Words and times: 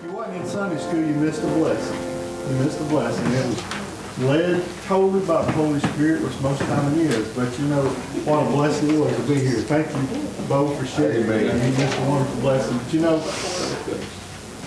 If 0.00 0.06
you 0.06 0.12
wasn't 0.12 0.36
in 0.38 0.46
Sunday 0.46 0.78
school, 0.78 1.04
you 1.04 1.14
missed 1.14 1.42
a 1.42 1.46
blessing. 1.46 2.00
You 2.48 2.64
missed 2.64 2.80
a 2.80 2.84
blessing. 2.84 3.26
It 3.36 3.44
was 3.44 4.18
led 4.20 4.64
totally 4.86 5.20
by 5.26 5.44
the 5.44 5.52
Holy 5.52 5.78
Spirit, 5.78 6.22
which 6.22 6.40
most 6.40 6.62
time 6.62 6.94
it 6.94 7.00
is. 7.00 7.28
But 7.36 7.52
you 7.58 7.66
know 7.66 7.84
what 8.24 8.46
a 8.46 8.50
blessing 8.50 8.94
it 8.94 8.98
was 8.98 9.14
to 9.14 9.22
be 9.24 9.34
here. 9.34 9.60
Thank 9.60 9.92
you, 9.92 10.48
Bo, 10.48 10.74
for 10.74 10.86
sharing. 10.86 11.26
You 11.26 11.52
missed 11.52 11.98
a 11.98 12.08
wonderful 12.08 12.40
blessing. 12.40 12.78
But 12.78 12.94
you 12.94 13.00
know, 13.00 13.16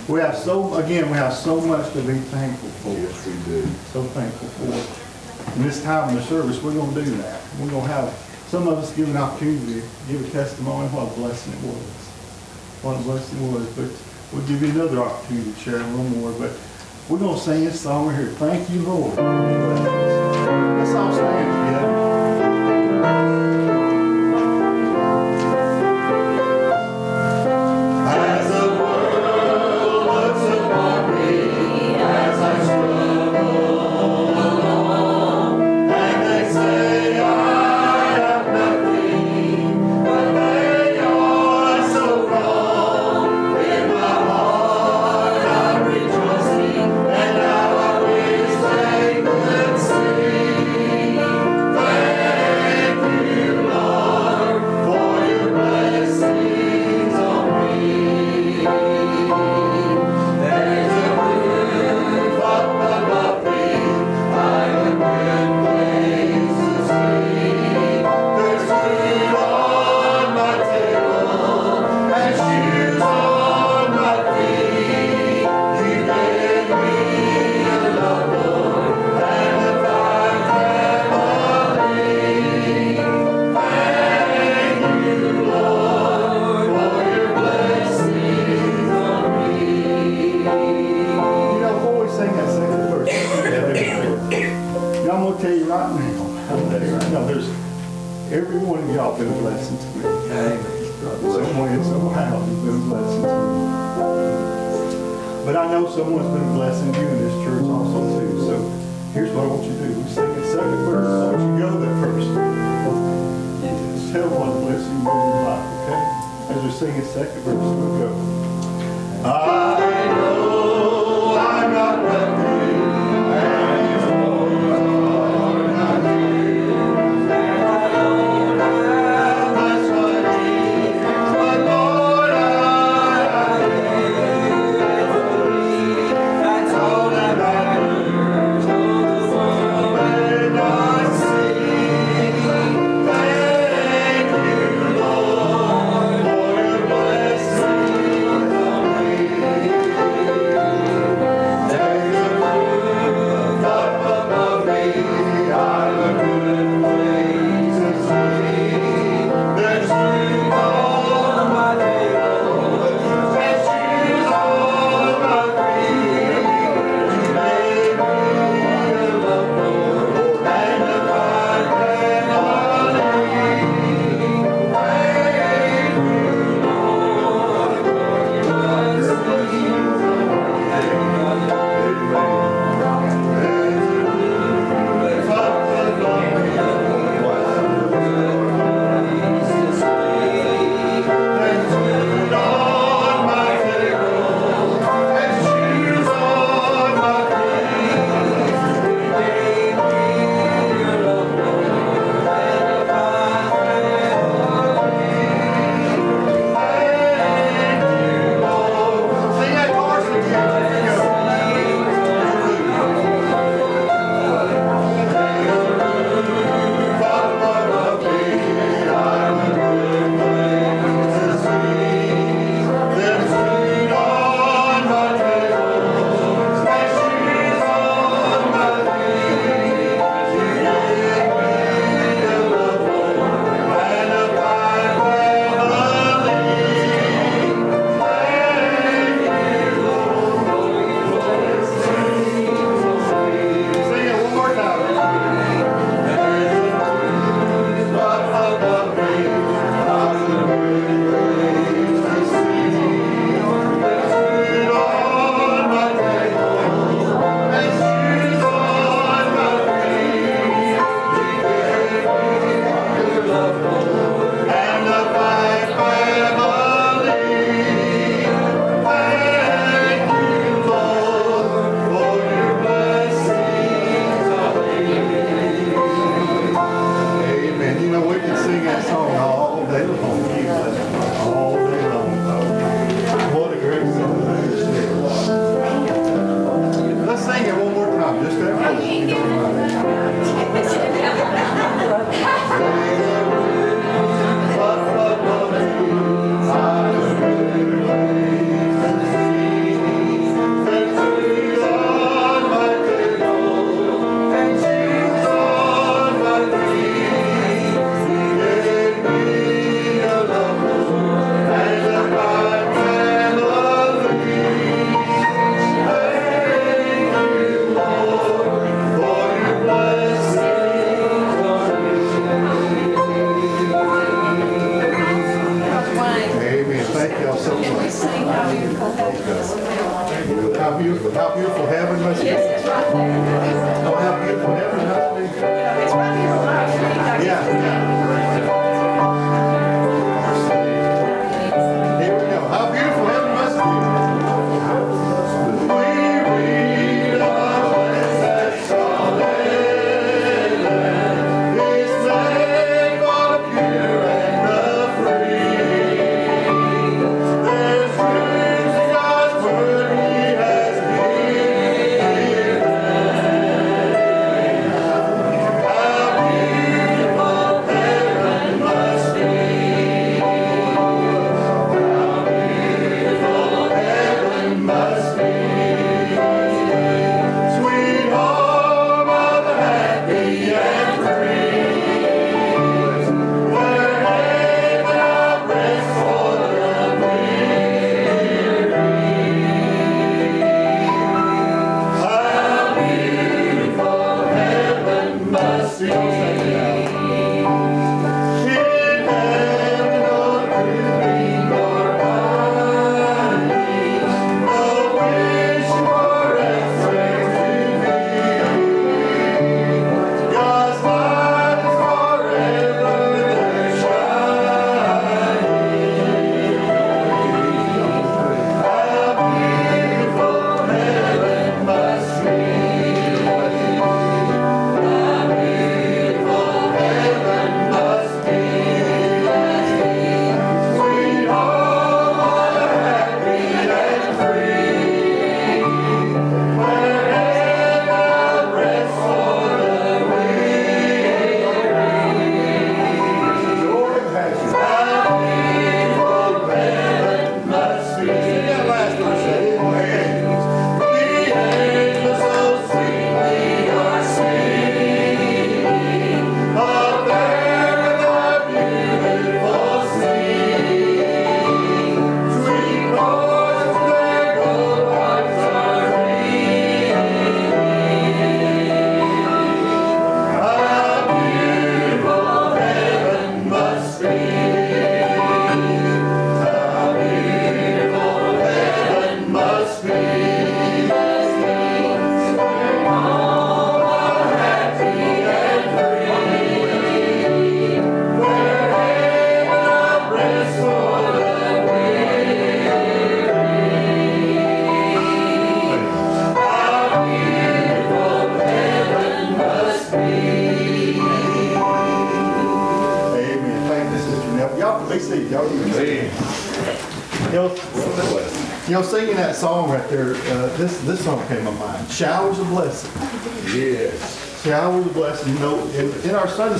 we 0.08 0.20
have 0.20 0.38
so, 0.38 0.76
again, 0.76 1.10
we 1.10 1.18
have 1.18 1.34
so 1.34 1.60
much 1.60 1.92
to 1.94 2.02
be 2.04 2.14
thankful 2.30 2.70
for. 2.86 2.94
Yes, 2.94 3.26
we 3.26 3.34
do. 3.50 3.66
So 3.90 4.04
thankful 4.14 4.50
for. 4.50 5.58
In 5.58 5.64
this 5.64 5.82
time 5.82 6.10
in 6.10 6.16
the 6.16 6.22
service, 6.22 6.62
we're 6.62 6.76
gonna 6.76 6.94
do 6.94 7.10
that. 7.18 7.42
We're 7.60 7.72
gonna 7.72 7.88
have, 7.88 8.14
some 8.50 8.68
of 8.68 8.78
us 8.78 8.96
give 8.96 9.10
an 9.10 9.18
opportunity 9.18 9.82
to 9.82 9.88
give 10.08 10.28
a 10.28 10.30
testimony, 10.30 10.90
what 10.90 11.12
a 11.12 11.16
blessing 11.16 11.54
it 11.54 11.64
was. 11.66 11.90
What 12.84 13.00
a 13.00 13.02
blessing 13.02 13.44
it 13.44 13.52
was, 13.52 13.66
but 13.74 14.13
we'll 14.32 14.46
give 14.48 14.62
you 14.62 14.70
another 14.70 15.00
opportunity 15.00 15.52
to 15.52 15.60
share 15.60 15.78
a 15.78 15.88
little 15.88 16.04
more, 16.06 16.32
but 16.34 16.52
we're 17.10 17.20
gonna 17.20 17.38
sing 17.38 17.66
this 17.66 17.82
song 17.82 18.08
right 18.08 18.18
here, 18.18 18.28
Thank 18.28 18.70
You, 18.70 18.82
Lord. 18.84 19.16
Let's 19.18 20.96
all 20.96 21.14
stand 21.14 21.63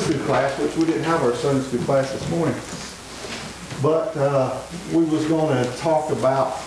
Sunday 0.04 0.18
school 0.18 0.28
class, 0.28 0.60
which 0.60 0.76
we 0.76 0.86
didn't 0.86 1.04
have 1.04 1.24
our 1.24 1.34
Sunday 1.34 1.64
school 1.64 1.80
class 1.86 2.12
this 2.12 2.30
morning, 2.30 2.56
but 3.82 4.16
uh, 4.18 4.60
we 4.92 5.06
was 5.06 5.26
going 5.28 5.64
to 5.64 5.78
talk 5.78 6.10
about 6.12 6.58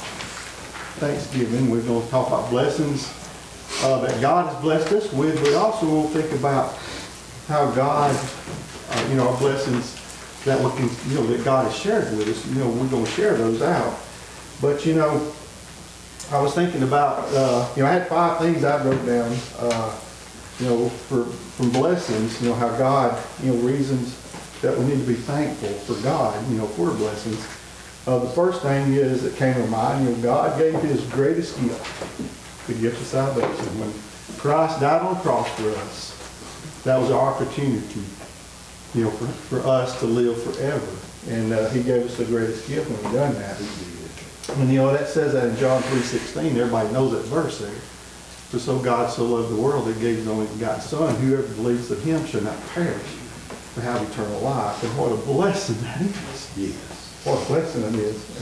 Thanksgiving. 0.97 1.71
We're 1.71 1.83
going 1.83 2.03
to 2.03 2.11
talk 2.11 2.29
about 2.29 2.49
blessings 2.49 3.13
uh, 3.83 4.01
that 4.01 4.19
God 4.23 4.51
has 4.51 4.63
blessed 4.63 4.93
us 4.93 5.13
with, 5.13 5.39
but 5.43 5.53
also 5.53 5.87
we'll 5.87 6.09
think 6.09 6.33
about 6.33 6.79
how 7.47 7.71
God, 7.73 8.17
uh, 8.91 9.07
you 9.11 9.17
know, 9.17 9.29
our 9.29 9.39
blessings 9.39 10.01
that 10.47 10.59
we 10.59 10.71
can, 10.71 10.89
you 11.11 11.17
know, 11.17 11.27
that 11.27 11.45
God 11.45 11.71
has 11.71 11.77
shared 11.77 12.17
with 12.17 12.29
us. 12.29 12.47
You 12.47 12.61
know, 12.61 12.69
we're 12.71 12.89
going 12.89 13.05
to 13.05 13.11
share 13.11 13.37
those 13.37 13.61
out. 13.61 13.99
But 14.63 14.87
you 14.87 14.95
know, 14.95 15.31
I 16.33 16.41
was 16.41 16.55
thinking 16.55 16.85
about, 16.85 17.25
uh, 17.35 17.69
you 17.77 17.83
know, 17.83 17.89
I 17.91 17.93
had 17.93 18.09
five 18.09 18.39
things 18.39 18.65
I 18.65 18.83
wrote 18.83 19.05
down, 19.05 19.37
uh, 19.59 19.95
you 20.59 20.67
know, 20.67 20.89
for 20.89 21.27
from 21.57 21.71
blessings. 21.71 22.41
You 22.43 22.51
know, 22.51 22.55
how 22.55 22.77
God, 22.77 23.23
you 23.43 23.53
know, 23.53 23.61
reasons 23.61 24.21
that 24.61 24.77
we 24.77 24.85
need 24.87 25.01
to 25.01 25.07
be 25.07 25.15
thankful 25.15 25.69
for 25.69 26.01
God, 26.03 26.49
you 26.51 26.59
know, 26.59 26.67
for 26.67 26.91
blessings. 26.93 27.45
Uh, 28.07 28.19
the 28.19 28.31
first 28.31 28.63
thing 28.63 28.93
is 28.93 29.23
that 29.23 29.35
came 29.37 29.55
to 29.55 29.67
mind, 29.67 30.07
you 30.07 30.15
know, 30.15 30.23
God 30.23 30.59
gave 30.59 30.75
His 30.75 31.05
greatest 31.07 31.61
gift, 31.61 32.67
the 32.67 32.75
gift 32.75 33.01
of 33.01 33.07
salvation. 33.07 33.81
When 33.81 33.93
Christ 34.39 34.81
died 34.81 35.03
on 35.03 35.15
the 35.15 35.21
cross 35.21 35.49
for 35.59 35.71
us, 35.71 36.83
that 36.85 36.99
was 36.99 37.11
our 37.11 37.35
opportunity, 37.35 38.03
you 38.95 39.05
know, 39.05 39.11
for, 39.11 39.27
for 39.27 39.69
us 39.69 39.99
to 40.01 40.07
live 40.07 40.41
forever. 40.43 40.87
And 41.29 41.53
uh, 41.53 41.69
He 41.71 41.83
gave 41.83 42.05
us 42.05 42.17
the 42.17 42.25
greatest 42.25 42.69
gift 42.69 42.89
when 42.89 43.13
we 43.13 43.19
done 43.19 43.35
that. 43.35 43.61
And 44.59 44.71
you 44.71 44.77
know, 44.77 44.93
that 44.93 45.09
says 45.09 45.33
that 45.33 45.49
in 45.49 45.57
John 45.57 45.83
3.16. 45.83 46.57
Everybody 46.57 46.93
knows 46.93 47.13
that 47.13 47.25
verse 47.25 47.59
there. 47.59 47.75
For 48.51 48.61
so 48.61 48.79
God 48.79 49.11
so 49.11 49.25
loved 49.25 49.51
the 49.51 49.61
world 49.61 49.87
that 49.87 49.97
he 49.97 50.01
gave 50.01 50.17
his 50.19 50.29
only 50.29 50.47
begotten 50.55 50.81
Son. 50.81 51.15
Whoever 51.17 51.43
believes 51.55 51.91
in 51.91 52.01
him 52.03 52.25
shall 52.27 52.43
not 52.43 52.57
perish, 52.69 53.17
but 53.75 53.83
have 53.83 54.01
eternal 54.09 54.41
life. 54.41 54.83
And 54.85 54.97
what 54.97 55.11
a 55.11 55.17
blessing 55.17 55.77
that 55.83 56.01
is. 56.01 56.53
Yes. 56.57 57.23
What 57.25 57.43
a 57.43 57.47
blessing 57.47 57.83
it 57.83 57.95
is. 57.97 58.41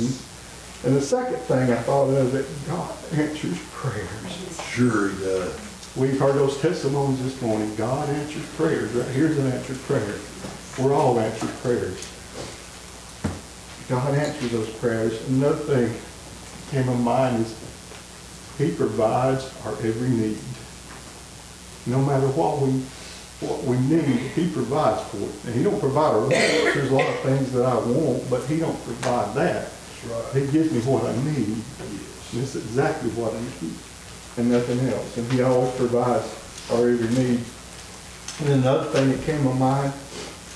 And, 0.84 0.92
and 0.92 0.96
the 1.00 1.04
second 1.04 1.38
thing 1.38 1.72
I 1.72 1.76
thought 1.76 2.10
of 2.10 2.16
is 2.16 2.32
that 2.32 2.66
God 2.68 2.94
answers 3.14 3.58
prayers. 3.70 4.60
Sure 4.68 5.08
he 5.08 5.24
does. 5.24 5.74
We've 5.96 6.18
heard 6.18 6.34
those 6.34 6.60
testimonies 6.60 7.22
this 7.22 7.40
morning. 7.40 7.74
God 7.76 8.08
answers 8.10 8.44
prayers. 8.56 8.92
Right 8.92 9.08
here's 9.08 9.38
an 9.38 9.50
answered 9.50 9.78
prayer. 9.82 10.16
We're 10.78 10.92
all 10.92 11.18
answered 11.18 11.50
prayers. 11.62 12.10
God 13.88 14.14
answers 14.14 14.50
those 14.50 14.70
prayers. 14.70 15.26
Another 15.28 15.56
thing 15.56 15.94
came 16.70 16.84
to 16.84 16.94
mind 16.98 17.46
is 17.46 17.63
He 18.58 18.72
provides 18.72 19.52
our 19.64 19.72
every 19.72 20.08
need. 20.08 20.38
No 21.86 22.00
matter 22.04 22.28
what 22.28 22.60
we 22.60 22.82
what 23.40 23.64
we 23.64 23.76
need, 23.78 24.30
He 24.32 24.48
provides 24.50 25.02
for 25.10 25.18
it. 25.18 25.44
And 25.46 25.54
He 25.54 25.62
don't 25.62 25.80
provide 25.80 26.14
our 26.14 26.20
wants. 26.20 26.36
There's 26.36 26.90
a 26.90 26.94
lot 26.94 27.08
of 27.08 27.20
things 27.20 27.52
that 27.52 27.64
I 27.64 27.74
want, 27.74 28.30
but 28.30 28.44
He 28.46 28.58
don't 28.58 28.82
provide 28.84 29.34
that. 29.34 29.70
Right. 30.08 30.42
He 30.42 30.52
gives 30.52 30.72
me 30.72 30.80
what 30.90 31.04
I 31.04 31.12
need. 31.24 31.48
And 32.32 32.42
it's 32.42 32.54
exactly 32.54 33.10
what 33.10 33.34
I 33.34 33.40
need 33.40 33.74
and 34.36 34.50
nothing 34.50 34.80
else. 34.88 35.16
And 35.16 35.30
he 35.32 35.42
always 35.42 35.74
provides 35.76 36.26
our 36.72 36.88
every 36.88 37.08
need. 37.08 37.40
And 38.40 38.48
then 38.48 38.58
another 38.60 38.90
thing 38.90 39.10
that 39.10 39.22
came 39.24 39.42
to 39.44 39.54
mind 39.54 39.92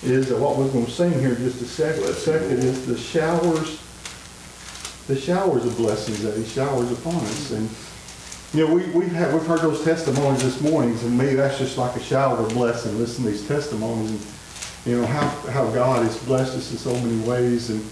is 0.03 0.29
that 0.29 0.39
what 0.39 0.57
we're 0.57 0.69
going 0.69 0.87
to 0.87 0.91
sing 0.91 1.13
here 1.13 1.35
in 1.35 1.37
just 1.37 1.63
a 1.63 1.67
second, 1.67 2.05
a 2.05 2.13
second 2.13 2.59
is 2.59 2.87
the 2.87 2.97
showers, 2.97 3.81
the 5.07 5.17
showers 5.17 5.65
of 5.65 5.77
blessings 5.77 6.23
that 6.23 6.37
he 6.37 6.45
showers 6.45 6.91
upon 6.93 7.17
us. 7.17 7.53
And 7.53 7.69
You 8.55 8.67
know, 8.67 8.75
we, 8.75 8.83
we've 8.91 9.13
had, 9.13 9.33
we've 9.35 9.47
heard 9.47 9.61
those 9.61 9.85
testimonies 9.85 10.43
this 10.43 10.61
morning, 10.63 10.93
and 10.93 11.01
to 11.01 11.07
me, 11.07 11.35
that's 11.35 11.59
just 11.59 11.77
like 11.77 11.95
a 11.97 12.01
shower 12.01 12.39
of 12.39 12.49
blessing, 12.55 12.99
listen 12.99 13.25
to 13.25 13.31
these 13.31 13.47
testimonies, 13.47 14.11
and, 14.11 14.23
you 14.87 14.99
know, 15.01 15.07
how, 15.07 15.29
how 15.51 15.71
God 15.71 16.03
has 16.03 16.17
blessed 16.25 16.57
us 16.57 16.71
in 16.73 16.79
so 16.79 16.95
many 16.95 17.21
ways, 17.29 17.69
and, 17.69 17.85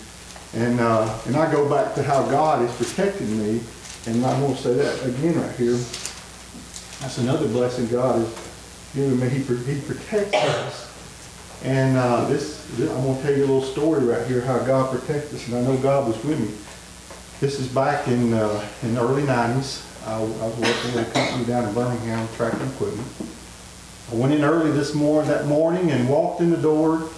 and, 0.55 0.81
uh, 0.81 1.15
and 1.27 1.37
I 1.37 1.53
go 1.53 1.69
back 1.69 1.95
to 1.97 2.03
how 2.03 2.23
God 2.31 2.67
has 2.67 2.75
protected 2.77 3.29
me, 3.29 3.61
and 4.07 4.25
I'm 4.25 4.41
gonna 4.41 4.57
say 4.57 4.73
that 4.75 5.05
again 5.05 5.39
right 5.39 5.55
here. 5.57 5.77
That's 7.01 7.19
another 7.19 7.49
blessing 7.49 7.89
God 7.89 8.19
has 8.19 8.93
given 8.95 9.21
me, 9.21 9.29
He, 9.29 9.43
He 9.75 9.81
protects 9.83 10.35
us. 10.35 11.61
And, 11.65 11.99
uh, 11.99 12.27
this, 12.29 12.67
this- 12.77 12.91
I'm 12.93 13.05
gonna 13.05 13.21
tell 13.21 13.33
you 13.33 13.41
a 13.45 13.49
little 13.49 13.63
story 13.63 14.05
right 14.07 14.27
here, 14.27 14.41
how 14.41 14.59
God 14.61 14.91
protects 14.99 15.35
us, 15.35 15.47
and 15.49 15.57
I 15.57 15.61
know 15.61 15.77
God 15.77 16.09
was 16.09 16.25
with 16.25 16.41
me. 16.41 16.49
This 17.41 17.61
is 17.61 17.69
back 17.69 18.09
in, 18.09 18.33
uh, 18.33 18.67
in 18.83 18.95
the 18.95 19.03
early 19.03 19.25
nineties. 19.25 19.83
I, 20.07 20.19
I 20.19 20.21
was 20.21 20.57
working 20.57 20.95
with 20.95 21.09
a 21.09 21.13
company 21.13 21.45
down 21.47 21.69
in 21.69 21.75
Birmingham, 21.75 22.29
tractor 22.37 22.65
equipment. 22.65 23.09
I 24.13 24.15
went 24.15 24.33
in 24.33 24.45
early 24.45 24.71
this 24.71 24.95
morning, 24.95 25.29
that 25.29 25.47
morning 25.47 25.91
and 25.91 26.09
walked 26.09 26.41
in 26.41 26.51
the 26.51 26.57
door. 26.57 27.11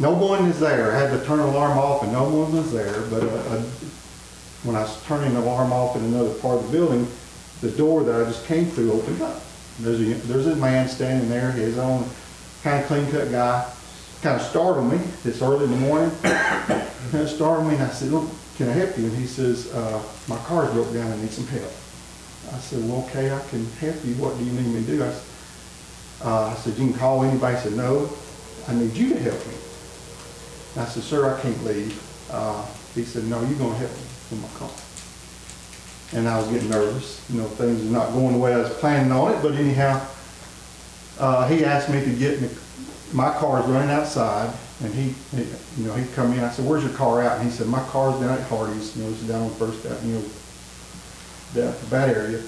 No 0.00 0.12
one 0.12 0.46
is 0.46 0.58
there. 0.58 0.92
I 0.92 0.98
had 0.98 1.10
to 1.10 1.24
turn 1.26 1.38
the 1.38 1.44
alarm 1.44 1.76
off 1.76 2.02
and 2.02 2.10
no 2.10 2.24
one 2.24 2.56
was 2.56 2.72
there, 2.72 3.02
but, 3.10 3.22
uh, 3.22 3.26
uh, 3.26 3.62
when 4.62 4.76
I 4.76 4.80
was 4.80 5.04
turning 5.04 5.34
the 5.34 5.40
alarm 5.40 5.72
off 5.72 5.94
in 5.96 6.04
another 6.04 6.32
part 6.34 6.58
of 6.58 6.70
the 6.70 6.78
building, 6.78 7.06
the 7.60 7.70
door 7.70 8.02
that 8.02 8.22
I 8.22 8.24
just 8.24 8.46
came 8.46 8.64
through 8.64 8.92
opened 8.92 9.20
up. 9.20 9.42
There's 9.80 10.00
a, 10.00 10.14
there's 10.26 10.46
a 10.46 10.56
man 10.56 10.88
standing 10.88 11.28
there, 11.28 11.52
his 11.52 11.76
own 11.76 12.08
kind 12.62 12.80
of 12.80 12.86
clean 12.86 13.10
cut 13.10 13.30
guy. 13.30 13.70
Kind 14.22 14.40
of 14.40 14.46
startled 14.46 14.90
me. 14.90 15.00
It's 15.24 15.42
early 15.42 15.64
in 15.64 15.70
the 15.72 15.76
morning. 15.78 16.10
Kind 16.22 17.24
of 17.24 17.28
startled 17.28 17.66
me 17.66 17.74
and 17.74 17.82
I 17.82 17.88
said, 17.88 18.10
look, 18.10 18.30
can 18.56 18.68
I 18.68 18.72
help 18.72 18.96
you? 18.96 19.06
And 19.06 19.16
he 19.16 19.26
says, 19.26 19.72
uh, 19.74 20.00
my 20.28 20.36
car's 20.44 20.72
broke 20.72 20.92
down, 20.94 21.10
I 21.10 21.16
need 21.16 21.30
some 21.30 21.46
help. 21.48 21.72
I 22.52 22.58
said, 22.58 22.80
well, 22.88 23.04
okay, 23.08 23.32
I 23.32 23.40
can 23.48 23.64
help 23.80 23.96
you. 24.04 24.14
What 24.14 24.36
do 24.38 24.44
you 24.44 24.52
need 24.52 24.66
me 24.66 24.80
to 24.84 24.86
do? 24.96 25.02
I, 25.02 25.06
s- 25.08 25.28
uh, 26.24 26.44
I 26.46 26.54
said, 26.54 26.76
you 26.78 26.90
can 26.90 26.94
call 26.94 27.22
anybody. 27.24 27.56
I 27.56 27.60
said, 27.60 27.72
no, 27.72 28.10
I 28.68 28.74
need 28.74 28.92
you 28.94 29.10
to 29.14 29.18
help 29.20 29.46
me. 29.46 29.54
And 30.74 30.82
I 30.82 30.84
said, 30.86 31.02
sir, 31.02 31.34
I 31.34 31.40
can't 31.40 31.64
leave. 31.64 31.98
Uh, 32.30 32.64
he 32.94 33.04
said, 33.04 33.24
no, 33.24 33.40
you're 33.42 33.58
gonna 33.58 33.74
help 33.76 33.90
me 33.90 34.02
with 34.30 34.42
my 34.42 34.58
car. 34.58 34.70
And 36.18 36.28
I 36.28 36.38
was 36.38 36.48
getting 36.48 36.68
nervous, 36.68 37.24
you 37.30 37.40
know, 37.40 37.48
things 37.48 37.82
were 37.84 37.90
not 37.90 38.12
going 38.12 38.34
the 38.34 38.38
way 38.38 38.52
I 38.52 38.58
was 38.58 38.70
planning 38.74 39.10
on 39.12 39.32
it, 39.32 39.40
but 39.42 39.54
anyhow, 39.54 39.98
uh, 41.18 41.48
he 41.48 41.64
asked 41.64 41.88
me 41.88 42.04
to 42.04 42.10
get 42.14 42.38
my 43.14 43.30
car's 43.38 43.64
running 43.66 43.90
outside, 43.90 44.52
and 44.84 44.92
he, 44.94 45.14
he- 45.34 45.48
you 45.78 45.86
know, 45.86 45.94
he'd 45.94 46.12
come 46.14 46.32
in, 46.34 46.40
I 46.44 46.50
said, 46.50 46.66
where's 46.66 46.84
your 46.84 46.92
car 46.92 47.22
at? 47.22 47.38
And 47.40 47.50
he 47.50 47.54
said, 47.56 47.66
my 47.66 47.82
car's 47.88 48.20
down 48.20 48.38
at 48.38 48.46
Hardee's, 48.48 48.94
you 48.94 49.04
know, 49.04 49.10
it's 49.10 49.22
down 49.22 49.42
on 49.44 49.54
First 49.54 49.86
Avenue, 49.86 50.16
you 50.16 50.18
know, 50.18 50.24
down 51.54 51.68
at 51.68 51.90
that 51.90 52.08
area. 52.08 52.42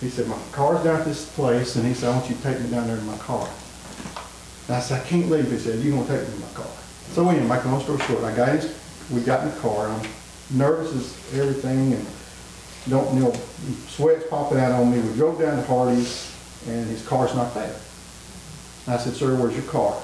He 0.00 0.08
said, 0.10 0.26
my 0.26 0.38
car's 0.52 0.82
down 0.84 1.00
at 1.00 1.06
this 1.06 1.28
place, 1.34 1.76
and 1.76 1.86
he 1.86 1.94
said, 1.94 2.10
I 2.10 2.16
want 2.16 2.28
you 2.28 2.36
to 2.36 2.42
take 2.42 2.60
me 2.60 2.70
down 2.70 2.86
there 2.86 2.98
in 2.98 3.06
my 3.06 3.16
car. 3.18 3.48
And 4.66 4.76
I 4.76 4.80
said, 4.80 5.00
I 5.00 5.04
can't 5.06 5.30
leave. 5.30 5.50
He 5.50 5.58
said, 5.58 5.80
you're 5.80 5.96
gonna 5.96 6.06
take 6.06 6.28
me 6.28 6.34
in 6.34 6.40
my 6.40 6.48
car. 6.48 6.66
So 7.12 7.28
anyway, 7.28 7.46
make 7.46 7.64
a 7.64 7.68
long 7.68 7.80
story 7.82 8.00
short, 8.00 8.24
I 8.24 8.34
got 8.34 8.48
his, 8.48 8.76
we 9.10 9.20
got 9.20 9.44
in 9.44 9.54
the 9.54 9.60
car, 9.60 9.88
I'm 9.88 10.06
nervous 10.50 10.94
as 10.94 11.38
everything, 11.38 11.92
and 11.92 12.06
don't, 12.88 13.14
you 13.14 13.20
know, 13.20 13.32
sweat's 13.88 14.26
popping 14.28 14.58
out 14.58 14.72
on 14.72 14.90
me. 14.90 15.00
We 15.00 15.14
drove 15.14 15.38
down 15.38 15.56
to 15.56 15.62
Hardee's, 15.62 16.34
and 16.66 16.86
his 16.88 17.06
car's 17.06 17.34
not 17.34 17.54
there. 17.54 17.74
And 18.86 18.94
I 18.94 18.98
said, 18.98 19.14
sir, 19.14 19.34
where's 19.36 19.54
your 19.54 19.64
car? 19.64 20.00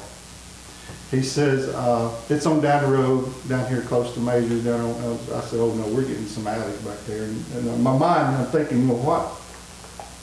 He 1.11 1.23
says, 1.23 1.69
uh, 1.69 2.15
it's 2.29 2.47
on 2.47 2.61
down 2.61 2.85
the 2.85 2.97
road, 2.97 3.33
down 3.49 3.69
here 3.69 3.83
close 3.83 4.15
to 4.15 4.21
Major, 4.21 4.63
down 4.63 4.81
on, 4.81 4.91
uh, 5.03 5.39
I 5.39 5.41
said, 5.41 5.59
oh, 5.59 5.73
no, 5.75 5.87
we're 5.89 6.05
getting 6.05 6.27
some 6.27 6.47
alleys 6.47 6.77
back 6.83 6.99
there. 7.07 7.25
And 7.25 7.45
in 7.55 7.83
my 7.83 7.97
mind, 7.99 8.37
I'm 8.37 8.47
thinking, 8.47 8.87
know, 8.87 8.95
what, 8.95 9.27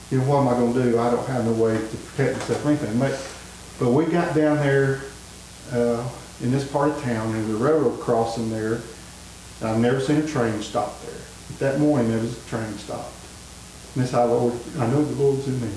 you 0.10 0.20
know, 0.20 0.32
what 0.32 0.40
am 0.40 0.48
I 0.48 0.54
gonna 0.54 0.92
do? 0.92 0.98
I 0.98 1.12
don't 1.12 1.28
have 1.28 1.44
no 1.44 1.52
way 1.52 1.78
to 1.78 1.98
protect 1.98 2.38
myself 2.38 2.66
or 2.66 2.70
anything. 2.70 2.98
But, 3.00 3.20
but 3.80 3.92
we 3.92 4.06
got 4.06 4.34
down 4.34 4.58
there, 4.58 5.02
uh, 5.74 6.08
in 6.42 6.52
this 6.52 6.70
part 6.72 6.90
of 6.90 7.02
town, 7.02 7.36
and 7.36 7.50
the 7.50 7.58
railroad 7.58 8.00
crossing 8.00 8.50
there, 8.50 8.80
and 9.60 9.70
I've 9.70 9.80
never 9.80 10.00
seen 10.00 10.18
a 10.18 10.28
train 10.28 10.62
stop 10.62 11.02
there. 11.02 11.20
But 11.50 11.60
That 11.60 11.80
morning, 11.80 12.12
there 12.12 12.20
was 12.20 12.38
a 12.38 12.50
train 12.50 12.72
stopped. 12.78 13.12
And 13.96 14.04
that's 14.04 14.14
how 14.14 14.26
Lord, 14.26 14.54
I 14.80 14.88
know 14.88 15.04
the 15.04 15.22
Lord's 15.22 15.48
in 15.48 15.60
me. 15.60 15.70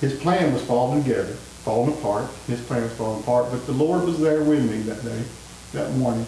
His 0.00 0.18
plan 0.20 0.52
was 0.52 0.62
falling 0.62 1.02
together, 1.02 1.36
falling 1.64 1.92
apart. 1.92 2.30
His 2.46 2.60
plan 2.60 2.82
was 2.82 2.92
falling 2.92 3.22
apart, 3.22 3.50
but 3.50 3.66
the 3.66 3.72
Lord 3.72 4.04
was 4.04 4.20
there 4.20 4.42
with 4.42 4.70
me 4.70 4.78
that 4.82 5.04
day, 5.04 5.22
that 5.72 5.92
morning. 5.96 6.26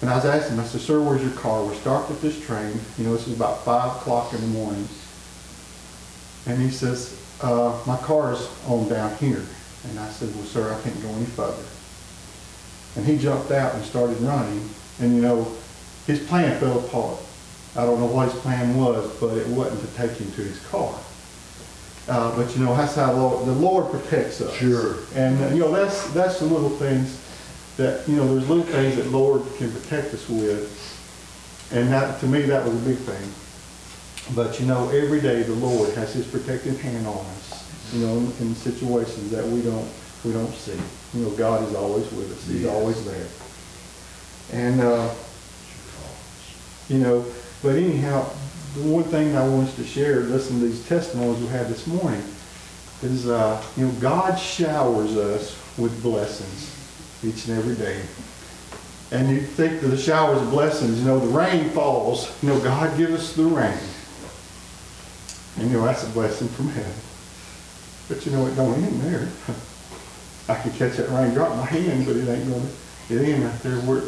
And 0.00 0.10
I 0.10 0.16
was 0.16 0.24
asking 0.24 0.56
him, 0.56 0.60
I 0.60 0.66
said, 0.66 0.82
sir, 0.82 1.00
where's 1.00 1.22
your 1.22 1.32
car? 1.32 1.64
We're 1.64 1.74
stopped 1.74 2.10
at 2.10 2.20
this 2.20 2.38
train. 2.44 2.78
You 2.98 3.04
know, 3.04 3.12
this 3.16 3.26
is 3.26 3.34
about 3.34 3.64
five 3.64 3.96
o'clock 3.96 4.32
in 4.34 4.40
the 4.40 4.46
morning. 4.48 4.86
And 6.46 6.60
he 6.60 6.70
says, 6.70 7.20
uh, 7.42 7.82
my 7.86 7.96
car's 7.98 8.48
on 8.68 8.88
down 8.88 9.16
here. 9.16 9.42
And 9.88 9.98
I 9.98 10.08
said, 10.08 10.34
well, 10.34 10.44
sir, 10.44 10.72
I 10.72 10.80
can't 10.82 11.00
go 11.02 11.08
any 11.10 11.24
further. 11.24 11.64
And 12.96 13.06
he 13.06 13.18
jumped 13.18 13.50
out 13.50 13.74
and 13.74 13.84
started 13.84 14.20
running. 14.20 14.68
And 15.00 15.16
you 15.16 15.22
know, 15.22 15.52
his 16.06 16.20
plan 16.26 16.58
fell 16.60 16.78
apart. 16.78 17.18
I 17.74 17.84
don't 17.84 18.00
know 18.00 18.06
what 18.06 18.30
his 18.30 18.40
plan 18.40 18.76
was, 18.76 19.14
but 19.20 19.36
it 19.36 19.46
wasn't 19.48 19.80
to 19.80 19.96
take 19.96 20.12
him 20.18 20.30
to 20.32 20.42
his 20.42 20.58
car. 20.66 20.98
Uh, 22.08 22.34
but 22.36 22.54
you 22.56 22.64
know, 22.64 22.74
that's 22.76 22.94
how 22.94 23.12
the 23.12 23.18
Lord, 23.20 23.46
the 23.46 23.52
Lord 23.52 23.90
protects 23.90 24.40
us. 24.40 24.54
Sure. 24.56 24.96
And, 25.14 25.42
uh, 25.42 25.48
you 25.48 25.58
know, 25.60 25.72
that's, 25.72 26.08
that's 26.12 26.38
the 26.38 26.46
little 26.46 26.70
things 26.70 27.20
that, 27.76 28.08
you 28.08 28.14
know, 28.16 28.26
there's 28.32 28.48
little 28.48 28.64
things 28.64 28.96
that 28.96 29.08
Lord 29.10 29.42
can 29.58 29.72
protect 29.72 30.14
us 30.14 30.28
with. 30.28 30.72
And 31.72 31.88
that, 31.92 32.20
to 32.20 32.26
me, 32.26 32.42
that 32.42 32.64
was 32.64 32.74
a 32.74 32.88
big 32.88 32.98
thing. 32.98 34.34
But 34.34 34.58
you 34.60 34.66
know, 34.66 34.88
every 34.90 35.20
day 35.20 35.42
the 35.42 35.54
Lord 35.54 35.94
has 35.94 36.12
his 36.14 36.26
protective 36.26 36.80
hand 36.80 37.06
on 37.06 37.16
us, 37.18 37.92
you 37.92 38.06
know, 38.06 38.18
in, 38.18 38.26
in 38.40 38.54
situations 38.54 39.30
that 39.30 39.44
we 39.46 39.62
don't, 39.62 39.88
we 40.24 40.32
don't 40.32 40.52
see. 40.54 40.78
You 41.14 41.24
know, 41.24 41.30
God 41.30 41.68
is 41.68 41.74
always 41.74 42.10
with 42.12 42.32
us. 42.32 42.46
He's 42.46 42.62
Yes. 42.62 42.72
always 42.74 43.04
there. 43.04 43.26
And, 44.52 44.80
uh, 44.80 45.10
you 46.88 46.98
know, 46.98 47.24
but 47.62 47.76
anyhow, 47.76 48.28
the 48.76 48.88
one 48.90 49.04
thing 49.04 49.34
I 49.36 49.48
want 49.48 49.74
to 49.76 49.84
share, 49.84 50.20
listen 50.20 50.60
to 50.60 50.66
these 50.66 50.86
testimonies 50.86 51.40
we 51.40 51.48
had 51.48 51.68
this 51.68 51.86
morning, 51.86 52.22
is, 53.02 53.26
uh, 53.28 53.62
you 53.76 53.86
know, 53.86 53.92
God 54.00 54.36
showers 54.36 55.16
us 55.16 55.56
with 55.78 56.02
blessings 56.02 56.74
each 57.24 57.48
and 57.48 57.58
every 57.58 57.74
day. 57.74 58.02
And 59.12 59.30
you 59.30 59.40
think 59.40 59.82
of 59.82 59.90
the 59.90 59.96
showers 59.96 60.42
of 60.42 60.50
blessings, 60.50 60.98
you 60.98 61.06
know, 61.06 61.18
the 61.18 61.28
rain 61.28 61.70
falls, 61.70 62.30
you 62.42 62.50
know, 62.50 62.60
God 62.60 62.96
give 62.98 63.10
us 63.12 63.32
the 63.34 63.44
rain. 63.44 63.78
And 65.58 65.70
you 65.70 65.78
know, 65.78 65.84
that's 65.84 66.04
a 66.04 66.10
blessing 66.10 66.48
from 66.48 66.68
heaven. 66.68 66.92
But 68.08 68.26
you 68.26 68.32
know, 68.32 68.46
it 68.46 68.56
don't 68.56 68.74
end 68.74 69.00
there. 69.00 69.28
I 70.48 70.60
can 70.60 70.72
catch 70.72 70.96
that 70.98 71.08
raindrop 71.08 71.52
in 71.52 71.58
my 71.58 71.64
hand, 71.64 72.06
but 72.06 72.16
it 72.16 72.28
ain't 72.28 72.48
gonna, 72.48 72.68
it 73.08 73.28
ain't 73.28 73.42
right 73.42 73.62
there 73.62 73.76
where, 73.80 74.02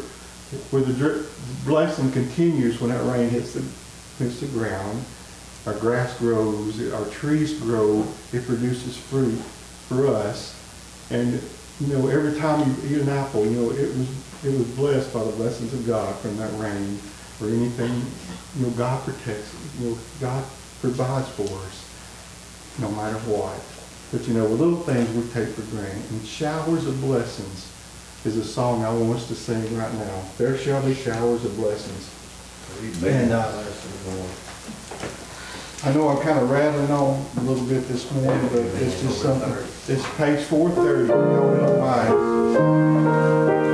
where 0.69 0.81
the 0.83 0.93
drip, 0.93 1.25
blessing 1.65 2.11
continues 2.11 2.79
when 2.79 2.91
that 2.91 3.03
rain 3.11 3.29
hits 3.29 3.53
the, 3.53 3.63
hits 4.19 4.41
the 4.41 4.47
ground. 4.47 5.03
Our 5.65 5.73
grass 5.73 6.17
grows, 6.19 6.91
our 6.93 7.05
trees 7.07 7.59
grow, 7.59 8.05
it 8.31 8.45
produces 8.45 8.97
fruit 8.97 9.37
for 9.87 10.07
us. 10.07 10.55
And, 11.09 11.41
you 11.81 11.87
know, 11.87 12.07
every 12.07 12.39
time 12.39 12.69
you 12.69 12.75
eat 12.87 13.01
an 13.01 13.09
apple, 13.09 13.45
you 13.45 13.51
know, 13.51 13.71
it 13.71 13.87
was, 13.87 14.45
it 14.45 14.57
was 14.57 14.67
blessed 14.75 15.13
by 15.13 15.23
the 15.23 15.31
blessings 15.31 15.73
of 15.73 15.87
God 15.87 16.15
from 16.19 16.37
that 16.37 16.51
rain 16.59 16.99
or 17.41 17.47
anything, 17.47 18.01
you 18.57 18.65
know, 18.65 18.71
God 18.77 19.03
protects, 19.03 19.53
you 19.79 19.89
know, 19.89 19.97
God 20.19 20.43
provides 20.81 21.27
for 21.29 21.43
us, 21.43 22.79
no 22.79 22.91
matter 22.91 23.17
what. 23.19 23.59
But 24.11 24.27
you 24.27 24.33
know, 24.33 24.47
little 24.47 24.79
things 24.79 25.07
we 25.13 25.21
take 25.33 25.53
for 25.53 25.61
granted, 25.75 26.03
and 26.11 26.25
showers 26.25 26.87
of 26.87 26.99
blessings 27.01 27.71
is 28.25 28.37
a 28.37 28.43
song 28.43 28.83
I 28.83 28.91
want 28.91 29.19
us 29.19 29.27
to 29.27 29.35
sing 29.35 29.77
right 29.77 29.93
now. 29.93 30.23
There 30.37 30.57
shall 30.57 30.83
be 30.83 30.95
showers 30.95 31.45
of 31.45 31.55
blessings. 31.55 32.09
Amen. 32.77 33.31
I 35.81 35.93
know 35.93 36.09
I'm 36.09 36.21
kind 36.21 36.39
of 36.39 36.49
rattling 36.49 36.91
on 36.91 37.25
a 37.37 37.41
little 37.41 37.65
bit 37.65 37.87
this 37.87 38.11
morning, 38.11 38.49
but 38.49 38.59
it's 38.59 39.01
just 39.01 39.21
something, 39.21 39.51
it's 39.87 40.05
page 40.17 40.45
four 40.45 40.69
thirty, 40.71 41.07
don't 41.07 41.79
mind. 41.79 43.68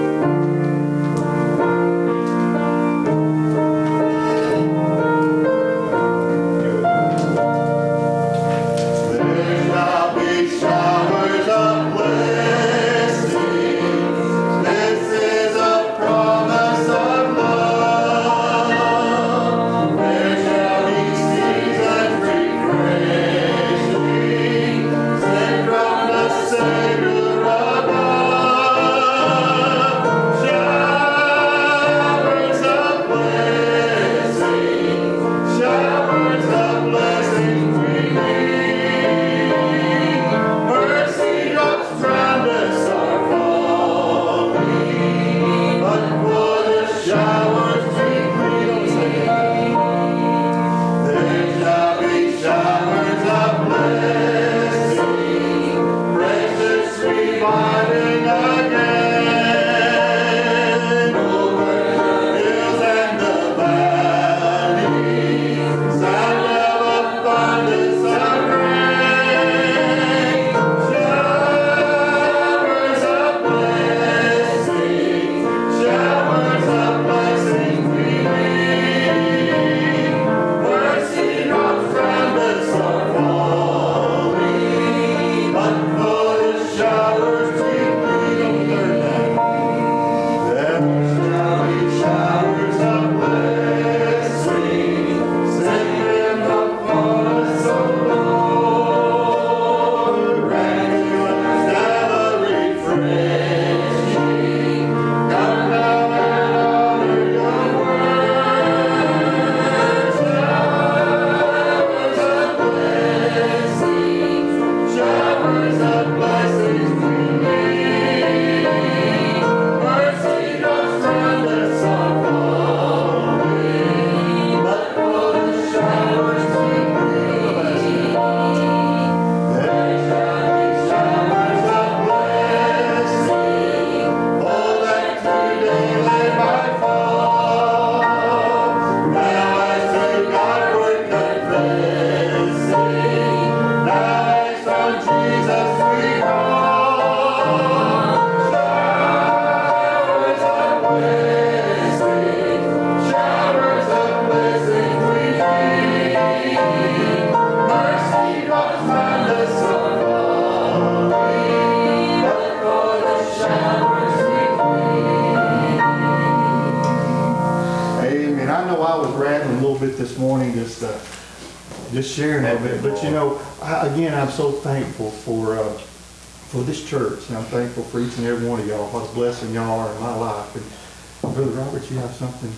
For 177.95 178.01
each 178.01 178.17
and 178.17 178.27
every 178.27 178.43
one 178.45 178.59
of 178.59 178.67
y'all, 178.67 178.91
what 178.91 179.07
a 179.07 179.13
blessing 179.15 179.53
y'all 179.55 179.79
are 179.79 179.95
in 179.95 180.01
my 180.03 180.13
life. 180.19 180.51
And 180.51 181.31
Brother 181.33 181.47
Robert, 181.55 181.79
you 181.89 181.95
have 182.03 182.11
something? 182.11 182.51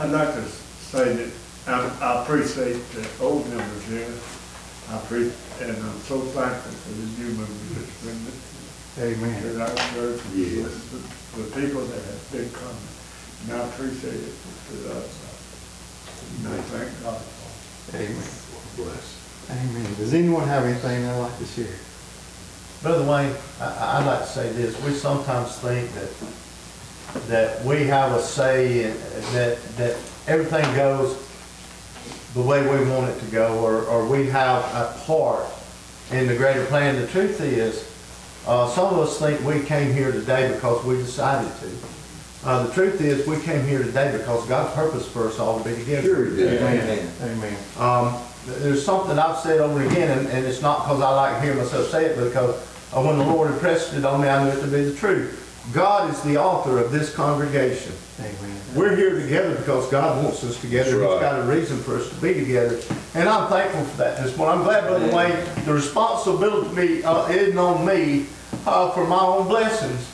I'd 0.00 0.08
like 0.08 0.32
to 0.32 0.44
say 0.48 1.20
that 1.20 1.30
I, 1.68 1.84
I 2.00 2.22
appreciate 2.24 2.80
the 2.96 3.04
old 3.20 3.44
members 3.52 3.84
here. 3.92 4.08
I 4.88 4.96
appreciate, 4.96 5.36
and 5.68 5.76
I'm 5.84 6.00
so 6.08 6.24
thankful 6.32 6.72
for 6.72 6.96
the 6.96 7.06
new 7.20 7.28
members 7.36 7.76
that's 7.76 7.92
been, 8.08 8.24
Amen. 9.04 9.36
that 9.52 9.68
I've 9.68 9.78
heard 10.00 10.16
from 10.16 10.32
the, 10.32 10.48
Yes. 10.48 10.72
the 11.36 11.44
people 11.60 11.84
that 11.84 12.00
have 12.00 12.24
been 12.32 12.48
coming. 12.48 12.88
And 13.44 13.60
I 13.60 13.68
appreciate 13.68 14.16
it, 14.16 14.32
that, 14.32 14.96
uh, 14.96 15.04
and 16.40 16.56
I 16.56 16.60
thank 16.72 16.88
God 17.04 17.20
for 17.20 18.00
Amen. 18.00 18.32
Bless. 18.80 19.12
Amen. 19.52 19.94
Does 20.00 20.14
anyone 20.14 20.48
have 20.48 20.64
anything 20.64 21.04
they'd 21.04 21.20
like 21.20 21.36
to 21.36 21.44
share? 21.44 21.76
Brother 22.82 23.04
Wayne, 23.04 23.36
I, 23.60 23.98
I'd 24.00 24.06
like 24.06 24.19
to 24.19 24.19
say 24.30 24.50
this, 24.52 24.80
we 24.84 24.92
sometimes 24.92 25.58
think 25.58 25.90
that, 25.94 27.28
that 27.28 27.64
we 27.64 27.84
have 27.84 28.12
a 28.12 28.22
say 28.22 28.84
in, 28.84 28.96
that, 29.32 29.62
that 29.76 29.96
everything 30.26 30.64
goes 30.74 31.26
the 32.34 32.42
way 32.42 32.62
we 32.62 32.88
want 32.90 33.10
it 33.10 33.18
to 33.20 33.26
go, 33.26 33.58
or, 33.58 33.82
or 33.84 34.06
we 34.06 34.26
have 34.28 34.62
a 34.74 34.96
part 35.04 35.44
in 36.12 36.26
the 36.26 36.36
greater 36.36 36.64
plan. 36.66 37.00
The 37.00 37.08
truth 37.08 37.40
is, 37.40 37.86
uh, 38.46 38.68
some 38.68 38.94
of 38.94 38.98
us 39.00 39.18
think 39.18 39.40
we 39.42 39.60
came 39.66 39.92
here 39.92 40.12
today 40.12 40.52
because 40.52 40.84
we 40.84 40.96
decided 40.96 41.52
to. 41.60 41.70
Uh, 42.42 42.66
the 42.66 42.72
truth 42.72 43.00
is, 43.00 43.26
we 43.26 43.38
came 43.40 43.66
here 43.66 43.82
today 43.82 44.16
because 44.16 44.46
God's 44.48 44.74
purpose 44.74 45.06
for 45.06 45.28
us 45.28 45.38
all 45.38 45.62
to 45.62 45.68
be 45.68 45.74
together. 45.76 46.02
Sure 46.02 46.30
he 46.30 46.36
did. 46.36 46.62
Amen. 46.62 47.12
Amen. 47.20 47.58
Um, 47.78 48.22
there's 48.46 48.82
something 48.84 49.18
I've 49.18 49.38
said 49.38 49.60
over 49.60 49.82
again, 49.82 50.16
and, 50.16 50.26
and 50.28 50.46
it's 50.46 50.62
not 50.62 50.84
because 50.84 51.02
I 51.02 51.10
like 51.10 51.42
hearing 51.42 51.58
myself 51.58 51.88
say 51.88 52.06
it, 52.06 52.16
but 52.16 52.26
because 52.26 52.56
uh, 52.92 53.02
when 53.02 53.18
the 53.18 53.24
Lord 53.24 53.50
impressed 53.52 53.94
it 53.94 54.04
on 54.04 54.20
me, 54.20 54.28
I 54.28 54.44
knew 54.44 54.50
it 54.50 54.60
to 54.60 54.66
be 54.66 54.84
the 54.84 54.94
truth. 54.94 55.46
God 55.72 56.10
is 56.10 56.20
the 56.22 56.36
author 56.38 56.78
of 56.78 56.90
this 56.90 57.14
congregation. 57.14 57.92
Amen. 58.18 58.60
We're 58.74 58.96
here 58.96 59.18
together 59.18 59.54
because 59.56 59.88
God 59.90 60.24
wants 60.24 60.42
us 60.42 60.60
together. 60.60 60.98
That's 60.98 61.02
He's 61.02 61.12
right. 61.12 61.20
got 61.20 61.40
a 61.40 61.42
reason 61.44 61.78
for 61.78 61.96
us 61.96 62.08
to 62.08 62.14
be 62.16 62.34
together. 62.34 62.80
And 63.14 63.28
I'm 63.28 63.48
thankful 63.48 63.84
for 63.84 63.96
that 63.98 64.22
this 64.22 64.36
morning. 64.36 64.58
I'm 64.58 64.64
glad, 64.64 64.88
by 64.88 64.98
the 64.98 65.14
way, 65.14 65.44
the 65.64 65.74
responsibility 65.74 67.04
uh, 67.04 67.28
isn't 67.28 67.58
on 67.58 67.86
me 67.86 68.26
uh, 68.66 68.90
for 68.90 69.06
my 69.06 69.20
own 69.20 69.46
blessings. 69.48 70.10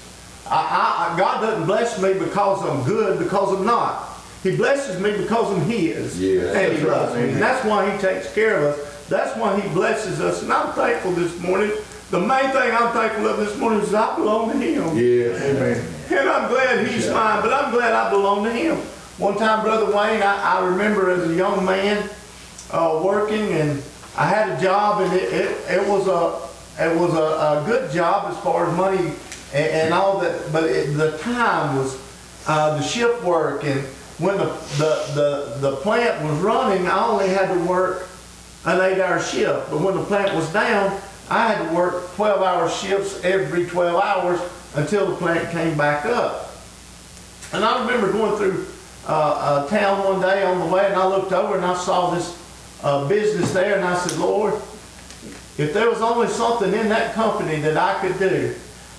I, 0.46 1.12
I, 1.14 1.18
God 1.18 1.40
doesn't 1.40 1.66
bless 1.66 2.00
me 2.00 2.14
because 2.14 2.62
I'm 2.62 2.84
good, 2.84 3.18
because 3.18 3.58
I'm 3.58 3.66
not. 3.66 4.08
He 4.42 4.56
blesses 4.56 5.00
me 5.00 5.16
because 5.16 5.52
I'm 5.52 5.62
His. 5.62 6.20
Yes. 6.20 6.54
And 6.54 6.78
He 6.78 6.84
That's 6.84 7.14
right. 7.14 7.24
me. 7.24 7.32
And 7.32 7.42
that's 7.42 7.64
why 7.64 7.90
He 7.90 7.98
takes 7.98 8.32
care 8.32 8.68
of 8.68 8.78
us. 8.78 9.08
That's 9.08 9.36
why 9.38 9.58
He 9.60 9.68
blesses 9.70 10.20
us. 10.20 10.42
And 10.42 10.52
I'm 10.52 10.72
thankful 10.74 11.12
this 11.12 11.38
morning. 11.40 11.72
The 12.10 12.20
main 12.20 12.50
thing 12.50 12.72
I'm 12.72 12.92
thankful 12.92 13.26
of 13.26 13.38
this 13.38 13.56
morning 13.58 13.80
is 13.80 13.92
I 13.92 14.14
belong 14.16 14.52
to 14.52 14.56
Him. 14.56 14.96
Yes. 14.96 15.42
Amen. 15.42 15.96
And 16.08 16.28
I'm 16.28 16.48
glad 16.48 16.86
he's 16.86 17.10
mine, 17.10 17.42
but 17.42 17.52
I'm 17.52 17.72
glad 17.72 17.92
I 17.92 18.10
belong 18.10 18.44
to 18.44 18.52
him. 18.52 18.76
One 19.18 19.36
time, 19.36 19.64
Brother 19.64 19.86
Wayne, 19.86 20.22
I, 20.22 20.58
I 20.58 20.64
remember 20.64 21.10
as 21.10 21.28
a 21.28 21.34
young 21.34 21.64
man 21.64 22.08
uh, 22.70 23.00
working, 23.02 23.52
and 23.54 23.82
I 24.16 24.26
had 24.26 24.56
a 24.56 24.62
job, 24.62 25.00
and 25.00 25.12
it, 25.12 25.32
it, 25.32 25.80
it 25.80 25.88
was 25.88 26.06
a 26.06 26.46
it 26.80 26.96
was 26.96 27.12
a, 27.14 27.62
a 27.62 27.64
good 27.66 27.90
job 27.90 28.30
as 28.30 28.38
far 28.44 28.68
as 28.70 28.76
money 28.76 29.14
and, 29.52 29.66
and 29.66 29.94
all 29.94 30.20
that, 30.20 30.52
but 30.52 30.64
it, 30.64 30.96
the 30.96 31.18
time 31.18 31.76
was 31.76 31.98
uh, 32.46 32.76
the 32.76 32.82
shift 32.82 33.24
work, 33.24 33.64
and 33.64 33.80
when 34.18 34.36
the, 34.36 34.44
the 34.78 35.12
the 35.14 35.70
the 35.70 35.76
plant 35.78 36.22
was 36.22 36.38
running, 36.38 36.86
I 36.86 37.04
only 37.04 37.28
had 37.30 37.52
to 37.52 37.58
work 37.64 38.08
an 38.64 38.80
eight-hour 38.80 39.20
shift. 39.20 39.70
But 39.70 39.80
when 39.80 39.96
the 39.96 40.04
plant 40.04 40.34
was 40.34 40.52
down, 40.52 41.00
I 41.28 41.48
had 41.48 41.68
to 41.68 41.74
work 41.74 42.06
12-hour 42.14 42.70
shifts 42.70 43.24
every 43.24 43.66
12 43.66 44.02
hours 44.02 44.40
until 44.74 45.06
the 45.06 45.16
plant 45.16 45.50
came 45.50 45.76
back 45.76 46.06
up. 46.06 46.52
And 47.52 47.64
I 47.64 47.84
remember 47.84 48.12
going 48.12 48.36
through 48.36 48.66
uh, 49.06 49.66
a 49.66 49.70
town 49.70 50.04
one 50.04 50.20
day 50.20 50.44
on 50.44 50.60
the 50.60 50.66
way, 50.66 50.86
and 50.86 50.94
I 50.94 51.06
looked 51.06 51.32
over 51.32 51.56
and 51.56 51.64
I 51.64 51.74
saw 51.74 52.10
this 52.14 52.36
uh, 52.82 53.08
business 53.08 53.52
there, 53.52 53.76
and 53.76 53.84
I 53.84 53.96
said, 53.96 54.18
Lord, 54.18 54.54
if 55.58 55.72
there 55.72 55.88
was 55.88 56.02
only 56.02 56.28
something 56.28 56.72
in 56.72 56.88
that 56.90 57.14
company 57.14 57.60
that 57.60 57.76
I 57.76 58.00
could 58.00 58.18
do, 58.18 58.54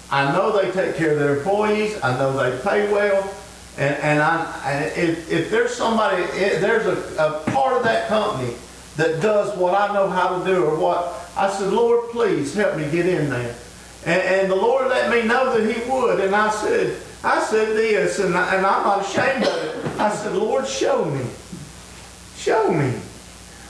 I 0.09 0.31
know 0.31 0.57
they 0.57 0.71
take 0.71 0.95
care 0.95 1.11
of 1.11 1.19
their 1.19 1.37
employees, 1.37 1.99
I 2.01 2.17
know 2.17 2.31
they 2.33 2.57
pay 2.63 2.91
well, 2.91 3.29
and, 3.77 3.95
and 3.97 4.19
I, 4.19 4.61
and 4.65 4.85
if, 4.97 5.31
if 5.31 5.51
there's 5.51 5.73
somebody, 5.73 6.23
if 6.23 6.61
there's 6.61 6.85
a, 6.87 7.23
a 7.23 7.51
part 7.51 7.73
of 7.73 7.83
that 7.83 8.07
company 8.07 8.55
that 8.95 9.21
does 9.21 9.55
what 9.57 9.79
I 9.79 9.93
know 9.93 10.09
how 10.09 10.39
to 10.39 10.45
do, 10.45 10.65
or 10.65 10.77
what, 10.79 11.26
I 11.37 11.49
said, 11.51 11.71
Lord, 11.71 12.09
please 12.09 12.53
help 12.55 12.77
me 12.77 12.89
get 12.89 13.05
in 13.05 13.29
there. 13.29 13.55
And, 14.05 14.21
and 14.21 14.51
the 14.51 14.55
Lord 14.55 14.87
let 14.87 15.11
me 15.11 15.27
know 15.27 15.57
that 15.57 15.71
He 15.71 15.89
would, 15.89 16.19
and 16.19 16.35
I 16.35 16.49
said, 16.49 16.97
I 17.23 17.41
said 17.43 17.75
this, 17.75 18.19
and, 18.19 18.35
I, 18.35 18.55
and 18.55 18.65
I'm 18.65 18.83
not 18.83 19.05
ashamed 19.05 19.43
of 19.45 19.63
it. 19.63 19.99
I 19.99 20.13
said, 20.15 20.33
Lord, 20.35 20.67
show 20.67 21.05
me. 21.05 21.25
Show 22.35 22.71
me. 22.71 22.93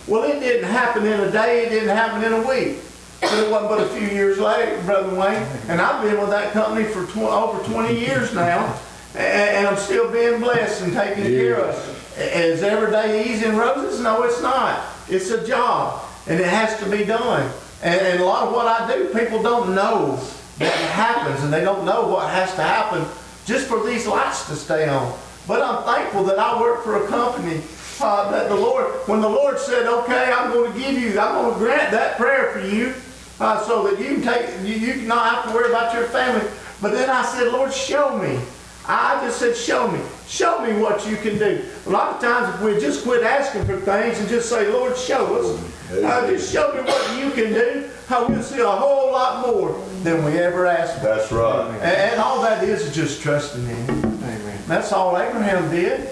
Well, 0.08 0.24
it 0.24 0.40
didn't 0.40 0.70
happen 0.70 1.06
in 1.06 1.20
a 1.20 1.32
day, 1.32 1.66
it 1.66 1.70
didn't 1.70 1.96
happen 1.96 2.24
in 2.24 2.34
a 2.34 2.48
week. 2.48 2.80
But 3.20 3.34
it 3.34 3.50
wasn't 3.50 3.70
but 3.70 3.82
a 3.82 3.88
few 3.88 4.08
years 4.08 4.38
later, 4.38 4.82
Brother 4.84 5.14
Wayne. 5.16 5.44
And 5.68 5.82
I've 5.82 6.04
been 6.04 6.20
with 6.20 6.30
that 6.30 6.54
company 6.54 6.86
for 6.86 7.06
tw- 7.08 7.18
over 7.24 7.64
20 7.64 8.00
years 8.00 8.34
now, 8.34 8.80
and, 9.16 9.58
and 9.58 9.68
I'm 9.68 9.78
still 9.78 10.10
being 10.12 10.40
blessed 10.40 10.84
and 10.84 10.94
taken 10.94 11.24
care 11.24 11.56
of. 11.56 12.16
Is 12.18 12.64
every 12.64 12.92
day 12.92 13.30
easy 13.30 13.46
and 13.46 13.58
roses? 13.58 14.00
No, 14.02 14.24
it's 14.24 14.42
not. 14.42 14.86
It's 15.10 15.30
a 15.32 15.46
job, 15.46 16.07
and 16.30 16.40
it 16.40 16.48
has 16.48 16.78
to 16.80 16.90
be 16.90 17.04
done. 17.04 17.52
And, 17.84 18.00
and 18.02 18.20
a 18.22 18.26
lot 18.26 18.48
of 18.48 18.54
what 18.54 18.68
I 18.68 18.94
do, 18.94 19.08
people 19.14 19.42
don't 19.42 19.76
know 19.76 20.20
that 20.60 20.74
happens, 20.92 21.44
and 21.44 21.54
they 21.54 21.62
don't 21.62 21.86
know 21.86 22.08
what 22.08 22.30
has 22.32 22.54
to 22.56 22.64
happen 22.64 23.06
just 23.46 23.68
for 23.68 23.86
these 23.86 24.08
lights 24.08 24.48
to 24.48 24.56
stay 24.56 24.90
on. 24.90 25.18
But 25.48 25.62
I'm 25.62 25.84
thankful 25.84 26.24
that 26.26 26.40
I 26.40 26.60
work 26.60 26.84
for 26.84 27.04
a 27.04 27.08
company 27.08 27.62
uh, 28.02 28.30
that 28.32 28.50
the 28.50 28.56
Lord, 28.56 28.86
when 29.08 29.22
the 29.22 29.30
Lord 29.30 29.60
said, 29.60 29.88
okay, 29.88 30.32
I'm 30.32 30.52
going 30.52 30.74
to 30.74 30.80
give 30.80 31.02
you, 31.02 31.20
I'm 31.20 31.44
going 31.44 31.54
to 31.54 31.60
grant 31.60 31.92
that 31.92 32.18
prayer 32.18 32.52
for 32.52 32.60
you 32.60 32.94
uh, 33.40 33.64
so 33.66 33.88
that 33.88 34.00
you 34.00 34.16
can 34.16 34.22
take, 34.22 34.50
you, 34.62 34.76
you 34.76 35.08
not 35.08 35.34
have 35.34 35.46
to 35.46 35.54
worry 35.54 35.70
about 35.70 35.94
your 35.94 36.06
family. 36.06 36.46
But 36.82 36.92
then 36.92 37.10
I 37.10 37.24
said, 37.24 37.52
Lord, 37.52 37.74
show 37.74 38.18
me. 38.18 38.40
I 38.88 39.20
just 39.26 39.40
said, 39.40 39.56
show 39.56 39.88
me. 39.90 40.00
Show 40.28 40.62
me 40.62 40.80
what 40.82 41.08
you 41.08 41.16
can 41.16 41.38
do. 41.38 41.64
A 41.86 41.90
lot 41.90 42.16
of 42.16 42.22
times 42.22 42.54
if 42.54 42.62
we 42.62 42.80
just 42.80 43.04
quit 43.04 43.24
asking 43.24 43.66
for 43.66 43.80
things 43.80 44.20
and 44.20 44.28
just 44.28 44.50
say, 44.50 44.68
Lord, 44.72 44.98
show 44.98 45.36
us. 45.38 45.92
Uh, 45.92 46.28
just 46.30 46.52
show 46.52 46.74
me 46.74 46.82
what 46.82 47.18
you 47.18 47.32
can 47.32 47.54
do. 47.54 47.90
Uh, 48.10 48.26
we'll 48.28 48.44
see 48.44 48.60
a 48.60 48.68
whole 48.68 49.12
lot 49.12 49.48
more 49.48 49.82
than 50.04 50.26
we 50.26 50.38
ever 50.38 50.66
asked 50.66 51.00
for. 51.00 51.06
That's 51.06 51.32
right. 51.32 51.70
And, 51.76 51.84
and 51.84 52.20
all 52.20 52.42
that 52.42 52.64
is 52.64 52.82
is 52.88 52.96
just 52.96 53.22
trusting 53.22 53.64
in 53.64 53.76
Him. 53.86 54.06
Amen. 54.06 54.62
That's 54.68 54.92
all 54.92 55.18
Abraham 55.18 55.70
did. 55.72 56.10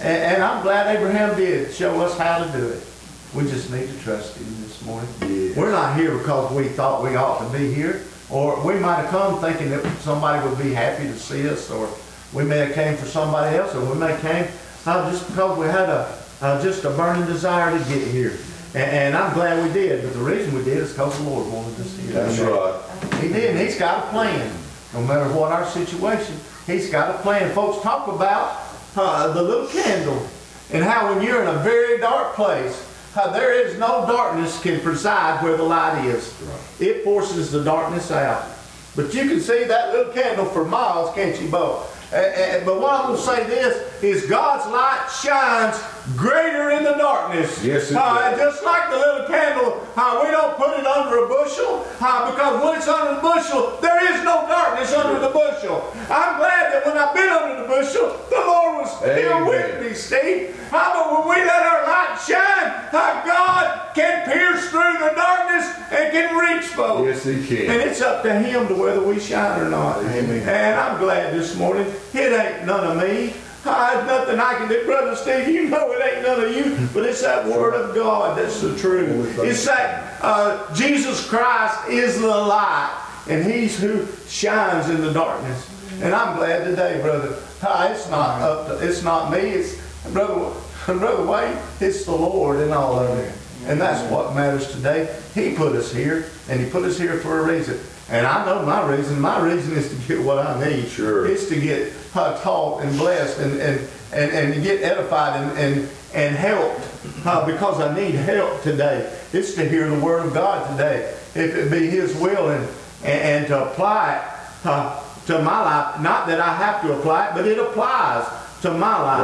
And, 0.00 0.22
and 0.22 0.42
I'm 0.42 0.62
glad 0.62 0.94
Abraham 0.94 1.34
did 1.36 1.72
show 1.72 2.00
us 2.02 2.18
how 2.18 2.44
to 2.44 2.52
do 2.52 2.68
it. 2.68 2.86
We 3.34 3.44
just 3.44 3.70
need 3.72 3.88
to 3.88 3.98
trust 4.00 4.36
him 4.36 4.46
this 4.62 4.84
morning. 4.84 5.08
Yes. 5.22 5.56
We're 5.56 5.72
not 5.72 5.96
here 5.96 6.16
because 6.16 6.52
we 6.52 6.68
thought 6.68 7.02
we 7.02 7.16
ought 7.16 7.38
to 7.44 7.58
be 7.58 7.72
here. 7.72 8.02
Or 8.30 8.64
we 8.64 8.74
might 8.74 8.96
have 8.96 9.08
come 9.08 9.40
thinking 9.40 9.70
that 9.70 9.84
somebody 9.98 10.46
would 10.46 10.58
be 10.58 10.72
happy 10.72 11.04
to 11.04 11.18
see 11.18 11.48
us. 11.48 11.70
Or 11.70 11.88
we 12.34 12.44
may 12.44 12.58
have 12.58 12.74
came 12.74 12.96
for 12.96 13.06
somebody 13.06 13.56
else. 13.56 13.74
Or 13.74 13.84
we 13.84 13.98
may 13.98 14.12
have 14.12 14.20
came 14.20 14.46
uh, 14.86 15.10
just 15.10 15.26
because 15.28 15.58
we 15.58 15.66
had 15.66 15.88
a, 15.88 16.18
uh, 16.40 16.62
just 16.62 16.84
a 16.84 16.90
burning 16.90 17.26
desire 17.26 17.78
to 17.78 17.84
get 17.88 18.06
here. 18.08 18.36
And, 18.74 18.90
and 18.90 19.16
I'm 19.16 19.32
glad 19.32 19.64
we 19.64 19.72
did. 19.72 20.02
But 20.02 20.12
the 20.14 20.20
reason 20.20 20.54
we 20.54 20.64
did 20.64 20.78
is 20.78 20.90
because 20.90 21.16
the 21.18 21.24
Lord 21.24 21.50
wanted 21.52 21.80
us 21.80 21.96
here. 21.96 22.12
That's 22.12 22.38
right. 22.40 23.22
He 23.22 23.28
did, 23.28 23.50
and 23.50 23.58
he's 23.58 23.78
got 23.78 24.04
a 24.04 24.10
plan. 24.10 24.52
No 24.92 25.02
matter 25.02 25.32
what 25.32 25.52
our 25.52 25.66
situation, 25.66 26.36
he's 26.66 26.90
got 26.90 27.14
a 27.14 27.18
plan. 27.18 27.52
Folks 27.52 27.82
talk 27.82 28.08
about 28.08 28.62
uh, 28.96 29.32
the 29.32 29.42
little 29.42 29.66
candle 29.66 30.28
and 30.72 30.84
how 30.84 31.12
when 31.12 31.24
you're 31.24 31.42
in 31.42 31.48
a 31.48 31.58
very 31.58 31.98
dark 31.98 32.34
place, 32.34 32.88
how 33.12 33.30
there 33.30 33.52
is 33.52 33.78
no 33.78 34.06
darkness 34.06 34.60
can 34.60 34.80
preside 34.80 35.42
where 35.42 35.56
the 35.56 35.62
light 35.62 36.04
is. 36.04 36.32
Right. 36.42 36.88
It 36.88 37.04
forces 37.04 37.50
the 37.50 37.62
darkness 37.62 38.10
out. 38.10 38.50
But 38.96 39.12
you 39.14 39.28
can 39.28 39.40
see 39.40 39.64
that 39.64 39.92
little 39.92 40.12
candle 40.12 40.46
for 40.46 40.64
miles, 40.64 41.14
can't 41.14 41.40
you, 41.40 41.48
Bo? 41.48 41.84
But 42.10 42.80
what 42.80 43.00
I'm 43.00 43.06
going 43.06 43.16
to 43.16 43.22
say 43.22 43.44
this 43.46 44.02
is 44.02 44.26
God's 44.26 44.70
light 44.70 45.08
shines 45.22 45.93
greater 46.16 46.70
in 46.70 46.84
the 46.84 46.92
darkness. 46.92 47.62
Yes, 47.64 47.90
it 47.90 47.96
Uh, 47.96 48.30
does. 48.30 48.38
just 48.38 48.64
like 48.64 48.90
the 48.90 48.96
little 48.96 49.26
candle, 49.26 49.86
how 49.96 50.22
we 50.22 50.30
don't 50.30 50.56
put 50.56 50.78
it 50.78 50.86
under 50.86 51.24
a 51.24 51.28
bushel, 51.28 51.86
how 51.98 52.30
because 52.30 52.62
when 52.62 52.76
it's 52.76 52.88
under 52.88 53.14
the 53.16 53.20
bushel, 53.20 53.78
there 53.80 54.04
is 54.12 54.22
no 54.22 54.46
darkness 54.46 54.92
under 54.92 55.18
the 55.18 55.28
bushel. 55.32 55.84
I'm 56.10 56.36
glad 56.38 56.72
that 56.72 56.84
when 56.86 56.98
I've 56.98 57.14
been 57.14 57.28
under 57.28 57.62
the 57.62 57.68
bushel, 57.68 58.16
the 58.28 58.36
Lord 58.36 58.82
was 58.84 59.00
here 59.02 59.32
Amen. 59.32 59.46
with 59.46 59.80
me, 59.80 59.94
Steve. 59.94 60.60
How 60.70 60.90
uh, 60.92 60.94
but 61.14 61.26
when 61.26 61.38
we 61.38 61.44
let 61.44 61.62
our 61.62 61.86
light 61.86 62.18
shine, 62.26 62.70
how 62.90 63.22
God 63.24 63.94
can 63.94 64.24
pierce 64.30 64.68
through 64.70 64.98
the 64.98 65.12
darkness 65.14 65.66
and 65.90 66.12
can 66.12 66.36
reach 66.36 66.66
folks. 66.66 67.24
Yes, 67.24 67.24
he 67.24 67.46
can. 67.46 67.70
And 67.70 67.80
it's 67.90 68.00
up 68.02 68.22
to 68.24 68.32
him 68.34 68.68
to 68.68 68.74
whether 68.74 69.00
we 69.02 69.18
shine 69.20 69.60
or 69.60 69.70
not. 69.70 69.98
Amen. 70.04 70.46
And 70.48 70.80
I'm 70.80 70.98
glad 70.98 71.32
this 71.32 71.56
morning. 71.56 71.86
It 72.12 72.32
ain't 72.32 72.66
none 72.66 72.84
of 72.84 73.02
me. 73.02 73.34
I 73.66 73.92
have 73.92 74.06
nothing 74.06 74.38
I 74.38 74.54
can 74.54 74.68
do, 74.68 74.84
brother 74.84 75.16
Steve. 75.16 75.48
You 75.48 75.70
know 75.70 75.90
it 75.92 76.14
ain't 76.14 76.22
none 76.22 76.44
of 76.44 76.54
you, 76.54 76.88
but 76.92 77.04
it's 77.04 77.22
that 77.22 77.46
word 77.46 77.72
of 77.72 77.94
God 77.94 78.36
that's 78.36 78.60
the 78.60 78.76
truth. 78.76 79.38
It's 79.38 79.64
that 79.64 80.18
uh, 80.22 80.74
Jesus 80.74 81.26
Christ 81.26 81.88
is 81.88 82.20
the 82.20 82.26
light, 82.26 82.94
and 83.26 83.42
He's 83.50 83.78
who 83.80 84.06
shines 84.28 84.90
in 84.90 85.00
the 85.00 85.12
darkness. 85.14 85.70
And 86.02 86.14
I'm 86.14 86.36
glad 86.36 86.64
today, 86.64 87.00
brother. 87.00 87.38
It's 87.66 88.10
not 88.10 88.42
up 88.42 88.66
to, 88.66 88.86
it's 88.86 89.02
not 89.02 89.32
me. 89.32 89.38
It's 89.38 89.80
brother, 90.12 90.54
brother 90.86 91.24
Wayne. 91.24 91.56
It's 91.80 92.04
the 92.04 92.14
Lord 92.14 92.60
in 92.60 92.70
all 92.70 92.98
of 92.98 93.18
it, 93.18 93.32
and 93.64 93.80
that's 93.80 94.10
what 94.12 94.34
matters 94.34 94.70
today. 94.72 95.18
He 95.34 95.54
put 95.54 95.74
us 95.74 95.90
here, 95.90 96.26
and 96.50 96.60
He 96.60 96.68
put 96.68 96.84
us 96.84 96.98
here 96.98 97.18
for 97.18 97.40
a 97.40 97.50
reason. 97.50 97.80
And 98.10 98.26
I 98.26 98.44
know 98.44 98.62
my 98.66 98.86
reason. 98.94 99.20
My 99.20 99.40
reason 99.40 99.72
is 99.74 99.88
to 99.88 99.96
get 100.06 100.24
what 100.24 100.38
I 100.38 100.68
need. 100.68 100.88
Sure. 100.88 101.26
It's 101.26 101.48
to 101.48 101.58
get 101.60 101.92
uh, 102.14 102.38
taught 102.42 102.82
and 102.82 102.96
blessed 102.98 103.38
and, 103.40 103.60
and, 103.60 103.80
and, 104.12 104.30
and 104.30 104.54
to 104.54 104.60
get 104.60 104.82
edified 104.82 105.40
and, 105.40 105.58
and, 105.58 105.88
and 106.14 106.36
helped 106.36 106.80
uh, 107.24 107.46
because 107.46 107.80
I 107.80 107.94
need 107.94 108.14
help 108.14 108.62
today. 108.62 109.10
It's 109.32 109.54
to 109.54 109.66
hear 109.68 109.88
the 109.88 109.98
word 110.04 110.26
of 110.26 110.34
God 110.34 110.70
today. 110.70 111.14
If 111.34 111.54
it 111.56 111.70
be 111.70 111.88
His 111.88 112.14
will 112.16 112.50
and, 112.50 112.68
and, 113.02 113.20
and 113.22 113.46
to 113.48 113.64
apply 113.70 114.16
it 114.18 114.66
uh, 114.66 115.02
to 115.26 115.38
my 115.42 115.62
life. 115.62 116.00
Not 116.00 116.26
that 116.26 116.40
I 116.40 116.54
have 116.56 116.82
to 116.82 116.92
apply 116.98 117.28
it, 117.28 117.34
but 117.34 117.46
it 117.46 117.58
applies 117.58 118.28
to 118.60 118.70
my 118.70 119.00
life 119.00 119.20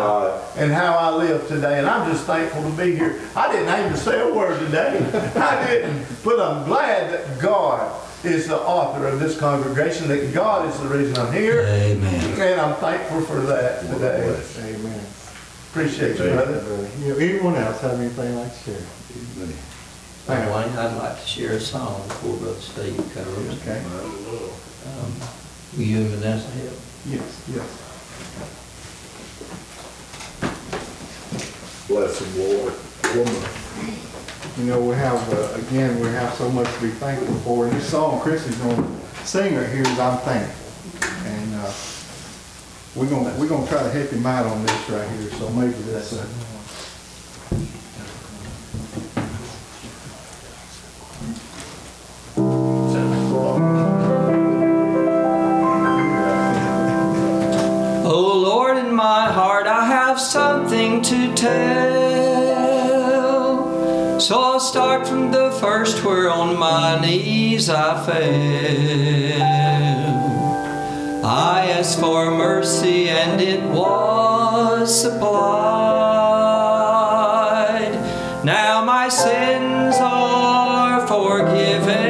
Right. 0.54 0.62
and 0.62 0.72
how 0.72 0.94
I 0.96 1.10
live 1.16 1.46
today. 1.48 1.78
And 1.78 1.86
I'm 1.86 2.10
just 2.10 2.24
thankful 2.24 2.62
to 2.62 2.76
be 2.76 2.96
here. 2.96 3.20
I 3.36 3.52
didn't 3.52 3.68
aim 3.68 3.90
to 3.90 3.96
say 3.96 4.20
a 4.20 4.34
word 4.34 4.58
today. 4.60 4.98
I 5.36 5.66
didn't. 5.66 6.06
But 6.24 6.40
I'm 6.40 6.66
glad 6.66 7.12
that 7.12 7.38
God 7.38 7.90
is 8.24 8.46
the 8.48 8.58
author 8.60 9.06
of 9.06 9.18
this 9.20 9.38
congregation, 9.38 10.08
that 10.08 10.32
God 10.34 10.68
is 10.68 10.78
the 10.80 10.88
reason 10.88 11.16
I'm 11.16 11.32
here. 11.32 11.62
Amen. 11.62 12.40
And 12.40 12.60
I'm 12.60 12.74
thankful 12.76 13.22
for 13.22 13.40
that 13.42 13.80
today. 13.82 14.38
Amen. 14.58 15.06
Appreciate 15.70 16.18
you, 16.18 16.30
brother. 16.32 16.60
Brother, 16.60 16.88
You 17.00 17.08
know, 17.14 17.18
anyone 17.18 17.54
else 17.54 17.80
have 17.80 17.98
anything 18.00 18.36
like 18.36 18.52
to 18.64 18.70
share? 18.72 18.82
Wayne, 20.28 20.76
I'd 20.76 20.96
like 20.96 21.20
to 21.20 21.26
share 21.26 21.52
a 21.52 21.60
song 21.60 22.06
before 22.06 22.36
Brother 22.36 22.60
Steve 22.60 22.96
comes. 23.14 23.62
Okay. 23.62 23.82
Um, 24.86 25.12
Will 25.76 25.82
you 25.84 25.98
and 25.98 26.08
Vanessa 26.10 26.50
help? 26.50 26.78
Yes, 27.06 27.42
yes. 27.48 27.86
Bless 31.88 32.20
him, 32.20 32.38
Lord. 32.38 32.74
Woman. 33.14 34.09
You 34.60 34.66
know, 34.66 34.80
we 34.82 34.94
have, 34.94 35.32
uh, 35.32 35.58
again, 35.58 35.98
we 36.00 36.08
have 36.08 36.34
so 36.34 36.50
much 36.50 36.70
to 36.74 36.82
be 36.82 36.90
thankful 36.90 37.34
for. 37.36 37.66
And 37.66 37.74
this 37.74 37.88
song 37.88 38.20
Chris 38.20 38.46
is 38.46 38.54
going 38.56 38.76
to 38.76 39.26
sing 39.26 39.56
right 39.56 39.66
here 39.70 39.80
is 39.80 39.98
I'm 39.98 40.18
Thankful. 40.18 41.32
And 41.32 41.54
uh, 41.54 41.72
we're 42.94 43.08
going 43.08 43.24
we're 43.40 43.48
to 43.48 43.66
try 43.66 43.82
to 43.82 43.88
help 43.88 44.10
him 44.10 44.26
out 44.26 44.44
on 44.44 44.62
this 44.66 44.90
right 44.90 45.08
here. 45.12 45.30
So 45.30 45.48
maybe 45.48 45.72
that's, 45.72 46.12
uh, 46.12 46.26
first 65.60 66.02
where 66.04 66.30
on 66.30 66.58
my 66.58 66.98
knees 66.98 67.68
I 67.68 68.02
fell. 68.06 69.42
I 71.22 71.70
asked 71.78 72.00
for 72.00 72.30
mercy 72.30 73.10
and 73.10 73.40
it 73.42 73.62
was 73.64 75.02
supplied. 75.02 75.60
Now 78.42 78.82
my 78.84 79.10
sins 79.10 79.96
are 80.00 81.06
forgiven. 81.06 82.09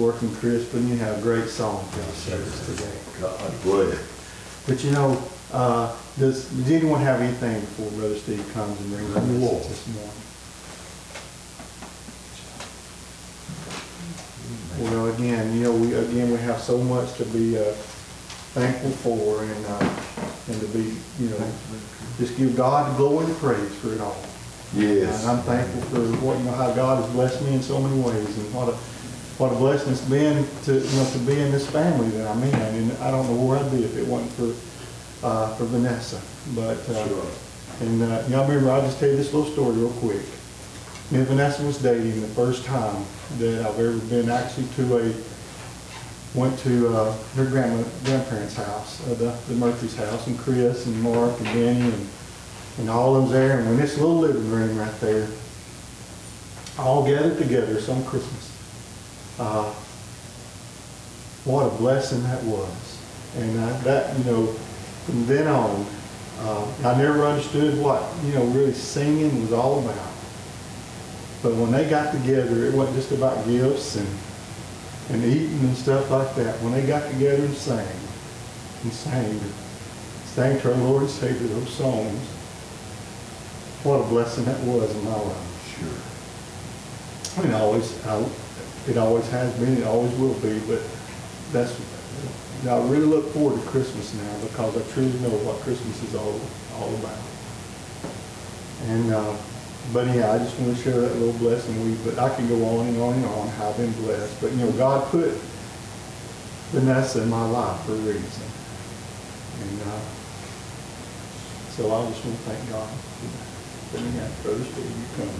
Working, 0.00 0.34
Chris, 0.36 0.64
but 0.72 0.80
you 0.82 0.96
have 0.96 1.18
a 1.18 1.22
great 1.22 1.48
song 1.48 1.84
for 1.90 2.00
us 2.00 2.14
service 2.14 2.66
today. 2.66 2.98
God 3.20 3.62
bless. 3.62 4.64
But 4.66 4.82
you 4.82 4.90
know, 4.92 5.22
uh, 5.52 5.94
does, 6.18 6.46
does 6.46 6.70
anyone 6.70 7.00
have 7.00 7.20
anything 7.20 7.60
before 7.60 7.90
Brother 7.98 8.16
Steve 8.16 8.48
comes 8.54 8.80
and 8.80 8.90
brings 8.90 9.12
the 9.12 9.20
message 9.20 9.68
this 9.68 9.86
morning? 9.94 10.12
Well, 14.80 15.14
again, 15.14 15.56
you 15.56 15.64
know, 15.64 15.72
we, 15.72 15.92
again, 15.92 16.30
we 16.30 16.38
have 16.38 16.58
so 16.60 16.78
much 16.78 17.14
to 17.18 17.24
be, 17.26 17.58
uh, 17.58 17.74
thankful 18.52 18.90
for 18.90 19.44
and, 19.44 19.66
uh, 19.66 20.50
and 20.50 20.60
to 20.60 20.66
be, 20.68 20.96
you 21.22 21.30
know, 21.30 21.52
just 22.18 22.36
give 22.36 22.56
God 22.56 22.90
the 22.90 22.96
glory 22.96 23.26
and 23.26 23.36
praise 23.36 23.74
for 23.76 23.92
it 23.92 24.00
all. 24.00 24.16
Yes. 24.74 25.22
And 25.22 25.30
I'm 25.30 25.42
thankful 25.44 25.82
for 25.82 26.00
what, 26.24 26.38
you 26.38 26.44
know, 26.44 26.52
how 26.52 26.72
God 26.72 27.02
has 27.02 27.12
blessed 27.12 27.42
me 27.42 27.54
in 27.54 27.62
so 27.62 27.80
many 27.80 28.00
ways 28.00 28.38
and 28.38 28.54
what 28.54 28.68
a, 28.68 28.76
what 29.40 29.52
a 29.52 29.54
blessing 29.54 29.90
it's 29.90 30.02
been 30.02 30.46
to, 30.64 30.74
you 30.74 30.96
know, 30.96 31.10
to 31.12 31.18
be 31.20 31.40
in 31.40 31.50
this 31.50 31.66
family 31.70 32.10
that 32.10 32.28
I'm 32.28 32.42
in. 32.42 32.54
And 32.54 32.92
I 32.98 33.10
don't 33.10 33.26
know 33.26 33.42
where 33.42 33.58
I'd 33.58 33.70
be 33.72 33.84
if 33.84 33.96
it 33.96 34.06
wasn't 34.06 34.30
for, 34.32 35.26
uh, 35.26 35.54
for 35.54 35.64
Vanessa. 35.64 36.20
But, 36.54 36.76
uh, 36.90 37.08
Sure. 37.08 37.24
and, 37.80 38.02
uh, 38.02 38.22
y'all 38.28 38.46
remember, 38.46 38.70
I'll 38.70 38.82
just 38.82 39.00
tell 39.00 39.08
you 39.08 39.16
this 39.16 39.32
little 39.32 39.50
story 39.50 39.76
real 39.76 39.88
quick. 39.92 40.20
Me 41.10 41.20
and 41.20 41.26
Vanessa 41.26 41.62
was 41.62 41.78
dating 41.78 42.20
the 42.20 42.28
first 42.28 42.66
time 42.66 43.02
that 43.38 43.64
I've 43.64 43.80
ever 43.80 43.96
been 44.12 44.28
actually 44.28 44.66
to 44.76 44.98
a, 44.98 45.12
went 46.34 46.58
to, 46.60 46.88
uh, 46.94 47.14
her 47.36 47.46
grandma, 47.46 47.82
grandparents' 48.04 48.56
house, 48.56 49.00
uh, 49.08 49.14
the, 49.14 49.34
the 49.48 49.54
Murphy's 49.54 49.96
house, 49.96 50.26
and 50.26 50.38
Chris 50.38 50.84
and 50.84 51.02
Mark 51.02 51.32
and 51.38 51.46
Benny 51.46 51.80
and, 51.80 52.08
and 52.78 52.90
all 52.90 53.16
of 53.16 53.22
them's 53.22 53.32
there, 53.32 53.58
and 53.58 53.66
when 53.68 53.78
this 53.78 53.96
little 53.96 54.18
living 54.18 54.50
room 54.50 54.76
right 54.78 55.00
there, 55.00 55.26
all 56.78 57.04
gathered 57.06 57.38
together, 57.38 57.80
some 57.80 58.04
Christmas. 58.04 58.39
Uh, 59.40 59.72
what 61.44 61.66
a 61.66 61.70
blessing 61.76 62.22
that 62.24 62.42
was. 62.44 62.98
And 63.38 63.58
uh, 63.58 63.78
that, 63.80 64.16
you 64.18 64.24
know, 64.24 64.46
from 65.06 65.24
then 65.24 65.46
on, 65.46 65.86
uh, 66.40 66.66
I 66.84 66.98
never 66.98 67.24
understood 67.24 67.78
what, 67.78 68.02
you 68.26 68.34
know, 68.34 68.44
really 68.46 68.74
singing 68.74 69.40
was 69.40 69.52
all 69.52 69.78
about. 69.78 70.12
But 71.42 71.54
when 71.54 71.72
they 71.72 71.88
got 71.88 72.12
together, 72.12 72.66
it 72.66 72.74
wasn't 72.74 72.96
just 72.96 73.12
about 73.12 73.46
gifts 73.46 73.96
and, 73.96 74.08
and 75.08 75.24
eating 75.24 75.58
and 75.60 75.74
stuff 75.74 76.10
like 76.10 76.34
that. 76.34 76.60
When 76.60 76.72
they 76.72 76.86
got 76.86 77.10
together 77.10 77.42
and 77.42 77.54
sang, 77.54 77.88
and 78.82 78.92
sang, 78.92 79.40
sang 80.26 80.60
to 80.60 80.74
our 80.74 80.78
Lord 80.82 81.02
and 81.02 81.10
Savior 81.10 81.48
those 81.48 81.70
songs, 81.70 82.20
what 83.84 84.02
a 84.02 84.04
blessing 84.08 84.44
that 84.44 84.60
was 84.64 84.94
in 84.94 85.04
my 85.06 85.16
life. 85.16 85.78
Sure. 85.78 87.42
I 87.42 87.46
mean, 87.46 87.54
always, 87.54 88.06
I, 88.06 88.22
it 88.90 88.98
always 88.98 89.28
has 89.30 89.52
been, 89.58 89.78
it 89.78 89.84
always 89.84 90.12
will 90.18 90.34
be, 90.34 90.58
but 90.66 90.82
that's, 91.52 91.78
I 92.68 92.76
really 92.88 93.06
look 93.06 93.32
forward 93.32 93.60
to 93.60 93.66
Christmas 93.68 94.12
now 94.14 94.38
because 94.42 94.76
I 94.76 94.92
truly 94.92 95.12
know 95.20 95.30
what 95.46 95.60
Christmas 95.62 96.02
is 96.02 96.14
all, 96.14 96.40
all 96.76 96.94
about. 96.96 97.18
And, 98.88 99.12
uh, 99.12 99.36
but 99.92 100.06
yeah, 100.14 100.32
I 100.32 100.38
just 100.38 100.58
want 100.58 100.76
to 100.76 100.82
share 100.82 101.00
that 101.00 101.14
little 101.16 101.38
blessing 101.38 101.78
with 101.80 102.04
you, 102.04 102.10
but 102.10 102.18
I 102.18 102.34
can 102.34 102.48
go 102.48 102.64
on 102.64 102.86
and 102.86 103.00
on 103.00 103.14
and 103.14 103.24
on 103.26 103.48
how 103.48 103.70
I've 103.70 103.76
been 103.76 103.92
blessed. 104.04 104.40
But, 104.40 104.52
you 104.52 104.58
know, 104.58 104.72
God 104.72 105.08
put 105.10 105.30
Vanessa 106.72 107.22
in 107.22 107.30
my 107.30 107.46
life 107.48 107.80
for 107.86 107.92
a 107.92 107.96
reason. 107.96 108.46
And, 109.62 109.80
uh, 109.82 110.00
so 111.76 111.94
I 111.94 112.10
just 112.10 112.24
want 112.24 112.36
to 112.36 112.42
thank 112.44 112.70
God 112.70 112.88
for 112.90 113.28
that. 113.30 113.50
But 113.92 114.00
yeah, 114.14 114.28
Brother 114.42 114.64
Steve, 114.64 114.84
you 114.84 115.06
come. 115.16 115.32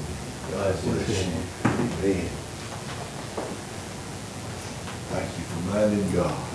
God 0.53 0.75
bless 0.83 1.09
you. 1.09 2.11
Amen. 2.11 2.40
Thank 5.11 5.27
you 5.39 5.45
for 5.45 5.61
minding 5.75 6.13
God. 6.13 6.51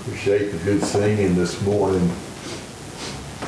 Appreciate 0.00 0.52
the 0.52 0.58
good 0.64 0.82
singing 0.82 1.34
this 1.34 1.60
morning. 1.60 2.10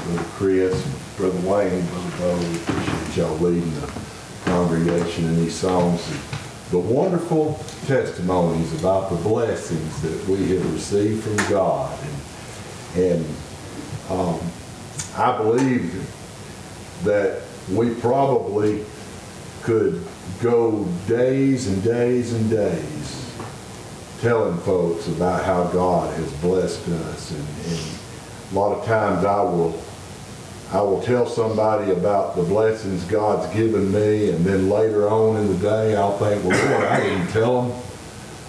Brother 0.05 0.29
Chris, 0.35 1.17
Brother 1.17 1.39
Wayne, 1.49 1.87
Brother 1.87 2.17
Bo, 2.19 2.37
we 2.37 2.57
appreciate 2.57 3.17
y'all 3.17 3.39
leading 3.39 3.75
the 3.81 3.93
congregation 4.45 5.25
in 5.25 5.37
these 5.37 5.55
songs. 5.55 6.07
The 6.71 6.79
wonderful 6.79 7.59
testimonies 7.87 8.79
about 8.79 9.09
the 9.09 9.17
blessings 9.17 10.03
that 10.03 10.29
we 10.29 10.51
have 10.51 10.75
received 10.75 11.25
from 11.25 11.37
God. 11.49 11.99
And, 12.95 13.03
and 13.05 13.27
um, 14.11 14.39
I 15.17 15.35
believe 15.39 15.95
that 17.05 17.41
we 17.73 17.95
probably 17.95 18.85
could 19.63 20.03
go 20.43 20.85
days 21.07 21.67
and 21.69 21.83
days 21.83 22.33
and 22.33 22.49
days 22.51 23.17
telling 24.21 24.57
folks 24.59 25.09
about 25.09 25.45
how 25.45 25.65
God 25.69 26.15
has 26.17 26.31
blessed 26.35 26.87
us. 26.89 27.31
And, 27.31 27.47
and 27.67 27.99
a 28.53 28.55
lot 28.55 28.77
of 28.79 28.85
times 28.85 29.25
I 29.25 29.41
will, 29.43 29.81
I 30.73 30.81
will 30.83 31.01
tell 31.03 31.27
somebody 31.27 31.91
about 31.93 32.37
the 32.37 32.43
blessings 32.43 33.05
God's 33.05 33.53
given 33.55 33.91
me, 33.91 34.31
and 34.31 34.45
then 34.45 34.69
later 34.69 35.09
on 35.09 35.37
in 35.37 35.47
the 35.49 35.59
day 35.59 35.97
I'll 35.97 36.19
think, 36.19 36.45
well, 36.45 36.71
Lord, 36.71 36.85
I 36.85 37.01
didn't 37.01 37.29
tell 37.29 37.63
them 37.63 37.83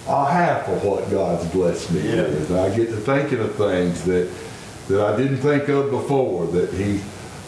a 0.07 0.25
half 0.29 0.67
of 0.67 0.83
what 0.83 1.09
God's 1.09 1.49
blessed 1.51 1.91
me 1.91 2.01
Yeah. 2.01 2.23
with. 2.23 2.51
I 2.51 2.75
get 2.75 2.89
to 2.89 2.97
thinking 2.97 3.39
of 3.39 3.55
things 3.55 4.03
that 4.05 4.29
that 4.87 5.13
I 5.13 5.15
didn't 5.15 5.37
think 5.37 5.69
of 5.69 5.89
before. 5.89 6.47
That 6.47 6.73
He, 6.73 6.99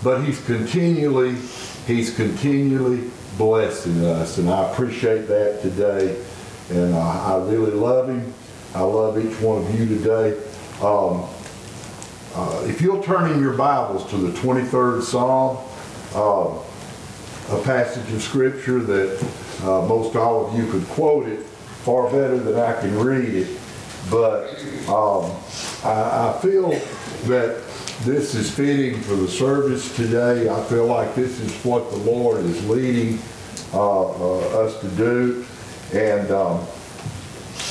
but 0.01 0.21
He's 0.23 0.39
continually, 0.45 1.35
He's 1.87 2.15
continually 2.15 3.09
blessing 3.37 4.03
us, 4.05 4.37
and 4.37 4.49
I 4.49 4.71
appreciate 4.71 5.27
that 5.27 5.61
today. 5.61 6.21
And 6.69 6.95
I, 6.95 7.33
I 7.33 7.37
really 7.45 7.71
love 7.71 8.09
Him. 8.09 8.33
I 8.75 8.81
love 8.81 9.23
each 9.23 9.39
one 9.41 9.63
of 9.63 9.79
you 9.79 9.85
today. 9.85 10.37
Um, 10.81 11.27
uh, 12.35 12.63
if 12.65 12.81
you'll 12.81 13.03
turn 13.03 13.31
in 13.31 13.39
your 13.39 13.53
Bibles 13.53 14.09
to 14.09 14.17
the 14.17 14.31
23rd 14.39 15.03
Psalm, 15.03 15.57
uh, 16.15 17.55
a 17.55 17.63
passage 17.63 18.11
of 18.13 18.21
Scripture 18.21 18.79
that 18.79 19.21
uh, 19.63 19.85
most 19.87 20.15
all 20.15 20.47
of 20.47 20.57
you 20.57 20.69
could 20.71 20.85
quote 20.89 21.27
it 21.27 21.39
far 21.83 22.09
better 22.09 22.37
than 22.37 22.55
I 22.55 22.79
can 22.79 22.97
read 22.97 23.33
it. 23.33 23.59
But 24.09 24.49
um, 24.87 25.31
I, 25.83 26.29
I 26.29 26.39
feel 26.41 26.71
that 27.27 27.61
this 28.01 28.35
is 28.35 28.51
fitting 28.51 28.99
for 29.01 29.15
the 29.15 29.27
service 29.27 29.95
today. 29.95 30.49
I 30.49 30.61
feel 30.63 30.87
like 30.87 31.15
this 31.15 31.39
is 31.39 31.53
what 31.63 31.89
the 31.91 31.97
Lord 31.97 32.43
is 32.43 32.67
leading 32.67 33.19
uh, 33.73 34.09
uh, 34.09 34.65
us 34.65 34.79
to 34.81 34.87
do. 34.89 35.45
And 35.93 36.29
um, 36.31 36.65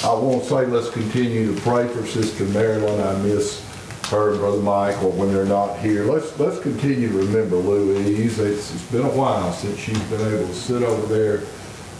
I 0.04 0.14
won't 0.14 0.44
say 0.44 0.64
let's 0.66 0.90
continue 0.90 1.54
to 1.54 1.60
pray 1.60 1.86
for 1.88 2.06
Sister 2.06 2.44
Marilyn. 2.46 3.00
I 3.00 3.20
miss 3.22 3.68
her 4.10 4.30
and 4.30 4.38
Brother 4.38 4.62
Michael 4.62 5.10
when 5.10 5.32
they're 5.32 5.44
not 5.44 5.78
here. 5.78 6.04
Let's 6.04 6.38
let's 6.38 6.60
continue 6.60 7.08
to 7.08 7.18
remember 7.18 7.56
Louise. 7.56 8.38
It's, 8.38 8.74
it's 8.74 8.90
been 8.90 9.06
a 9.06 9.10
while 9.10 9.52
since 9.52 9.78
she's 9.78 10.02
been 10.04 10.20
able 10.20 10.46
to 10.46 10.54
sit 10.54 10.82
over 10.82 11.06
there 11.06 11.42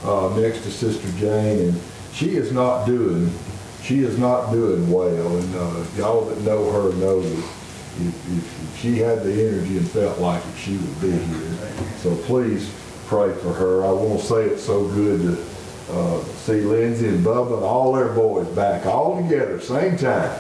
uh, 0.05 0.35
next 0.39 0.63
to 0.63 0.71
Sister 0.71 1.11
Jane, 1.19 1.69
and 1.69 1.81
she 2.13 2.37
is 2.37 2.53
not 2.53 2.87
doing 2.87 3.33
she 3.83 4.01
is 4.01 4.19
not 4.19 4.53
doing 4.53 4.91
well. 4.91 5.37
And 5.37 5.57
uh, 5.57 5.85
y'all 5.97 6.25
that 6.27 6.41
know 6.43 6.71
her 6.71 6.95
know 6.97 7.21
that 7.21 7.45
if, 8.01 8.39
if, 8.39 8.79
she 8.81 8.99
had 8.99 9.23
the 9.23 9.33
energy 9.33 9.79
and 9.79 9.89
felt 9.89 10.19
like 10.19 10.43
it, 10.45 10.57
she 10.57 10.77
would 10.77 11.01
be 11.01 11.11
here. 11.11 11.73
So 11.99 12.17
please 12.25 12.73
pray 13.07 13.33
for 13.35 13.53
her. 13.53 13.85
I 13.85 13.93
won't 13.93 14.21
say 14.21 14.45
it's 14.45 14.65
so 14.65 14.89
good 14.89 15.21
to 15.21 15.93
uh, 15.93 16.25
see 16.25 16.63
Lindsay 16.63 17.09
and 17.09 17.25
Bubba 17.25 17.55
and 17.55 17.65
all 17.65 17.93
their 17.93 18.09
boys 18.09 18.49
back 18.49 18.87
all 18.87 19.23
together 19.23 19.61
same 19.61 19.97
time. 19.97 20.39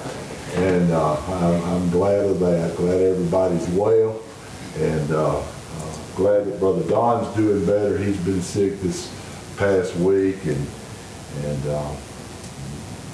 And 0.54 0.90
uh, 0.90 1.14
I'm, 1.14 1.62
I'm 1.64 1.90
glad 1.90 2.24
of 2.24 2.40
that. 2.40 2.76
Glad 2.76 3.00
everybody's 3.00 3.68
well. 3.70 4.20
And 4.78 5.10
uh, 5.10 5.38
uh, 5.38 5.96
glad 6.16 6.46
that 6.46 6.58
Brother 6.58 6.82
Don's 6.88 7.34
doing 7.36 7.64
better. 7.64 7.98
He's 7.98 8.18
been 8.24 8.42
sick 8.42 8.80
this 8.80 9.12
past 9.56 9.94
week. 9.96 10.44
And, 10.44 10.66
and 11.44 11.66
uh, 11.66 11.94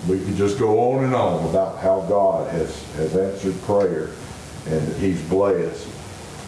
we 0.09 0.24
could 0.24 0.37
just 0.37 0.59
go 0.59 0.92
on 0.92 1.05
and 1.05 1.14
on 1.14 1.48
about 1.51 1.79
how 1.79 2.01
God 2.03 2.51
has, 2.53 2.83
has 2.94 3.16
answered 3.16 3.61
prayer 3.62 4.11
and 4.70 4.96
he's 4.96 5.22
blessed. 5.28 5.88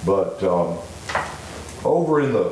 But 0.04 0.42
um, 0.42 0.78
over 1.84 2.20
in 2.20 2.32
the 2.32 2.46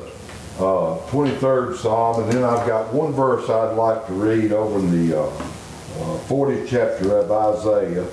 uh, 0.58 0.98
23rd 1.08 1.76
Psalm, 1.76 2.22
and 2.22 2.32
then 2.32 2.44
I've 2.44 2.66
got 2.66 2.92
one 2.92 3.12
verse 3.12 3.48
I'd 3.48 3.74
like 3.74 4.06
to 4.06 4.12
read 4.12 4.52
over 4.52 4.78
in 4.78 5.08
the 5.08 5.20
uh, 5.20 5.26
uh, 5.26 6.18
40th 6.26 6.68
chapter 6.68 7.18
of 7.18 7.30
Isaiah. 7.30 8.06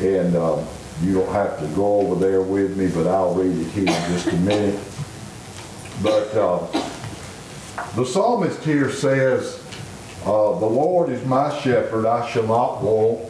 And 0.00 0.36
um, 0.36 0.66
you 1.02 1.14
don't 1.14 1.32
have 1.32 1.58
to 1.60 1.66
go 1.68 2.00
over 2.00 2.14
there 2.14 2.42
with 2.42 2.76
me, 2.76 2.88
but 2.88 3.06
I'll 3.06 3.34
read 3.34 3.56
it 3.56 3.70
here 3.70 3.88
in 3.88 4.12
just 4.12 4.26
a 4.28 4.36
minute. 4.36 4.80
But 6.02 6.34
uh, 6.34 6.66
the 7.94 8.04
psalmist 8.04 8.62
here 8.62 8.90
says, 8.90 9.62
uh, 10.24 10.58
The 10.58 10.66
Lord 10.66 11.10
is 11.10 11.24
my 11.24 11.58
shepherd, 11.60 12.06
I 12.06 12.28
shall 12.30 12.46
not 12.46 12.82
want. 12.82 13.29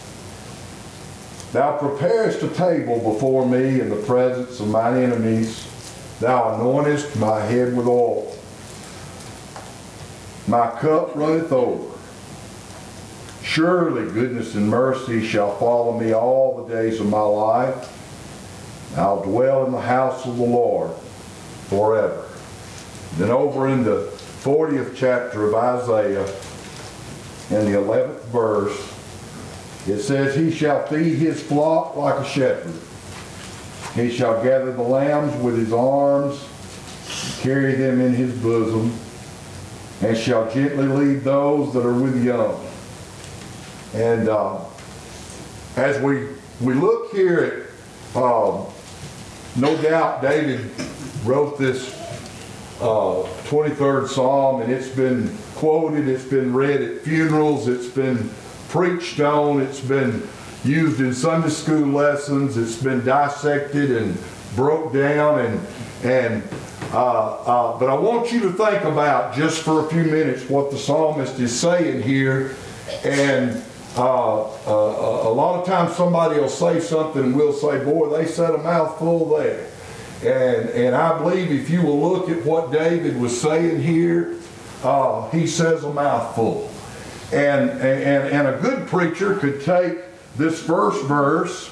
Thou 1.51 1.77
preparest 1.77 2.43
a 2.43 2.47
table 2.47 2.99
before 2.99 3.45
me 3.45 3.81
in 3.81 3.89
the 3.89 4.01
presence 4.03 4.59
of 4.61 4.69
mine 4.69 4.97
enemies. 4.97 5.67
Thou 6.21 6.57
anointest 6.57 7.19
my 7.19 7.41
head 7.41 7.75
with 7.75 7.87
oil. 7.87 8.37
My 10.47 10.71
cup 10.79 11.15
runneth 11.15 11.51
over. 11.51 11.97
Surely 13.43 14.09
goodness 14.13 14.55
and 14.55 14.69
mercy 14.69 15.25
shall 15.25 15.57
follow 15.57 15.99
me 15.99 16.13
all 16.13 16.63
the 16.63 16.73
days 16.73 17.01
of 17.01 17.07
my 17.07 17.21
life. 17.21 17.97
I'll 18.97 19.21
dwell 19.21 19.65
in 19.65 19.73
the 19.73 19.81
house 19.81 20.25
of 20.25 20.37
the 20.37 20.43
Lord 20.43 20.91
forever. 21.67 22.27
Then 23.17 23.29
over 23.29 23.67
in 23.67 23.83
the 23.83 24.09
40th 24.41 24.95
chapter 24.95 25.47
of 25.47 25.55
Isaiah, 25.55 26.25
in 27.49 27.71
the 27.71 27.77
11th 27.77 28.21
verse, 28.25 28.90
It 29.87 29.99
says, 29.99 30.35
He 30.35 30.51
shall 30.51 30.85
feed 30.87 31.15
his 31.15 31.41
flock 31.41 31.95
like 31.95 32.15
a 32.15 32.25
shepherd. 32.25 32.73
He 33.95 34.09
shall 34.09 34.41
gather 34.43 34.71
the 34.71 34.81
lambs 34.81 35.35
with 35.43 35.57
his 35.57 35.73
arms, 35.73 36.47
carry 37.41 37.75
them 37.75 37.99
in 37.99 38.13
his 38.13 38.37
bosom, 38.39 38.93
and 40.01 40.17
shall 40.17 40.49
gently 40.51 40.87
lead 40.87 41.23
those 41.23 41.73
that 41.73 41.85
are 41.85 41.93
with 41.93 42.23
young. 42.23 42.65
And 43.93 44.29
uh, 44.29 44.59
as 45.75 46.01
we, 46.01 46.27
we 46.61 46.73
look 46.73 47.11
here 47.11 47.69
at, 48.13 48.17
uh, 48.21 48.65
no 49.57 49.81
doubt 49.81 50.21
David 50.21 50.69
wrote 51.25 51.57
this 51.57 51.93
uh, 52.79 53.27
23rd 53.49 54.07
Psalm, 54.07 54.61
and 54.61 54.71
it's 54.71 54.89
been 54.89 55.35
quoted, 55.55 56.07
it's 56.07 56.25
been 56.25 56.53
read 56.53 56.81
at 56.81 57.01
funerals, 57.01 57.67
it's 57.67 57.89
been 57.89 58.29
preached 58.71 59.19
on, 59.19 59.61
it's 59.61 59.81
been 59.81 60.25
used 60.63 61.01
in 61.01 61.13
Sunday 61.13 61.49
school 61.49 61.87
lessons, 61.87 62.55
it's 62.55 62.81
been 62.81 63.03
dissected 63.03 63.91
and 63.91 64.17
broke 64.55 64.93
down, 64.93 65.39
and 65.39 65.67
and 66.03 66.43
uh, 66.93 67.33
uh, 67.33 67.79
but 67.79 67.89
I 67.89 67.93
want 67.95 68.31
you 68.31 68.39
to 68.41 68.51
think 68.53 68.83
about 68.83 69.35
just 69.35 69.61
for 69.61 69.85
a 69.85 69.89
few 69.89 70.03
minutes 70.03 70.49
what 70.49 70.71
the 70.71 70.77
psalmist 70.77 71.39
is 71.39 71.57
saying 71.57 72.01
here, 72.01 72.55
and. 73.03 73.61
Uh, 73.93 74.43
uh, 74.43 75.27
a 75.27 75.33
lot 75.33 75.59
of 75.59 75.65
times 75.65 75.93
somebody 75.97 76.39
will 76.39 76.47
say 76.47 76.79
something 76.79 77.23
and 77.23 77.35
we'll 77.35 77.51
say, 77.51 77.83
boy, 77.83 78.07
they 78.07 78.25
said 78.25 78.55
a 78.55 78.57
mouthful 78.57 79.37
there. 79.37 79.67
And, 80.23 80.69
and 80.69 80.95
I 80.95 81.17
believe 81.17 81.51
if 81.51 81.69
you 81.69 81.81
will 81.81 81.99
look 81.99 82.29
at 82.29 82.45
what 82.45 82.71
David 82.71 83.19
was 83.19 83.41
saying 83.41 83.81
here, 83.81 84.37
uh, 84.81 85.29
he 85.31 85.45
says 85.45 85.83
a 85.83 85.91
mouthful. 85.91 86.70
And, 87.31 87.69
and, 87.69 88.29
and 88.29 88.47
a 88.47 88.57
good 88.61 88.87
preacher 88.87 89.35
could 89.35 89.61
take 89.61 89.99
this 90.37 90.61
first 90.61 91.05
verse 91.05 91.71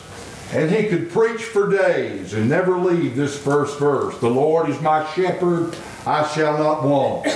and 0.52 0.72
he 0.72 0.88
could 0.88 1.12
preach 1.12 1.44
for 1.44 1.70
days 1.70 2.34
and 2.34 2.50
never 2.50 2.78
leave 2.78 3.16
this 3.16 3.38
first 3.38 3.78
verse. 3.78 4.18
The 4.18 4.30
Lord 4.30 4.70
is 4.70 4.82
my 4.82 5.06
shepherd, 5.14 5.76
I 6.08 6.28
shall 6.28 6.58
not 6.58 6.84
want. 6.84 7.28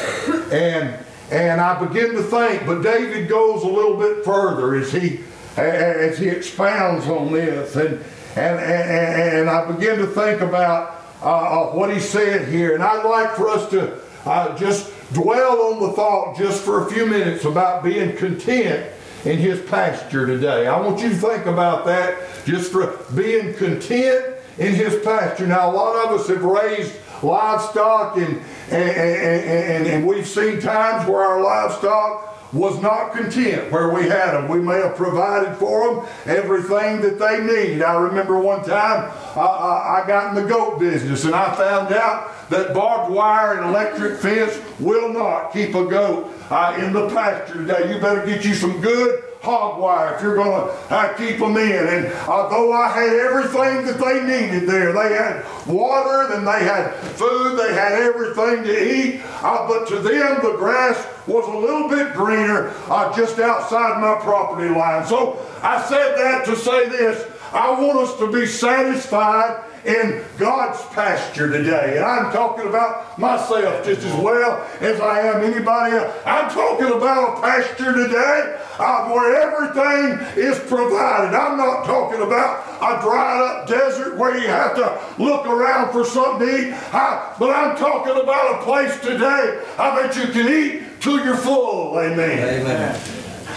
And, 0.51 0.97
and 1.29 1.61
I 1.61 1.83
begin 1.85 2.13
to 2.13 2.23
think, 2.23 2.65
but 2.65 2.81
David 2.81 3.29
goes 3.29 3.63
a 3.63 3.67
little 3.67 3.97
bit 3.97 4.25
further 4.25 4.75
as 4.75 4.91
he, 4.91 5.19
as 5.57 6.17
he 6.17 6.27
expounds 6.27 7.07
on 7.07 7.31
this. 7.31 7.75
And, 7.75 8.03
and, 8.35 8.59
and, 8.59 9.37
and 9.37 9.49
I 9.49 9.71
begin 9.71 9.99
to 9.99 10.07
think 10.07 10.41
about 10.41 11.03
uh, 11.21 11.67
what 11.67 11.93
he 11.93 11.99
said 11.99 12.47
here. 12.47 12.73
And 12.73 12.83
I'd 12.83 13.05
like 13.05 13.35
for 13.35 13.49
us 13.49 13.69
to 13.71 13.99
uh, 14.25 14.57
just 14.57 14.91
dwell 15.13 15.73
on 15.73 15.81
the 15.81 15.93
thought 15.93 16.37
just 16.37 16.63
for 16.63 16.87
a 16.87 16.91
few 16.91 17.05
minutes 17.05 17.45
about 17.45 17.83
being 17.83 18.15
content 18.15 18.91
in 19.25 19.37
his 19.37 19.61
pasture 19.61 20.25
today. 20.25 20.67
I 20.67 20.79
want 20.79 21.01
you 21.01 21.09
to 21.09 21.15
think 21.15 21.45
about 21.45 21.85
that 21.85 22.19
just 22.45 22.71
for 22.71 22.97
being 23.15 23.53
content 23.53 24.35
in 24.57 24.73
his 24.73 25.03
pasture. 25.03 25.47
Now, 25.47 25.69
a 25.69 25.73
lot 25.73 26.05
of 26.05 26.19
us 26.19 26.27
have 26.27 26.43
raised 26.43 26.93
livestock 27.23 28.17
and, 28.17 28.41
and, 28.69 28.91
and, 28.91 29.87
and, 29.87 30.05
we've 30.05 30.27
seen 30.27 30.59
times 30.59 31.07
where 31.09 31.21
our 31.21 31.41
livestock 31.41 32.33
was 32.53 32.79
not 32.81 33.13
content 33.13 33.71
where 33.71 33.89
we 33.93 34.03
had 34.03 34.33
them. 34.33 34.47
We 34.47 34.59
may 34.59 34.75
have 34.75 34.95
provided 34.95 35.55
for 35.57 35.95
them 35.95 36.07
everything 36.25 37.01
that 37.01 37.17
they 37.17 37.43
need. 37.43 37.81
I 37.81 37.95
remember 37.95 38.39
one 38.39 38.63
time 38.63 39.11
uh, 39.35 39.39
I 39.39 40.03
got 40.05 40.35
in 40.35 40.43
the 40.43 40.47
goat 40.47 40.79
business 40.79 41.25
and 41.25 41.33
I 41.33 41.55
found 41.55 41.93
out 41.93 42.31
that 42.53 42.73
barbed 42.73 43.13
wire 43.13 43.57
and 43.57 43.69
electric 43.69 44.19
fence 44.19 44.59
will 44.79 45.11
not 45.11 45.51
keep 45.51 45.69
a 45.69 45.85
goat 45.85 46.31
uh, 46.49 46.77
in 46.79 46.93
the 46.93 47.09
pasture 47.09 47.55
today. 47.55 47.93
You 47.93 47.99
better 47.99 48.25
get 48.25 48.45
you 48.45 48.53
some 48.53 48.79
good 48.79 49.23
hog 49.41 49.81
wire 49.81 50.15
if 50.15 50.21
you're 50.21 50.35
going 50.35 50.51
to 50.51 50.73
uh, 50.93 51.13
keep 51.17 51.39
them 51.39 51.57
in. 51.57 51.87
And 51.87 52.13
although 52.27 52.71
I 52.71 52.87
had 52.89 53.09
everything 53.09 53.85
that 53.85 53.99
they 53.99 54.21
needed 54.21 54.69
there, 54.69 54.93
they 54.93 55.15
had 55.15 55.43
water, 55.67 56.29
then 56.29 56.45
they 56.45 56.63
had 56.63 56.93
food, 56.93 57.57
they 57.57 57.73
had 57.73 57.93
everything 57.93 58.63
to 58.63 58.95
eat. 58.95 59.21
Uh, 59.41 59.67
but 59.67 59.87
to 59.89 59.95
them, 59.95 60.39
the 60.43 60.55
grass 60.57 61.05
was 61.27 61.45
a 61.47 61.57
little 61.57 61.89
bit 61.89 62.13
greener 62.13 62.71
uh, 62.87 63.13
just 63.15 63.39
outside 63.39 63.99
my 63.99 64.15
property 64.21 64.69
line. 64.69 65.05
So 65.07 65.45
I 65.61 65.83
said 65.83 66.15
that 66.17 66.45
to 66.45 66.55
say 66.55 66.87
this. 66.87 67.29
I 67.51 67.71
want 67.71 67.99
us 67.99 68.17
to 68.19 68.31
be 68.31 68.45
satisfied 68.45 69.63
in 69.85 70.23
God's 70.37 70.81
pasture 70.93 71.49
today. 71.49 71.97
And 71.97 72.05
I'm 72.05 72.31
talking 72.31 72.67
about 72.67 73.17
myself 73.17 73.85
just 73.85 74.01
as 74.01 74.13
well 74.21 74.67
as 74.79 74.99
I 74.99 75.19
am 75.21 75.43
anybody 75.43 75.95
else. 75.95 76.15
I'm 76.25 76.49
talking 76.49 76.87
about 76.87 77.37
a 77.37 77.41
pasture 77.41 77.93
today 77.93 78.59
uh, 78.79 79.09
where 79.09 79.41
everything 79.41 80.41
is 80.41 80.59
provided. 80.59 81.35
I'm 81.35 81.57
not 81.57 81.85
talking 81.85 82.21
about 82.21 82.65
a 82.77 83.01
dried 83.01 83.41
up 83.41 83.67
desert 83.67 84.17
where 84.17 84.37
you 84.37 84.47
have 84.47 84.75
to 84.75 85.21
look 85.21 85.45
around 85.45 85.91
for 85.91 86.05
something 86.05 86.47
to 86.47 86.67
eat. 86.69 86.73
I, 86.93 87.35
but 87.39 87.55
I'm 87.55 87.75
talking 87.77 88.21
about 88.21 88.61
a 88.61 88.63
place 88.63 88.99
today 88.99 89.63
I 89.77 90.01
bet 90.01 90.15
you 90.15 90.31
can 90.31 90.47
eat 90.47 91.01
till 91.01 91.23
you're 91.23 91.35
full. 91.35 91.97
Amen. 91.99 92.61
Amen. 92.61 92.99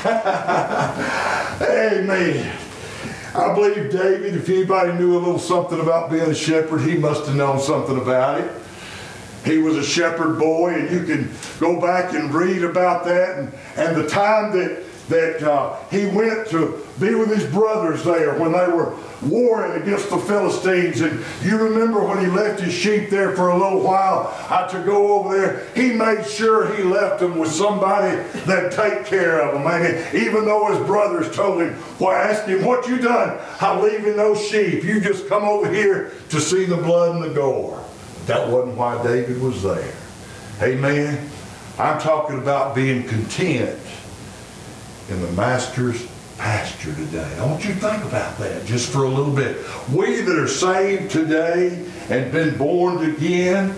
Amen. 1.60 2.65
I 3.37 3.55
believe 3.55 3.91
David, 3.91 4.34
if 4.34 4.49
anybody 4.49 4.95
knew 4.95 5.16
a 5.16 5.18
little 5.18 5.39
something 5.39 5.78
about 5.78 6.11
being 6.11 6.30
a 6.30 6.34
shepherd, 6.34 6.80
he 6.80 6.97
must 6.97 7.26
have 7.26 7.37
known 7.37 7.61
something 7.61 7.99
about 7.99 8.41
it. 8.41 8.51
He 9.45 9.59
was 9.59 9.76
a 9.76 9.84
shepherd 9.84 10.39
boy, 10.39 10.72
and 10.72 10.91
you 10.91 11.05
can 11.05 11.30
go 11.61 11.78
back 11.78 12.14
and 12.14 12.32
read 12.32 12.64
about 12.64 13.05
that 13.05 13.39
and, 13.39 13.53
and 13.76 13.95
the 13.95 14.09
time 14.09 14.53
that 14.59 14.82
that 15.09 15.42
uh, 15.42 15.76
he 15.90 16.07
went 16.07 16.48
to 16.48 16.84
be 16.98 17.14
with 17.14 17.28
his 17.28 17.50
brothers 17.52 18.02
there 18.02 18.38
when 18.38 18.52
they 18.52 18.66
were 18.66 18.96
warring 19.22 19.80
against 19.80 20.11
the 20.11 20.18
Philistines. 20.18 21.00
And 21.00 21.24
you 21.42 21.57
remember 21.59 22.04
when 22.04 22.18
he 22.18 22.26
left 22.26 22.61
his 22.61 22.72
sheep 22.72 23.11
there 23.11 23.34
for 23.36 23.48
a 23.50 23.57
little 23.57 23.80
while 23.80 24.34
uh, 24.48 24.66
to 24.68 24.82
go 24.82 25.18
over 25.18 25.36
there, 25.36 25.66
he 25.74 25.92
made 25.92 26.26
sure 26.26 26.74
he 26.74 26.82
left 26.82 27.20
them 27.20 27.38
with 27.38 27.52
somebody 27.52 28.16
that 28.46 28.72
take 28.72 29.07
care 29.07 29.40
of 29.40 29.54
them. 29.54 29.66
And 29.66 30.14
even 30.14 30.44
though 30.44 30.72
his 30.74 30.84
brothers 30.86 31.34
told 31.34 31.62
him, 31.62 31.76
well, 32.00 32.12
asked 32.12 32.48
him, 32.48 32.64
what 32.64 32.88
you 32.88 32.98
done? 32.98 33.38
I'm 33.61 33.82
leaving 33.82 34.16
those 34.16 34.44
sheep. 34.46 34.82
You 34.82 35.00
just 35.00 35.28
come 35.28 35.44
over 35.44 35.70
here 35.72 36.12
to 36.30 36.40
see 36.40 36.64
the 36.64 36.76
blood 36.76 37.16
and 37.16 37.24
the 37.24 37.34
gore. 37.34 37.82
That 38.26 38.48
wasn't 38.48 38.76
why 38.76 39.00
David 39.04 39.40
was 39.40 39.62
there. 39.62 39.94
Amen. 40.61 41.30
I'm 41.78 42.00
talking 42.00 42.38
about 42.38 42.74
being 42.74 43.07
content 43.07 43.78
in 45.09 45.20
the 45.20 45.30
master's 45.32 46.07
pasture 46.38 46.94
today. 46.94 47.36
I 47.38 47.46
want 47.46 47.64
you 47.64 47.72
to 47.74 47.80
think 47.80 48.04
about 48.04 48.38
that 48.38 48.66
just 48.66 48.90
for 48.90 49.04
a 49.04 49.09
little 49.09 49.32
bit. 49.32 49.57
We 49.92 50.20
that 50.20 50.38
are 50.38 50.48
saved 50.48 51.11
today 51.11 51.86
and 52.11 52.32
been 52.32 52.59
born 52.59 53.11
again, 53.11 53.74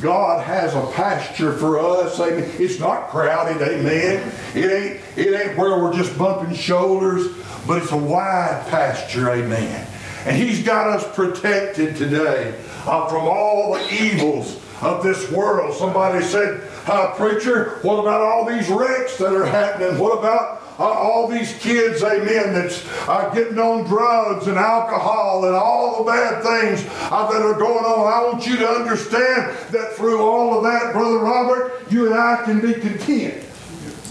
God 0.00 0.44
has 0.44 0.74
a 0.74 0.86
pasture 0.92 1.52
for 1.52 1.78
us. 1.78 2.18
Amen. 2.20 2.50
It's 2.58 2.78
not 2.78 3.08
crowded, 3.08 3.60
amen. 3.60 4.32
It 4.54 4.70
ain't, 4.70 5.18
it 5.18 5.40
ain't 5.40 5.58
where 5.58 5.82
we're 5.82 5.94
just 5.94 6.16
bumping 6.16 6.54
shoulders, 6.54 7.26
but 7.66 7.82
it's 7.82 7.92
a 7.92 7.96
wide 7.96 8.64
pasture, 8.68 9.30
amen. 9.30 9.86
And 10.24 10.36
He's 10.36 10.62
got 10.62 10.88
us 10.88 11.14
protected 11.14 11.96
today 11.96 12.56
uh, 12.86 13.08
from 13.08 13.22
all 13.22 13.74
the 13.74 13.92
evils 13.92 14.60
of 14.80 15.02
this 15.02 15.30
world. 15.32 15.74
Somebody 15.74 16.24
said, 16.24 16.62
uh, 16.86 17.14
Preacher, 17.14 17.78
what 17.82 17.98
about 17.98 18.20
all 18.20 18.44
these 18.44 18.68
wrecks 18.68 19.18
that 19.18 19.34
are 19.34 19.46
happening? 19.46 19.98
What 19.98 20.18
about 20.18 20.57
all 20.78 21.26
these 21.26 21.52
kids, 21.58 22.02
amen, 22.02 22.54
that's 22.54 22.86
uh, 23.08 23.30
getting 23.34 23.58
on 23.58 23.84
drugs 23.84 24.46
and 24.46 24.56
alcohol 24.56 25.44
and 25.44 25.54
all 25.54 26.04
the 26.04 26.10
bad 26.10 26.42
things 26.42 26.86
uh, 27.10 27.30
that 27.30 27.42
are 27.42 27.58
going 27.58 27.84
on. 27.84 28.12
I 28.12 28.32
want 28.32 28.46
you 28.46 28.56
to 28.58 28.68
understand 28.68 29.56
that 29.72 29.92
through 29.94 30.22
all 30.22 30.56
of 30.56 30.62
that, 30.64 30.92
Brother 30.92 31.18
Robert, 31.18 31.90
you 31.90 32.06
and 32.06 32.14
I 32.14 32.42
can 32.44 32.60
be 32.60 32.74
content 32.74 33.44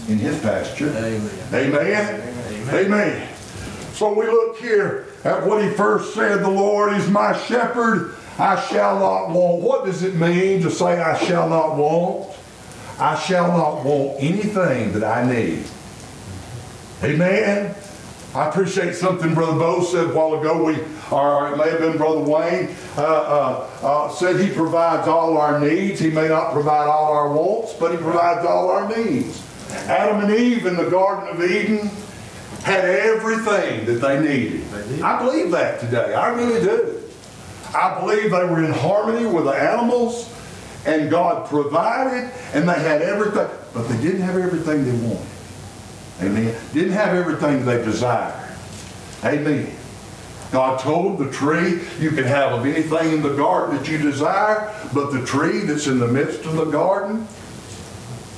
in 0.08 0.18
his 0.18 0.38
pasture. 0.40 0.90
Amen. 0.90 1.30
Amen. 1.52 2.20
Amen. 2.20 2.74
Amen. 2.74 3.34
So 3.94 4.12
we 4.12 4.26
look 4.26 4.58
here 4.58 5.06
at 5.24 5.44
what 5.44 5.62
he 5.62 5.70
first 5.70 6.14
said, 6.14 6.40
the 6.40 6.50
Lord 6.50 6.92
is 6.94 7.08
my 7.08 7.36
shepherd, 7.36 8.14
I 8.38 8.60
shall 8.68 8.98
not 8.98 9.30
want. 9.30 9.62
What 9.62 9.84
does 9.86 10.02
it 10.02 10.14
mean 10.14 10.62
to 10.62 10.70
say 10.70 11.00
I 11.00 11.18
shall 11.18 11.48
not 11.48 11.76
want? 11.76 12.30
I 12.98 13.18
shall 13.18 13.48
not 13.48 13.84
want 13.84 14.22
anything 14.22 14.92
that 14.92 15.02
I 15.02 15.26
need. 15.28 15.64
Amen. 17.02 17.74
I 18.34 18.48
appreciate 18.48 18.94
something 18.94 19.32
Brother 19.32 19.58
Bo 19.58 19.82
said 19.82 20.06
a 20.06 20.12
while 20.12 20.38
ago. 20.38 20.64
We, 20.64 20.78
or 21.10 21.52
it 21.52 21.56
may 21.56 21.70
have 21.70 21.78
been 21.78 21.96
Brother 21.96 22.20
Wayne, 22.20 22.74
uh, 22.96 23.02
uh, 23.02 23.68
uh, 23.82 24.08
said 24.10 24.40
he 24.40 24.52
provides 24.52 25.08
all 25.08 25.38
our 25.38 25.60
needs. 25.60 26.00
He 26.00 26.10
may 26.10 26.28
not 26.28 26.52
provide 26.52 26.88
all 26.88 27.12
our 27.12 27.32
wants, 27.32 27.72
but 27.74 27.92
he 27.92 27.96
provides 27.96 28.44
all 28.44 28.70
our 28.70 28.88
needs. 28.96 29.44
Adam 29.86 30.24
and 30.24 30.34
Eve 30.34 30.66
in 30.66 30.76
the 30.76 30.90
Garden 30.90 31.28
of 31.28 31.50
Eden 31.50 31.88
had 32.64 32.84
everything 32.84 33.86
that 33.86 34.00
they 34.00 34.20
needed. 34.20 35.02
I 35.02 35.22
believe 35.22 35.50
that 35.52 35.80
today. 35.80 36.14
I 36.14 36.28
really 36.30 36.60
do. 36.60 37.02
I 37.74 38.00
believe 38.00 38.30
they 38.30 38.44
were 38.44 38.64
in 38.64 38.72
harmony 38.72 39.26
with 39.26 39.44
the 39.44 39.52
animals, 39.52 40.34
and 40.84 41.10
God 41.10 41.48
provided, 41.48 42.30
and 42.54 42.68
they 42.68 42.78
had 42.80 43.02
everything, 43.02 43.48
but 43.72 43.88
they 43.88 43.96
didn't 44.02 44.22
have 44.22 44.36
everything 44.36 44.84
they 44.84 45.06
wanted. 45.06 45.37
Amen. 46.20 46.54
Didn't 46.72 46.92
have 46.92 47.14
everything 47.14 47.64
they 47.64 47.82
desired. 47.82 48.34
Amen. 49.24 49.72
God 50.50 50.80
told 50.80 51.18
the 51.18 51.30
tree, 51.30 51.80
you 52.00 52.10
can 52.10 52.24
have 52.24 52.52
of 52.52 52.64
anything 52.64 53.12
in 53.12 53.22
the 53.22 53.34
garden 53.34 53.76
that 53.76 53.88
you 53.88 53.98
desire, 53.98 54.74
but 54.94 55.12
the 55.12 55.24
tree 55.24 55.60
that's 55.60 55.86
in 55.86 55.98
the 55.98 56.08
midst 56.08 56.46
of 56.46 56.56
the 56.56 56.64
garden, 56.64 57.28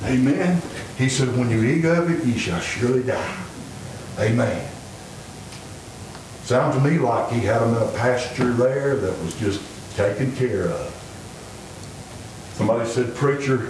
amen. 0.03 0.61
He 0.97 1.07
said, 1.07 1.35
when 1.37 1.49
you 1.49 1.63
eat 1.63 1.85
of 1.85 2.11
it, 2.11 2.25
ye 2.25 2.37
shall 2.37 2.59
surely 2.59 3.03
die. 3.03 3.37
Amen. 4.19 4.69
Sounds 6.43 6.75
to 6.75 6.81
me 6.81 6.99
like 6.99 7.31
he 7.31 7.39
had 7.39 7.59
them 7.59 7.75
in 7.75 7.81
a 7.81 7.91
pasture 7.93 8.51
there 8.51 8.97
that 8.97 9.23
was 9.23 9.33
just 9.39 9.61
taken 9.95 10.35
care 10.35 10.67
of. 10.67 10.93
Somebody 12.55 12.89
said, 12.89 13.15
preacher, 13.15 13.69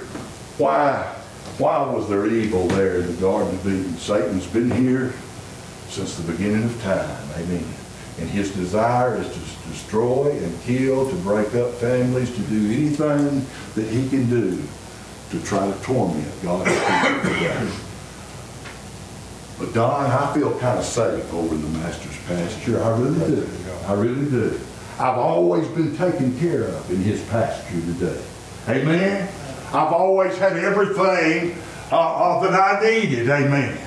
why, 0.57 1.15
why 1.59 1.83
was 1.91 2.09
there 2.09 2.27
evil 2.27 2.67
there 2.67 2.97
in 2.97 3.07
the 3.07 3.21
Garden 3.21 3.53
of 3.53 3.67
Eden? 3.67 3.97
Satan's 3.97 4.47
been 4.47 4.71
here 4.71 5.13
since 5.89 6.15
the 6.15 6.31
beginning 6.31 6.63
of 6.63 6.81
time. 6.81 7.17
Amen. 7.35 7.65
And 8.19 8.29
his 8.29 8.53
desire 8.53 9.15
is 9.17 9.27
to 9.27 9.69
destroy 9.69 10.31
and 10.31 10.61
kill, 10.63 11.09
to 11.09 11.15
break 11.17 11.55
up 11.55 11.71
families, 11.75 12.33
to 12.35 12.41
do 12.41 12.71
anything 12.71 13.45
that 13.75 13.87
he 13.87 14.07
can 14.09 14.29
do 14.29 14.61
to 15.31 15.41
try 15.43 15.65
to 15.65 15.83
torment 15.83 16.27
God's 16.43 16.69
people 16.69 17.33
today. 17.33 17.71
But 19.57 19.73
Don, 19.73 20.05
I 20.09 20.33
feel 20.33 20.57
kind 20.59 20.77
of 20.77 20.85
safe 20.85 21.33
over 21.33 21.55
in 21.55 21.61
the 21.61 21.79
master's 21.79 22.17
pasture. 22.25 22.83
I 22.83 22.97
really 22.99 23.27
do. 23.27 23.49
I 23.85 23.93
really 23.93 24.29
do. 24.29 24.59
I've 24.99 25.17
always 25.17 25.67
been 25.69 25.95
taken 25.95 26.37
care 26.39 26.63
of 26.63 26.91
in 26.91 26.97
his 26.97 27.21
pasture 27.29 27.79
today. 27.81 28.21
Amen. 28.67 29.29
I've 29.73 29.93
always 29.93 30.37
had 30.37 30.57
everything 30.57 31.55
uh, 31.91 32.39
that 32.41 32.53
I 32.53 32.81
needed. 32.83 33.29
Amen. 33.29 33.77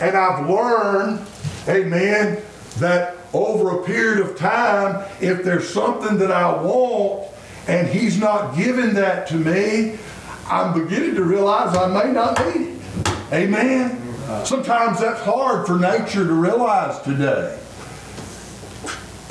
And 0.00 0.16
I've 0.16 0.48
learned, 0.48 1.24
amen, 1.68 2.42
that 2.78 3.16
over 3.32 3.80
a 3.80 3.84
period 3.84 4.18
of 4.26 4.36
time, 4.36 5.08
if 5.20 5.44
there's 5.44 5.68
something 5.68 6.18
that 6.18 6.32
I 6.32 6.60
want 6.60 7.28
and 7.68 7.86
he's 7.86 8.18
not 8.18 8.56
giving 8.56 8.94
that 8.94 9.28
to 9.28 9.36
me, 9.36 9.98
I'm 10.46 10.74
beginning 10.82 11.14
to 11.14 11.22
realize 11.22 11.76
I 11.76 11.86
may 11.86 12.12
not 12.12 12.38
need 12.46 12.68
it. 12.68 13.08
Amen. 13.32 13.98
Sometimes 14.44 15.00
that's 15.00 15.20
hard 15.20 15.66
for 15.66 15.78
nature 15.78 16.26
to 16.26 16.32
realize 16.32 17.00
today. 17.02 17.58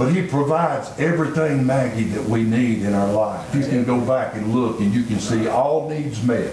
But 0.01 0.15
he 0.15 0.25
provides 0.25 0.89
everything, 0.97 1.63
Maggie, 1.63 2.05
that 2.05 2.23
we 2.23 2.41
need 2.41 2.81
in 2.81 2.95
our 2.95 3.13
life. 3.13 3.53
You 3.53 3.61
can 3.61 3.83
go 3.83 4.01
back 4.01 4.33
and 4.33 4.51
look 4.51 4.79
and 4.79 4.91
you 4.91 5.03
can 5.03 5.19
see 5.19 5.47
all 5.47 5.87
needs 5.87 6.23
met 6.23 6.51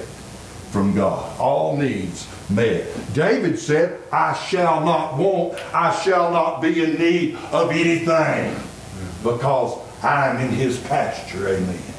from 0.70 0.94
God. 0.94 1.40
All 1.40 1.74
needs 1.74 2.28
met. 2.51 2.86
David 3.14 3.59
said, 3.59 4.03
I 4.12 4.34
shall 4.34 4.84
not 4.84 5.16
want, 5.16 5.55
I 5.74 5.99
shall 6.03 6.30
not 6.30 6.61
be 6.61 6.84
in 6.84 6.99
need 6.99 7.36
of 7.51 7.70
anything 7.70 8.55
because 9.22 9.78
I'm 10.05 10.36
in 10.36 10.51
his 10.51 10.78
pasture. 10.80 11.49
Amen. 11.49 11.94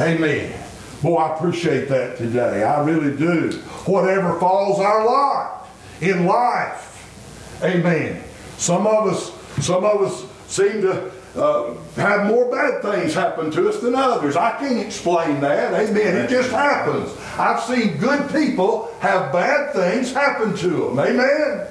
Amen. 0.00 0.58
Boy, 1.02 1.16
I 1.16 1.36
appreciate 1.36 1.90
that 1.90 2.16
today. 2.16 2.64
I 2.64 2.82
really 2.82 3.14
do. 3.14 3.58
Whatever 3.84 4.40
falls 4.40 4.80
our 4.80 5.04
lot 5.04 5.68
in 6.00 6.24
life. 6.24 7.60
Amen. 7.62 8.24
Some 8.56 8.86
of 8.86 9.08
us, 9.08 9.32
some 9.62 9.84
of 9.84 10.00
us 10.00 10.31
seem 10.52 10.82
to 10.82 11.10
uh, 11.34 11.74
have 11.96 12.26
more 12.26 12.50
bad 12.50 12.82
things 12.82 13.14
happen 13.14 13.50
to 13.50 13.68
us 13.68 13.80
than 13.80 13.94
others. 13.94 14.36
I 14.36 14.58
can't 14.58 14.86
explain 14.86 15.40
that. 15.40 15.72
Amen. 15.72 16.16
It 16.16 16.28
just 16.28 16.50
happens. 16.50 17.10
I've 17.38 17.62
seen 17.62 17.96
good 17.96 18.30
people 18.30 18.94
have 19.00 19.32
bad 19.32 19.72
things 19.72 20.12
happen 20.12 20.54
to 20.56 20.68
them. 20.68 20.98
Amen. 20.98 21.68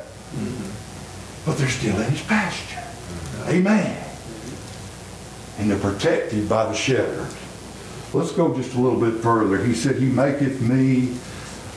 But 1.46 1.58
they're 1.58 1.70
still 1.70 2.00
in 2.00 2.10
his 2.12 2.24
pasture. 2.24 2.84
Amen. 3.48 4.04
And 5.60 5.70
they're 5.70 5.80
protected 5.80 6.50
by 6.50 6.66
the 6.66 6.74
shepherd. 6.74 7.32
Let's 8.14 8.32
go 8.32 8.56
just 8.56 8.74
a 8.74 8.80
little 8.80 9.00
bit 9.00 9.22
further. 9.22 9.64
He 9.64 9.76
said, 9.76 9.98
He 9.98 10.06
maketh 10.06 10.60
me 10.60 11.18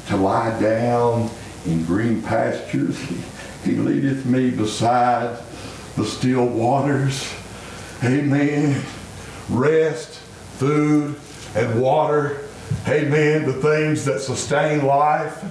to 0.08 0.16
lie 0.16 0.58
down 0.58 1.30
in 1.66 1.84
green 1.84 2.22
pastures. 2.22 2.98
He 3.64 3.76
leadeth 3.76 4.26
me 4.26 4.50
beside 4.50 5.38
the 5.96 6.04
still 6.04 6.46
waters. 6.46 7.32
Amen. 8.02 8.82
Rest, 9.48 10.14
food, 10.58 11.16
and 11.54 11.80
water. 11.80 12.48
Amen. 12.88 13.46
The 13.46 13.52
things 13.54 14.04
that 14.04 14.20
sustain 14.20 14.84
life, 14.84 15.42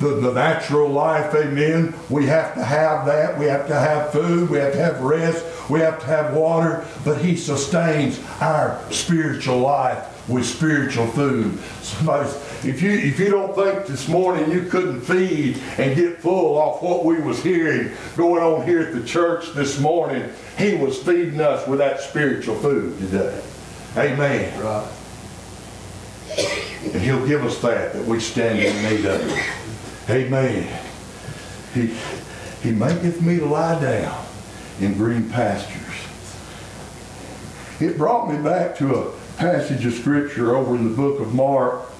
the, 0.00 0.20
the 0.20 0.32
natural 0.32 0.88
life. 0.88 1.34
Amen. 1.34 1.94
We 2.08 2.26
have 2.26 2.54
to 2.54 2.64
have 2.64 3.06
that. 3.06 3.38
We 3.38 3.46
have 3.46 3.66
to 3.68 3.74
have 3.74 4.12
food. 4.12 4.50
We 4.50 4.58
have 4.58 4.72
to 4.72 4.78
have 4.78 5.00
rest. 5.00 5.44
We 5.70 5.80
have 5.80 6.00
to 6.00 6.06
have 6.06 6.34
water. 6.34 6.84
But 7.04 7.18
He 7.18 7.36
sustains 7.36 8.20
our 8.40 8.80
spiritual 8.90 9.58
life 9.58 10.28
with 10.28 10.46
spiritual 10.46 11.06
food. 11.08 11.58
Somebody, 11.82 12.30
if 12.66 12.80
you 12.80 12.90
if 12.90 13.18
you 13.18 13.30
don't 13.30 13.54
think 13.54 13.86
this 13.86 14.08
morning 14.08 14.50
you 14.50 14.66
couldn't 14.66 15.02
feed 15.02 15.58
and 15.78 15.94
get 15.94 16.20
full 16.20 16.56
off 16.56 16.82
what 16.82 17.04
we 17.04 17.20
was 17.20 17.42
hearing 17.42 17.90
going 18.16 18.42
on 18.42 18.66
here 18.66 18.80
at 18.80 18.94
the 18.94 19.04
church 19.04 19.52
this 19.52 19.78
morning, 19.78 20.30
he 20.56 20.74
was 20.74 21.02
feeding 21.02 21.40
us 21.40 21.66
with 21.68 21.78
that 21.78 22.00
spiritual 22.00 22.54
food 22.56 22.98
today. 22.98 23.42
Amen. 23.96 24.60
Right. 24.60 24.90
And 26.92 27.02
he'll 27.02 27.26
give 27.26 27.44
us 27.44 27.60
that 27.60 27.92
that 27.92 28.04
we 28.04 28.20
stand 28.20 28.58
in 28.58 28.96
need 28.96 29.06
of. 29.06 29.20
Amen. 30.08 30.80
He 31.74 31.94
he 32.62 32.72
maketh 32.72 33.20
me 33.20 33.38
to 33.38 33.46
lie 33.46 33.80
down 33.80 34.24
in 34.80 34.94
green 34.94 35.28
pastures. 35.28 35.80
It 37.80 37.98
brought 37.98 38.30
me 38.30 38.42
back 38.42 38.76
to 38.78 38.94
a 38.94 39.12
passage 39.36 39.84
of 39.84 39.92
scripture 39.94 40.56
over 40.56 40.76
in 40.76 40.88
the 40.88 40.96
book 40.96 41.20
of 41.20 41.34
Mark. 41.34 41.90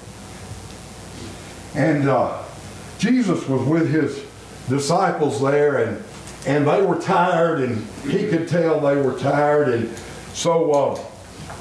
And 1.75 2.09
uh, 2.09 2.43
Jesus 2.99 3.49
was 3.49 3.67
with 3.67 3.91
his 3.91 4.25
disciples 4.69 5.41
there, 5.41 5.85
and, 5.85 6.05
and 6.47 6.67
they 6.67 6.83
were 6.83 7.01
tired, 7.01 7.61
and 7.61 7.85
he 8.09 8.29
could 8.29 8.49
tell 8.49 8.81
they 8.81 8.97
were 8.97 9.19
tired. 9.19 9.69
And 9.69 9.97
so 10.33 10.73
uh, 10.73 11.05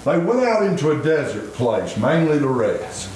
they 0.06 0.18
went 0.18 0.42
out 0.42 0.64
into 0.64 0.92
a 0.92 1.04
desert 1.04 1.54
place, 1.54 1.98
mainly 1.98 2.40
to 2.40 2.48
rest. 2.48 3.10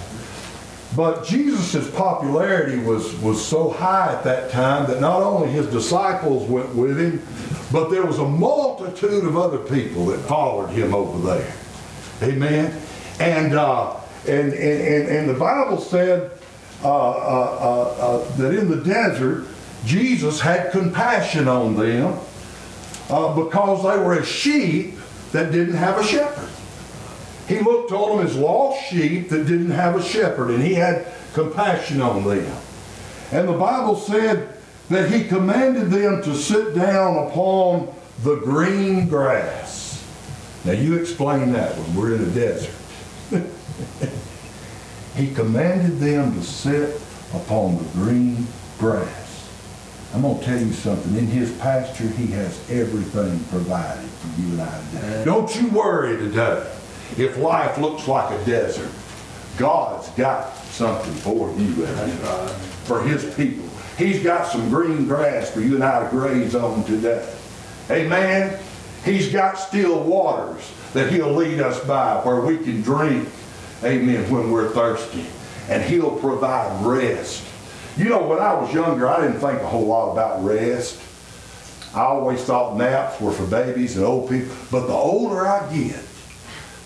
But 0.95 1.25
Jesus' 1.25 1.91
popularity 1.91 2.79
was, 2.79 3.13
was 3.19 3.45
so 3.45 3.69
high 3.69 4.13
at 4.13 4.23
that 4.23 4.49
time 4.51 4.87
that 4.87 4.99
not 4.99 5.21
only 5.21 5.49
his 5.49 5.67
disciples 5.67 6.49
went 6.49 6.73
with 6.73 6.99
him, 6.99 7.21
but 7.71 7.89
there 7.89 8.05
was 8.05 8.19
a 8.19 8.27
multitude 8.27 9.25
of 9.25 9.37
other 9.37 9.59
people 9.59 10.05
that 10.07 10.19
followed 10.19 10.69
him 10.69 10.95
over 10.95 11.19
there. 11.27 11.53
Amen. 12.23 12.81
And 13.19 13.53
uh, 13.53 13.95
and, 14.27 14.53
and, 14.53 14.53
and 14.53 15.09
and 15.09 15.29
the 15.29 15.33
Bible 15.33 15.79
said 15.79 16.31
Uh, 16.83 17.09
uh, 17.09 17.95
uh, 17.99 18.31
that 18.37 18.53
in 18.53 18.69
the 18.69 18.77
desert 18.83 19.47
Jesus 19.83 20.39
had 20.39 20.71
compassion 20.71 21.47
on 21.47 21.75
them 21.75 22.19
uh, 23.09 23.33
because 23.35 23.83
they 23.83 23.97
were 24.03 24.19
as 24.19 24.27
sheep 24.27 24.95
that 25.31 25.51
didn't 25.51 25.75
have 25.75 25.97
a 25.97 26.03
shepherd. 26.03 26.49
He 27.47 27.63
looked 27.63 27.91
on 27.91 28.17
them 28.17 28.27
as 28.27 28.35
lost 28.35 28.89
sheep 28.89 29.29
that 29.29 29.45
didn't 29.45 29.71
have 29.71 29.95
a 29.95 30.03
shepherd, 30.03 30.51
and 30.51 30.61
he 30.61 30.73
had 30.73 31.07
compassion 31.33 32.01
on 32.01 32.23
them. 32.25 32.57
And 33.31 33.47
the 33.47 33.53
Bible 33.53 33.95
said 33.95 34.57
that 34.89 35.09
he 35.09 35.23
commanded 35.23 35.89
them 35.89 36.21
to 36.23 36.35
sit 36.35 36.75
down 36.75 37.27
upon 37.27 37.93
the 38.23 38.35
green 38.35 39.07
grass. 39.07 40.03
Now 40.65 40.73
you 40.73 40.95
explain 40.95 41.53
that 41.53 41.77
when 41.77 41.95
we're 41.95 42.15
in 42.15 42.23
a 42.23 42.31
desert. 42.31 42.73
he 45.17 45.33
commanded 45.33 45.99
them 45.99 46.33
to 46.35 46.43
sit 46.43 47.01
upon 47.33 47.77
the 47.77 47.83
green 47.93 48.45
grass. 48.77 49.49
I'm 50.13 50.21
going 50.21 50.39
to 50.39 50.45
tell 50.45 50.59
you 50.59 50.71
something. 50.71 51.17
In 51.17 51.27
his 51.27 51.51
pasture, 51.57 52.07
he 52.07 52.27
has 52.27 52.69
everything 52.69 53.43
provided 53.45 54.09
for 54.09 54.41
you 54.41 54.51
and 54.51 54.61
I 54.61 54.83
today. 54.91 55.25
Don't 55.25 55.53
you 55.55 55.69
worry 55.69 56.17
today 56.17 56.71
if 57.17 57.37
life 57.37 57.77
looks 57.77 58.07
like 58.07 58.31
a 58.39 58.45
desert. 58.45 58.91
God's 59.57 60.09
got 60.11 60.55
something 60.55 61.13
for 61.15 61.49
you 61.57 61.85
and 61.85 62.07
me, 62.07 62.53
for 62.85 63.01
his 63.01 63.33
people. 63.35 63.67
He's 63.97 64.23
got 64.23 64.47
some 64.47 64.69
green 64.69 65.07
grass 65.07 65.49
for 65.49 65.61
you 65.61 65.75
and 65.75 65.83
I 65.83 66.03
to 66.03 66.09
graze 66.09 66.53
on 66.53 66.83
today. 66.85 67.27
Amen. 67.89 68.59
He's 69.03 69.31
got 69.31 69.55
still 69.55 70.03
waters 70.03 70.71
that 70.93 71.11
he'll 71.11 71.33
lead 71.33 71.59
us 71.59 71.83
by 71.85 72.21
where 72.23 72.41
we 72.41 72.57
can 72.57 72.81
drink, 72.81 73.27
amen, 73.83 74.29
when 74.31 74.51
we're 74.51 74.69
thirsty. 74.69 75.25
And 75.69 75.83
he'll 75.83 76.17
provide 76.17 76.85
rest. 76.85 77.43
You 77.97 78.05
know, 78.05 78.25
when 78.27 78.39
I 78.39 78.53
was 78.53 78.73
younger, 78.73 79.07
I 79.07 79.21
didn't 79.21 79.39
think 79.39 79.61
a 79.61 79.67
whole 79.67 79.87
lot 79.87 80.11
about 80.11 80.43
rest. 80.43 81.01
I 81.95 82.01
always 82.01 82.43
thought 82.43 82.77
naps 82.77 83.19
were 83.19 83.31
for 83.31 83.45
babies 83.47 83.97
and 83.97 84.05
old 84.05 84.29
people. 84.29 84.55
But 84.71 84.87
the 84.87 84.93
older 84.93 85.47
I 85.47 85.73
get, 85.73 86.03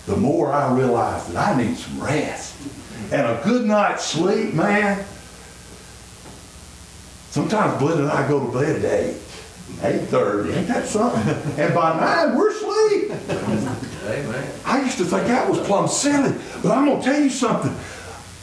the 0.06 0.16
more 0.16 0.52
I 0.52 0.74
realize 0.74 1.26
that 1.28 1.56
I 1.56 1.62
need 1.62 1.76
some 1.76 2.02
rest. 2.02 2.56
And 3.12 3.26
a 3.26 3.40
good 3.44 3.66
night's 3.66 4.04
sleep, 4.04 4.54
man. 4.54 5.04
Sometimes 7.30 7.78
Glenn 7.78 7.98
and 7.98 8.10
I 8.10 8.26
go 8.26 8.44
to 8.46 8.58
bed 8.58 8.84
at 8.84 9.04
8. 9.08 9.16
Eight 9.84 10.02
thirty, 10.02 10.52
ain't 10.52 10.68
that 10.68 10.86
something? 10.86 11.34
And 11.58 11.74
by 11.74 11.98
nine, 11.98 12.36
we're 12.36 12.50
asleep. 12.50 13.88
Amen. 14.12 14.50
I 14.64 14.82
used 14.82 14.98
to 14.98 15.04
think 15.04 15.26
that 15.26 15.48
was 15.48 15.58
plumb 15.60 15.88
silly, 15.88 16.34
but 16.62 16.70
I'm 16.72 16.86
gonna 16.86 17.02
tell 17.02 17.20
you 17.20 17.30
something. 17.30 17.74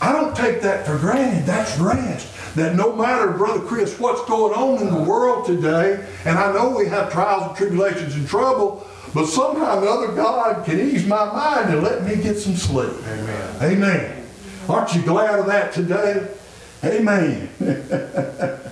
I 0.02 0.14
don't 0.14 0.36
take 0.36 0.62
that 0.62 0.86
for 0.86 0.98
granted. 0.98 1.46
That's 1.46 1.78
rest. 1.78 2.56
That 2.56 2.76
no 2.76 2.96
matter, 2.96 3.32
Brother 3.32 3.60
Chris, 3.60 4.00
what's 4.00 4.28
going 4.28 4.54
on 4.54 4.82
in 4.82 4.94
the 4.94 5.04
world 5.04 5.46
today, 5.46 6.04
and 6.26 6.38
I 6.38 6.52
know 6.54 6.76
we 6.76 6.88
have 6.88 7.12
trials 7.12 7.48
and 7.48 7.56
tribulations 7.56 8.16
and 8.16 8.28
trouble, 8.28 8.88
but 9.14 9.26
somehow 9.28 9.80
or 9.80 9.88
other 9.88 10.14
God 10.14 10.66
can 10.66 10.80
ease 10.80 11.06
my 11.06 11.26
mind 11.26 11.74
and 11.74 11.84
let 11.84 12.04
me 12.04 12.16
get 12.22 12.38
some 12.38 12.56
sleep. 12.56 12.94
Amen. 13.08 13.56
Amen. 13.62 14.26
Aren't 14.68 14.96
you 14.96 15.02
glad 15.02 15.40
of 15.40 15.46
that 15.48 15.74
today? 15.74 16.28
Amen. 16.84 17.50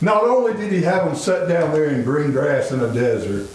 Not 0.00 0.24
only 0.24 0.54
did 0.54 0.72
he 0.72 0.82
have 0.82 1.04
them 1.04 1.14
set 1.14 1.46
down 1.48 1.72
there 1.72 1.90
in 1.90 2.04
green 2.04 2.32
grass 2.32 2.72
in 2.72 2.80
a 2.80 2.92
desert, 2.92 3.50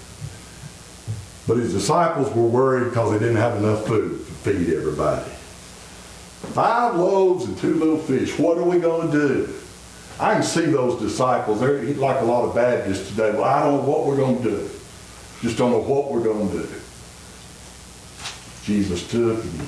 but 1.48 1.58
his 1.58 1.74
disciples 1.74 2.34
were 2.34 2.48
worried 2.48 2.86
because 2.86 3.12
they 3.12 3.20
didn't 3.20 3.36
have 3.36 3.58
enough 3.58 3.86
food 3.86 4.26
to 4.26 4.32
feed 4.32 4.74
everybody. 4.74 5.30
Five 6.54 6.96
loaves 6.96 7.46
and 7.46 7.58
two 7.58 7.76
little 7.76 7.98
fish. 7.98 8.38
What 8.40 8.58
are 8.58 8.64
we 8.64 8.80
going 8.80 9.12
to 9.12 9.28
do? 9.28 9.54
I 10.20 10.34
can 10.34 10.44
see 10.44 10.66
those 10.66 11.00
disciples. 11.00 11.60
They're 11.60 11.84
like 11.96 12.22
a 12.22 12.26
lot 12.26 12.46
of 12.46 12.56
Baptists 12.56 13.10
today. 13.10 13.32
Well, 13.32 13.44
I 13.44 13.64
don't 13.64 13.84
know 13.84 13.90
what 13.90 14.06
we're 14.06 14.16
going 14.16 14.42
to 14.42 14.50
do. 14.50 14.70
Just 15.42 15.58
don't 15.58 15.72
know 15.72 15.82
what 15.82 16.12
we're 16.12 16.24
going 16.24 16.50
to 16.50 16.64
do. 16.64 16.70
Jesus 18.64 19.08
took 19.08 19.44
and 19.44 19.62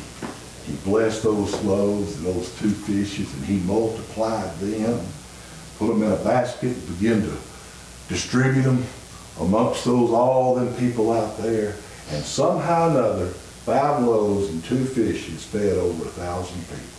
he 0.65 0.73
blessed 0.84 1.23
those 1.23 1.53
loaves 1.63 2.17
and 2.17 2.25
those 2.25 2.57
two 2.59 2.69
fishes 2.69 3.32
and 3.36 3.45
he 3.45 3.57
multiplied 3.59 4.53
them, 4.59 5.05
put 5.78 5.88
them 5.88 6.01
in 6.01 6.11
a 6.11 6.15
basket, 6.23 6.75
and 6.75 6.99
began 6.99 7.21
to 7.21 7.38
distribute 8.09 8.63
them 8.63 8.84
amongst 9.39 9.85
those 9.85 10.11
all 10.11 10.55
them 10.55 10.73
people 10.75 11.11
out 11.11 11.38
there. 11.38 11.75
And 12.09 12.23
somehow 12.23 12.88
or 12.88 12.91
another, 12.91 13.27
five 13.27 14.03
loaves 14.03 14.49
and 14.49 14.63
two 14.63 14.85
fishes 14.85 15.43
fed 15.43 15.77
over 15.77 16.05
a 16.05 16.09
thousand 16.09 16.61
people. 16.61 16.97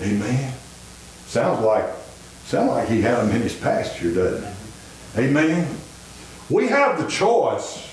Amen. 0.00 0.52
Sounds 1.26 1.64
like 1.64 1.84
sounds 2.44 2.70
like 2.70 2.88
he 2.88 3.00
had 3.00 3.18
them 3.18 3.36
in 3.36 3.42
his 3.42 3.54
pasture, 3.54 4.12
doesn't 4.12 4.44
it? 4.44 4.56
Amen. 5.16 5.68
We 6.50 6.68
have 6.68 7.02
the 7.02 7.08
choice 7.08 7.88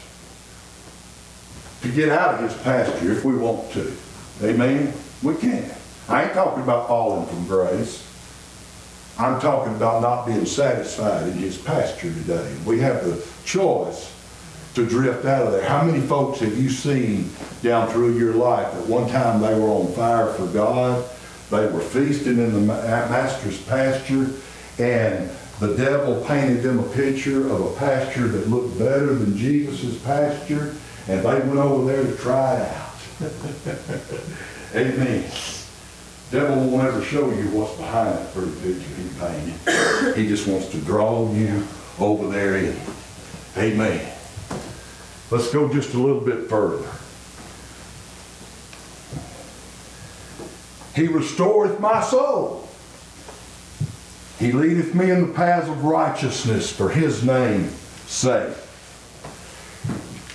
to 1.81 1.89
get 1.89 2.09
out 2.09 2.35
of 2.35 2.41
his 2.41 2.61
pasture 2.63 3.11
if 3.11 3.23
we 3.23 3.35
want 3.35 3.71
to. 3.73 3.93
Amen. 4.43 4.93
We 5.21 5.35
can. 5.35 5.69
I 6.07 6.23
ain't 6.23 6.33
talking 6.33 6.63
about 6.63 6.87
falling 6.87 7.27
from 7.27 7.45
grace. 7.45 8.08
I'm 9.19 9.41
talking 9.41 9.75
about 9.75 10.01
not 10.01 10.25
being 10.25 10.45
satisfied 10.45 11.27
in 11.27 11.33
his 11.33 11.57
pasture 11.57 12.13
today. 12.13 12.55
We 12.65 12.79
have 12.79 13.03
the 13.03 13.21
choice 13.43 14.15
to 14.75 14.85
drift 14.85 15.25
out 15.25 15.45
of 15.45 15.51
there. 15.51 15.67
How 15.67 15.83
many 15.83 15.99
folks 15.99 16.39
have 16.39 16.57
you 16.57 16.69
seen 16.69 17.29
down 17.61 17.89
through 17.89 18.17
your 18.17 18.33
life 18.33 18.73
at 18.73 18.87
one 18.87 19.09
time 19.09 19.41
they 19.41 19.53
were 19.59 19.67
on 19.67 19.91
fire 19.91 20.31
for 20.33 20.47
God? 20.47 21.03
They 21.51 21.67
were 21.67 21.81
feasting 21.81 22.37
in 22.37 22.53
the 22.53 22.61
master's 22.61 23.61
pasture 23.63 24.29
and 24.77 25.29
the 25.59 25.75
devil 25.75 26.23
painted 26.25 26.63
them 26.63 26.79
a 26.79 26.89
picture 26.93 27.49
of 27.51 27.59
a 27.59 27.75
pasture 27.75 28.29
that 28.29 28.47
looked 28.47 28.79
better 28.79 29.13
than 29.13 29.35
Jesus' 29.35 30.01
pasture 30.01 30.75
and 31.09 31.19
they 31.19 31.39
went 31.39 31.57
over 31.57 31.91
there 31.91 32.03
to 32.03 32.15
try 32.15 32.55
it 32.55 32.71
out. 32.71 32.95
Amen. 34.75 35.29
Devil 36.31 36.69
won't 36.69 36.87
ever 36.87 37.03
show 37.03 37.31
you 37.31 37.49
what's 37.49 37.75
behind 37.77 38.15
that 38.15 38.33
pretty 38.33 38.51
picture 38.61 39.01
he 39.01 39.09
painted. 39.19 40.15
He 40.15 40.27
just 40.27 40.47
wants 40.47 40.67
to 40.69 40.77
draw 40.77 41.31
you 41.33 41.65
over 41.99 42.27
there 42.29 42.55
in. 42.57 42.77
Amen. 43.57 44.13
Let's 45.31 45.51
go 45.51 45.71
just 45.73 45.95
a 45.95 45.97
little 45.97 46.21
bit 46.21 46.47
further. 46.47 46.87
He 50.95 51.07
restoreth 51.07 51.79
my 51.79 52.01
soul. 52.01 52.67
He 54.37 54.51
leadeth 54.51 54.93
me 54.93 55.09
in 55.09 55.27
the 55.27 55.33
paths 55.33 55.67
of 55.67 55.83
righteousness 55.83 56.71
for 56.71 56.89
his 56.89 57.23
name's 57.23 57.73
sake. 58.07 58.55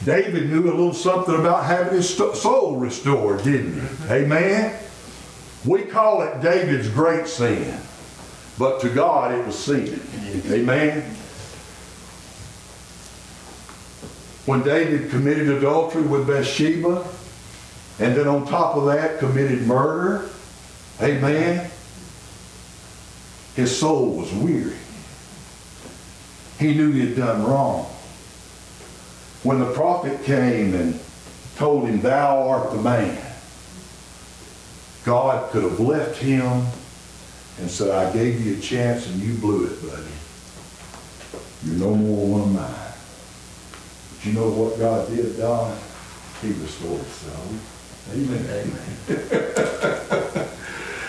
David 0.04 0.50
knew 0.50 0.64
a 0.64 0.74
little 0.74 0.92
something 0.92 1.34
about 1.34 1.64
having 1.64 1.94
his 1.94 2.14
soul 2.14 2.76
restored, 2.76 3.42
didn't 3.42 3.80
he? 3.80 4.12
Amen. 4.12 4.78
We 5.64 5.82
call 5.82 6.22
it 6.22 6.40
David's 6.42 6.88
great 6.88 7.26
sin, 7.26 7.80
but 8.58 8.80
to 8.82 8.90
God 8.90 9.32
it 9.32 9.46
was 9.46 9.58
sin. 9.58 10.00
Amen. 10.50 11.02
When 14.46 14.62
David 14.62 15.10
committed 15.10 15.48
adultery 15.48 16.02
with 16.02 16.26
Bathsheba, 16.26 17.06
and 17.98 18.14
then 18.14 18.28
on 18.28 18.46
top 18.46 18.76
of 18.76 18.86
that 18.86 19.18
committed 19.18 19.62
murder, 19.62 20.28
amen, 21.00 21.70
his 23.54 23.76
soul 23.76 24.16
was 24.16 24.32
weary. 24.32 24.76
He 26.58 26.74
knew 26.74 26.92
he 26.92 27.00
had 27.06 27.16
done 27.16 27.44
wrong. 27.44 27.86
When 29.42 29.60
the 29.60 29.72
prophet 29.72 30.24
came 30.24 30.74
and 30.74 31.00
told 31.56 31.88
him, 31.88 32.00
Thou 32.00 32.48
art 32.48 32.72
the 32.72 32.82
man, 32.82 33.23
God 35.04 35.50
could 35.50 35.62
have 35.62 35.80
left 35.80 36.18
him 36.18 36.66
and 37.60 37.70
said, 37.70 37.90
I 37.90 38.12
gave 38.12 38.44
you 38.44 38.56
a 38.56 38.60
chance 38.60 39.06
and 39.06 39.20
you 39.20 39.34
blew 39.34 39.66
it, 39.66 39.82
buddy. 39.82 40.02
You're 41.64 41.76
no 41.76 41.94
more 41.94 42.26
one 42.26 42.40
of 42.42 42.52
mine. 42.52 42.92
But 44.10 44.26
you 44.26 44.32
know 44.32 44.50
what 44.50 44.78
God 44.78 45.08
did, 45.08 45.38
Don? 45.38 45.76
He 46.40 46.48
restored 46.48 47.00
his 47.00 47.12
soul. 47.12 47.54
Amen. 48.12 48.46
Amen. 48.50 50.48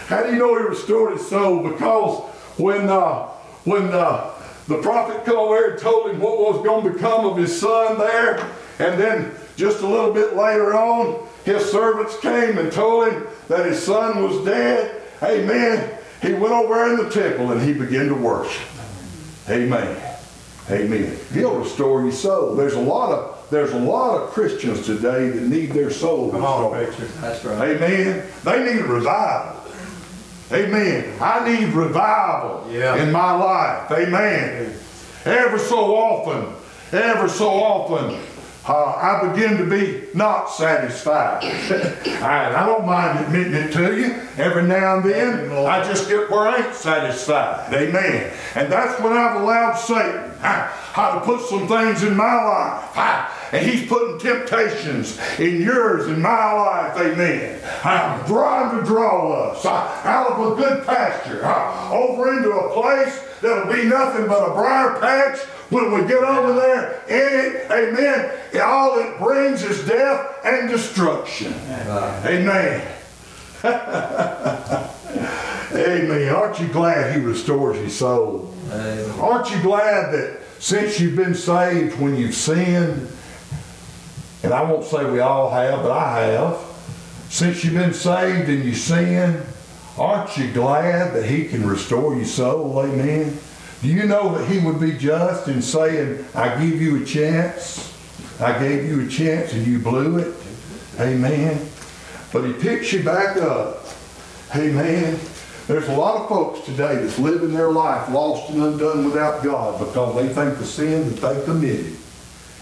How 0.07 0.23
do 0.23 0.31
you 0.31 0.37
know 0.37 0.57
he 0.57 0.63
restored 0.63 1.17
his 1.17 1.27
soul? 1.27 1.67
Because 1.67 2.23
when 2.57 2.89
uh, 2.89 3.27
when 3.63 3.87
uh, 3.91 4.31
the 4.67 4.77
prophet 4.81 5.25
come 5.25 5.37
over 5.37 5.71
and 5.71 5.79
told 5.79 6.11
him 6.11 6.19
what 6.19 6.37
was 6.37 6.63
going 6.63 6.83
to 6.85 6.91
become 6.91 7.25
of 7.25 7.37
his 7.37 7.59
son 7.59 7.97
there, 7.97 8.39
and 8.79 8.99
then 8.99 9.31
just 9.55 9.81
a 9.81 9.87
little 9.87 10.13
bit 10.13 10.35
later 10.35 10.73
on, 10.75 11.27
his 11.45 11.69
servants 11.71 12.19
came 12.19 12.57
and 12.57 12.71
told 12.71 13.07
him 13.09 13.27
that 13.47 13.65
his 13.65 13.81
son 13.81 14.23
was 14.23 14.43
dead. 14.45 15.01
Amen. 15.23 15.97
He 16.21 16.33
went 16.33 16.53
over 16.53 16.91
in 16.91 16.97
the 17.03 17.09
temple 17.09 17.51
and 17.51 17.61
he 17.61 17.73
began 17.73 18.07
to 18.07 18.15
worship. 18.15 18.67
Amen. 19.49 19.97
Amen. 20.69 21.17
He'll 21.33 21.55
restore 21.59 22.01
your 22.01 22.11
soul. 22.11 22.55
There's 22.55 22.73
a 22.73 22.79
lot 22.79 23.11
of 23.11 23.31
there's 23.51 23.73
a 23.73 23.77
lot 23.77 24.19
of 24.23 24.29
Christians 24.31 24.87
today 24.87 25.29
that 25.29 25.41
need 25.43 25.67
their 25.71 25.91
soul 25.91 26.31
restored. 26.31 26.87
That's 27.21 27.45
right. 27.45 27.75
Amen. 27.75 28.25
They 28.43 28.73
need 28.73 28.81
revival. 28.85 29.61
Amen. 30.51 31.13
I 31.21 31.47
need 31.47 31.69
revival 31.73 32.67
Yeah. 32.71 32.95
in 32.95 33.11
my 33.11 33.31
life. 33.33 33.91
Amen. 33.91 34.73
Ever 35.25 35.59
so 35.59 35.95
often, 35.95 36.53
ever 36.91 37.29
so 37.29 37.49
often, 37.49 38.19
uh, 38.67 38.95
I 38.95 39.27
begin 39.27 39.57
to 39.57 39.69
be 39.69 40.07
not 40.15 40.47
satisfied. 40.47 41.43
I, 42.23 42.63
I 42.63 42.65
don't 42.65 42.85
mind 42.85 43.25
admitting 43.25 43.53
it 43.53 43.71
to 43.73 43.95
you. 43.95 44.19
Every 44.37 44.63
now 44.63 44.97
and 44.97 45.05
then, 45.05 45.51
I 45.51 45.83
just 45.83 46.09
get 46.09 46.31
where 46.31 46.47
I 46.47 46.65
ain't 46.65 46.75
satisfied. 46.75 47.71
Amen. 47.73 48.33
And 48.55 48.71
that's 48.71 48.99
when 49.01 49.13
I've 49.13 49.39
allowed 49.39 49.75
Satan 49.75 50.31
how 50.39 51.19
to 51.19 51.25
put 51.25 51.41
some 51.47 51.67
things 51.67 52.01
in 52.03 52.15
my 52.15 52.33
life. 52.33 53.44
And 53.55 53.65
he's 53.65 53.87
putting 53.87 54.19
temptations 54.19 55.17
in 55.39 55.61
yours 55.61 56.07
and 56.07 56.21
my 56.21 56.51
life. 56.51 56.97
Amen. 56.97 57.61
I'm 57.83 58.25
trying 58.25 58.77
to 58.77 58.85
draw 58.85 59.49
us 59.49 59.65
out 59.65 60.31
of 60.31 60.51
a 60.51 60.55
good 60.55 60.85
pasture 60.85 61.45
over 61.91 62.37
into 62.37 62.51
a 62.51 62.73
place 62.73 63.21
that'll 63.41 63.71
be 63.73 63.85
nothing 63.85 64.27
but 64.27 64.49
a 64.49 64.53
briar 64.53 64.99
patch 64.99 65.39
when 65.69 65.91
we 65.93 66.07
get 66.07 66.23
over 66.23 66.53
there 66.53 67.03
in 67.07 67.55
it, 67.55 67.71
amen, 67.71 68.31
all 68.61 68.99
it 68.99 69.17
brings 69.17 69.63
is 69.63 69.85
death 69.87 70.45
and 70.45 70.69
destruction. 70.69 71.53
Amen. 72.25 72.87
amen. 75.73 76.35
Aren't 76.35 76.59
you 76.59 76.67
glad 76.67 77.15
he 77.15 77.21
restores 77.21 77.77
your 77.77 77.89
soul? 77.89 78.53
Amen. 78.67 79.09
Aren't 79.19 79.49
you 79.49 79.59
glad 79.61 80.13
that 80.13 80.39
since 80.59 80.99
you've 80.99 81.15
been 81.15 81.33
saved 81.33 81.99
when 81.99 82.15
you've 82.15 82.35
sinned, 82.35 83.07
and 84.45 84.53
I 84.53 84.61
won't 84.61 84.85
say 84.85 85.03
we 85.09 85.21
all 85.21 85.49
have, 85.49 85.81
but 85.81 85.91
I 85.91 86.19
have, 86.19 86.59
since 87.29 87.63
you've 87.63 87.73
been 87.73 87.95
saved 87.95 88.47
and 88.47 88.63
you 88.63 88.75
sin, 88.75 89.41
aren't 89.97 90.37
you 90.37 90.51
glad 90.51 91.15
that 91.15 91.25
he 91.25 91.45
can 91.45 91.67
restore 91.67 92.15
your 92.15 92.25
soul? 92.25 92.79
Amen. 92.79 93.35
Do 93.81 93.87
you 93.87 94.05
know 94.05 94.37
that 94.37 94.47
he 94.47 94.59
would 94.59 94.79
be 94.79 94.91
just 94.99 95.47
in 95.47 95.63
saying, 95.63 96.23
I 96.35 96.63
give 96.63 96.79
you 96.79 97.01
a 97.01 97.05
chance? 97.05 97.91
I 98.39 98.59
gave 98.59 98.85
you 98.85 99.03
a 99.03 99.07
chance 99.07 99.51
and 99.53 99.65
you 99.65 99.79
blew 99.79 100.19
it. 100.19 100.35
Amen. 100.99 101.67
But 102.31 102.45
he 102.45 102.53
picks 102.53 102.93
you 102.93 103.01
back 103.01 103.37
up. 103.37 103.83
Amen. 104.55 105.19
There's 105.65 105.89
a 105.89 105.95
lot 105.95 106.21
of 106.21 106.29
folks 106.29 106.63
today 106.67 106.97
that's 106.97 107.17
living 107.17 107.51
their 107.51 107.71
life 107.71 108.11
lost 108.11 108.51
and 108.51 108.61
undone 108.61 109.05
without 109.05 109.43
God 109.43 109.79
because 109.79 110.13
they 110.13 110.31
think 110.31 110.59
the 110.59 110.65
sin 110.65 111.09
that 111.15 111.33
they 111.33 111.45
committed 111.45 111.97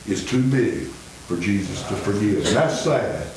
is 0.08 0.26
too 0.26 0.42
big 0.50 0.88
for 1.28 1.38
Jesus 1.38 1.82
to 1.88 1.96
forgive. 1.96 2.46
And 2.46 2.56
that's 2.56 2.82
sad. 2.82 3.28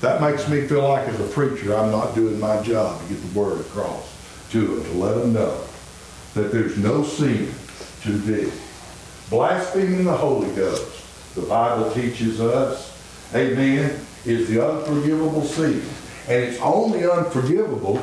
That 0.00 0.20
makes 0.20 0.48
me 0.48 0.66
feel 0.66 0.88
like 0.88 1.06
as 1.08 1.20
a 1.20 1.28
preacher, 1.28 1.76
I'm 1.76 1.90
not 1.90 2.14
doing 2.14 2.38
my 2.40 2.60
job 2.62 3.00
to 3.00 3.14
get 3.14 3.22
the 3.22 3.38
word 3.38 3.60
across 3.60 4.12
to 4.50 4.60
them, 4.60 4.84
to 4.84 4.98
let 4.98 5.14
them 5.16 5.32
know 5.32 5.64
that 6.34 6.52
there's 6.52 6.76
no 6.78 7.04
sin 7.04 7.52
too 8.02 8.18
big. 8.20 8.52
Blaspheming 9.30 10.04
the 10.04 10.16
Holy 10.16 10.54
Ghost, 10.54 11.34
the 11.34 11.42
Bible 11.42 11.90
teaches 11.92 12.40
us, 12.40 12.90
amen, 13.34 13.98
is 14.24 14.48
the 14.48 14.66
unforgivable 14.66 15.42
sin. 15.42 15.82
And 16.28 16.44
it's 16.44 16.60
only 16.60 17.08
unforgivable 17.08 18.00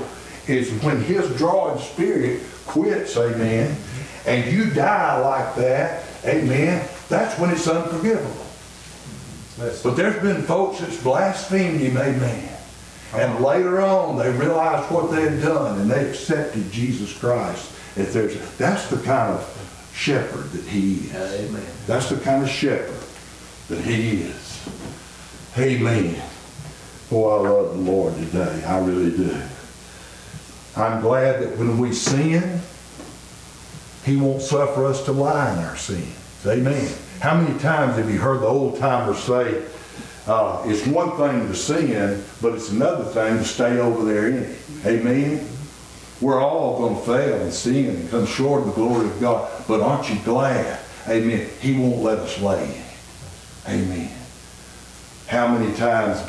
is 0.47 0.71
when 0.83 1.01
his 1.03 1.35
drawing 1.37 1.79
spirit 1.79 2.41
quits, 2.65 3.15
amen, 3.15 3.75
and 4.25 4.51
you 4.51 4.69
die 4.71 5.19
like 5.19 5.55
that, 5.55 6.03
amen, 6.25 6.87
that's 7.07 7.39
when 7.39 7.51
it's 7.51 7.67
unforgivable. 7.67 8.45
But 9.59 9.95
there's 9.95 10.21
been 10.21 10.41
folks 10.43 10.79
that's 10.79 11.01
blasphemed 11.03 11.81
him, 11.81 11.97
amen. 11.97 12.57
And 13.13 13.33
uh-huh. 13.33 13.45
later 13.45 13.81
on, 13.81 14.17
they 14.17 14.31
realized 14.31 14.89
what 14.91 15.11
they 15.11 15.21
had 15.23 15.41
done 15.41 15.81
and 15.81 15.91
they 15.91 16.09
accepted 16.09 16.71
Jesus 16.71 17.17
Christ. 17.17 17.71
If 17.97 18.13
there's, 18.13 18.37
that's 18.57 18.89
the 18.89 18.97
kind 18.97 19.33
of 19.33 19.91
shepherd 19.93 20.49
that 20.51 20.65
he 20.65 20.95
is. 20.95 21.15
Amen. 21.15 21.65
That's 21.87 22.09
the 22.09 22.17
kind 22.17 22.43
of 22.43 22.49
shepherd 22.49 22.95
that 23.67 23.83
he 23.83 24.21
is. 24.21 24.69
Amen. 25.57 26.21
Boy, 27.09 27.35
I 27.35 27.49
love 27.49 27.75
the 27.75 27.91
Lord 27.91 28.13
today. 28.15 28.63
I 28.65 28.79
really 28.79 29.11
do. 29.11 29.41
I'm 30.77 31.01
glad 31.01 31.41
that 31.41 31.57
when 31.57 31.77
we 31.79 31.91
sin, 31.91 32.61
he 34.05 34.15
won't 34.15 34.41
suffer 34.41 34.85
us 34.85 35.03
to 35.05 35.11
lie 35.11 35.51
in 35.53 35.59
our 35.59 35.75
sins. 35.75 36.15
Amen. 36.45 36.93
How 37.19 37.35
many 37.39 37.57
times 37.59 37.97
have 37.97 38.09
you 38.09 38.17
heard 38.17 38.39
the 38.39 38.47
old 38.47 38.79
timers 38.79 39.19
say, 39.19 39.61
uh, 40.25 40.63
it's 40.65 40.87
one 40.87 41.17
thing 41.17 41.47
to 41.47 41.55
sin, 41.55 42.23
but 42.41 42.53
it's 42.53 42.69
another 42.69 43.03
thing 43.03 43.39
to 43.39 43.43
stay 43.43 43.77
over 43.77 44.05
there 44.05 44.29
in 44.29 44.37
it. 44.37 44.57
Amen. 44.85 45.45
We're 46.21 46.41
all 46.41 46.77
going 46.79 46.95
to 46.95 47.01
fail 47.01 47.41
and 47.41 47.51
sin 47.51 47.95
and 47.95 48.09
come 48.09 48.25
short 48.25 48.61
of 48.61 48.67
the 48.67 48.73
glory 48.73 49.07
of 49.07 49.19
God. 49.19 49.49
But 49.67 49.81
aren't 49.81 50.09
you 50.09 50.19
glad? 50.23 50.79
Amen. 51.09 51.49
He 51.59 51.77
won't 51.77 52.01
let 52.01 52.19
us 52.19 52.39
lay. 52.39 52.83
Amen. 53.67 54.11
How 55.27 55.47
many 55.47 55.75
times, 55.75 56.21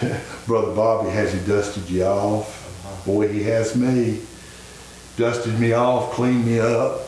Brother 0.46 0.74
Bobby, 0.74 1.10
has 1.10 1.32
he 1.32 1.40
dusted 1.46 1.88
you 1.88 2.04
off? 2.04 2.58
Boy, 3.06 3.28
he 3.28 3.44
has 3.44 3.74
me. 3.76 4.20
Dusted 5.16 5.58
me 5.58 5.72
off, 5.72 6.12
cleaned 6.12 6.46
me 6.46 6.58
up, 6.58 7.01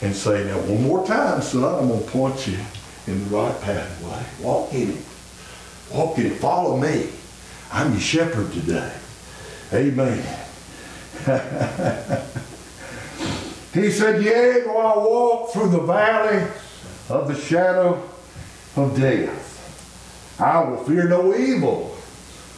and 0.00 0.14
say, 0.14 0.44
now 0.44 0.58
one 0.60 0.82
more 0.82 1.06
time, 1.06 1.42
son, 1.42 1.64
I'm 1.64 1.88
going 1.88 2.04
to 2.04 2.10
point 2.10 2.46
you 2.46 2.58
in 3.06 3.24
the 3.24 3.36
right 3.36 3.60
pathway. 3.62 4.24
Walk 4.44 4.72
in 4.72 4.92
it. 4.92 5.04
Walk 5.92 6.18
in 6.18 6.26
it. 6.26 6.36
Follow 6.36 6.76
me. 6.76 7.08
I'm 7.72 7.92
your 7.92 8.00
shepherd 8.00 8.52
today. 8.52 8.92
Amen. 9.72 10.18
he 13.74 13.90
said, 13.90 14.22
Yea, 14.22 14.62
though 14.64 14.78
I 14.78 14.96
walk 14.98 15.52
through 15.52 15.70
the 15.70 15.80
valley 15.80 16.46
of 17.08 17.28
the 17.28 17.34
shadow 17.34 18.02
of 18.76 18.96
death, 18.96 20.38
I 20.40 20.60
will 20.64 20.84
fear 20.84 21.08
no 21.08 21.34
evil, 21.34 21.88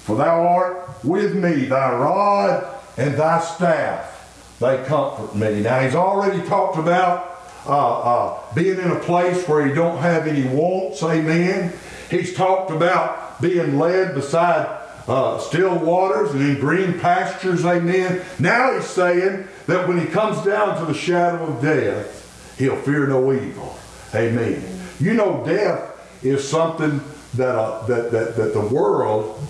for 0.04 0.16
thou 0.16 0.46
art 0.46 1.02
with 1.02 1.34
me, 1.34 1.64
thy 1.64 1.92
rod 1.92 2.66
and 2.96 3.14
thy 3.14 3.40
staff, 3.40 4.58
they 4.60 4.84
comfort 4.84 5.34
me. 5.34 5.62
Now 5.62 5.80
he's 5.80 5.94
already 5.94 6.46
talked 6.46 6.76
about 6.76 7.29
uh, 7.66 8.00
uh, 8.00 8.54
being 8.54 8.78
in 8.78 8.90
a 8.90 9.00
place 9.00 9.46
where 9.46 9.66
he 9.66 9.74
don't 9.74 9.98
have 9.98 10.26
any 10.26 10.48
wants, 10.48 11.02
amen. 11.02 11.72
He's 12.10 12.34
talked 12.34 12.70
about 12.70 13.40
being 13.40 13.78
led 13.78 14.14
beside 14.14 14.78
uh, 15.06 15.38
still 15.38 15.78
waters 15.78 16.32
and 16.32 16.42
in 16.42 16.60
green 16.60 16.98
pastures, 16.98 17.64
amen. 17.64 18.22
Now 18.38 18.74
he's 18.74 18.86
saying 18.86 19.48
that 19.66 19.88
when 19.88 19.98
he 19.98 20.06
comes 20.06 20.44
down 20.44 20.78
to 20.78 20.86
the 20.86 20.94
shadow 20.94 21.44
of 21.44 21.62
death, 21.62 22.56
he'll 22.58 22.76
fear 22.76 23.06
no 23.06 23.32
evil, 23.32 23.76
amen. 24.14 24.62
You 24.98 25.14
know, 25.14 25.44
death 25.44 26.24
is 26.24 26.46
something 26.46 27.00
that, 27.34 27.54
uh, 27.54 27.86
that, 27.86 28.10
that, 28.10 28.36
that 28.36 28.54
the 28.54 28.60
world, 28.60 29.40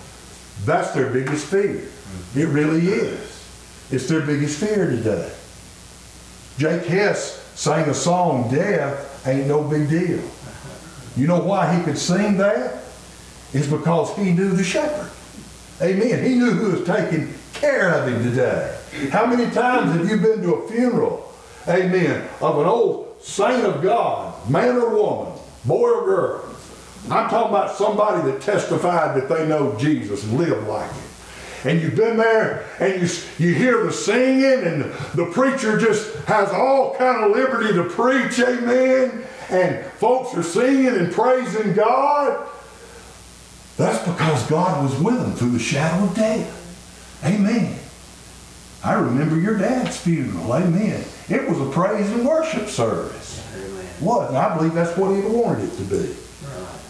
that's 0.65 0.91
their 0.91 1.09
biggest 1.09 1.45
fear. 1.45 1.87
It 2.35 2.47
really 2.47 2.87
is. 2.87 3.31
It's 3.91 4.07
their 4.07 4.21
biggest 4.21 4.59
fear 4.59 4.89
today. 4.89 5.31
Jake 6.57 6.85
Hess 6.85 7.40
sang 7.55 7.89
a 7.89 7.93
song, 7.93 8.49
Death 8.53 9.27
Ain't 9.27 9.47
No 9.47 9.63
Big 9.63 9.89
Deal. 9.89 10.21
You 11.15 11.27
know 11.27 11.39
why 11.39 11.75
he 11.75 11.83
could 11.83 11.97
sing 11.97 12.37
that? 12.37 12.83
It's 13.53 13.67
because 13.67 14.15
he 14.15 14.31
knew 14.31 14.51
the 14.51 14.63
shepherd. 14.63 15.11
Amen. 15.81 16.23
He 16.23 16.35
knew 16.35 16.51
who 16.51 16.71
was 16.71 16.87
taking 16.87 17.33
care 17.53 17.93
of 17.93 18.07
him 18.07 18.23
today. 18.23 18.77
How 19.11 19.25
many 19.25 19.51
times 19.51 19.91
have 19.91 20.09
you 20.09 20.17
been 20.17 20.41
to 20.41 20.53
a 20.55 20.67
funeral, 20.69 21.33
amen, 21.67 22.27
of 22.39 22.59
an 22.59 22.65
old 22.65 23.17
saint 23.21 23.65
of 23.65 23.81
God, 23.81 24.49
man 24.49 24.77
or 24.77 24.95
woman, 24.95 25.33
boy 25.65 25.89
or 25.89 26.05
girl? 26.05 26.55
I'm 27.05 27.29
talking 27.29 27.49
about 27.49 27.75
somebody 27.75 28.31
that 28.31 28.41
testified 28.41 29.19
that 29.19 29.27
they 29.27 29.47
know 29.47 29.75
Jesus 29.77 30.23
and 30.23 30.37
live 30.37 30.67
like 30.67 30.89
it 30.89 31.10
and 31.63 31.81
you've 31.81 31.95
been 31.95 32.17
there 32.17 32.65
and 32.79 33.01
you, 33.01 33.17
you 33.37 33.53
hear 33.53 33.83
the 33.83 33.91
singing 33.91 34.63
and 34.65 34.83
the 35.13 35.29
preacher 35.31 35.77
just 35.77 36.15
has 36.25 36.49
all 36.49 36.95
kind 36.95 37.23
of 37.23 37.31
liberty 37.31 37.73
to 37.73 37.83
preach 37.83 38.39
amen. 38.39 39.23
And 39.49 39.85
folks 39.93 40.35
are 40.35 40.43
singing 40.43 40.87
and 40.87 41.11
praising 41.11 41.73
god. 41.73 42.47
That's 43.77 43.99
because 44.07 44.47
god 44.47 44.83
was 44.83 44.99
with 44.99 45.19
them 45.19 45.33
through 45.33 45.51
the 45.51 45.59
shadow 45.59 46.05
of 46.05 46.15
death. 46.15 46.57
Amen. 47.23 47.77
I 48.83 48.93
remember 48.93 49.39
your 49.39 49.57
dad's 49.57 49.97
funeral 49.97 50.53
amen. 50.53 51.03
It 51.29 51.47
was 51.47 51.59
a 51.61 51.69
praise 51.69 52.09
and 52.11 52.25
worship 52.25 52.67
service. 52.67 53.45
Amen. 53.55 53.85
what 53.99 54.29
and 54.29 54.37
i 54.37 54.55
believe 54.57 54.73
that's 54.73 54.97
what 54.97 55.15
he 55.15 55.21
wanted 55.21 55.71
it 55.71 55.77
to 55.77 55.83
be. 55.83 56.15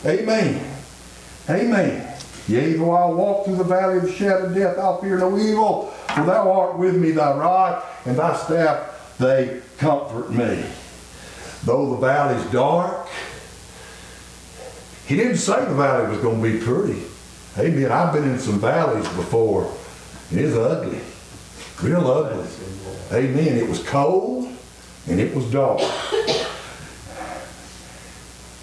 Amen. 0.05 0.65
Amen 1.49 2.10
Yea, 2.47 2.73
though 2.73 2.91
I 2.91 3.05
walk 3.05 3.45
through 3.45 3.57
the 3.57 3.63
valley 3.63 3.97
of 3.97 4.03
the 4.03 4.11
shadow 4.11 4.45
of 4.45 4.55
death, 4.55 4.77
I'll 4.77 4.99
fear 5.01 5.17
no 5.17 5.37
evil, 5.37 5.85
for 6.15 6.25
thou 6.25 6.51
art 6.51 6.77
with 6.77 6.95
me, 6.95 7.11
thy 7.11 7.37
rod 7.37 7.83
and 8.05 8.17
thy 8.17 8.35
staff, 8.35 9.15
they 9.17 9.61
comfort 9.77 10.31
me. 10.31 10.63
Though 11.63 11.91
the 11.91 11.97
valley's 11.97 12.43
dark, 12.51 13.07
he 15.05 15.15
didn't 15.15 15.37
say 15.37 15.63
the 15.65 15.75
valley 15.75 16.09
was 16.09 16.19
going 16.19 16.41
to 16.41 16.51
be 16.51 16.63
pretty. 16.63 17.03
Amen. 17.57 17.91
I've 17.91 18.13
been 18.13 18.23
in 18.23 18.39
some 18.39 18.59
valleys 18.59 19.07
before. 19.09 19.71
It's 20.31 20.55
ugly. 20.55 21.01
Real 21.83 22.09
ugly. 22.09 22.47
Amen. 23.11 23.57
It 23.57 23.67
was 23.67 23.83
cold 23.83 24.49
and 25.07 25.19
it 25.19 25.35
was 25.35 25.51
dark. 25.51 25.81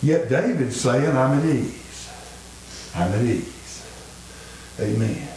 Yet 0.03 0.29
David's 0.29 0.81
saying, 0.81 1.16
I'm 1.16 1.39
at 1.39 1.45
ease. 1.45 2.11
I'm 2.95 3.12
at 3.12 3.22
ease. 3.22 3.57
Amen. 4.81 5.29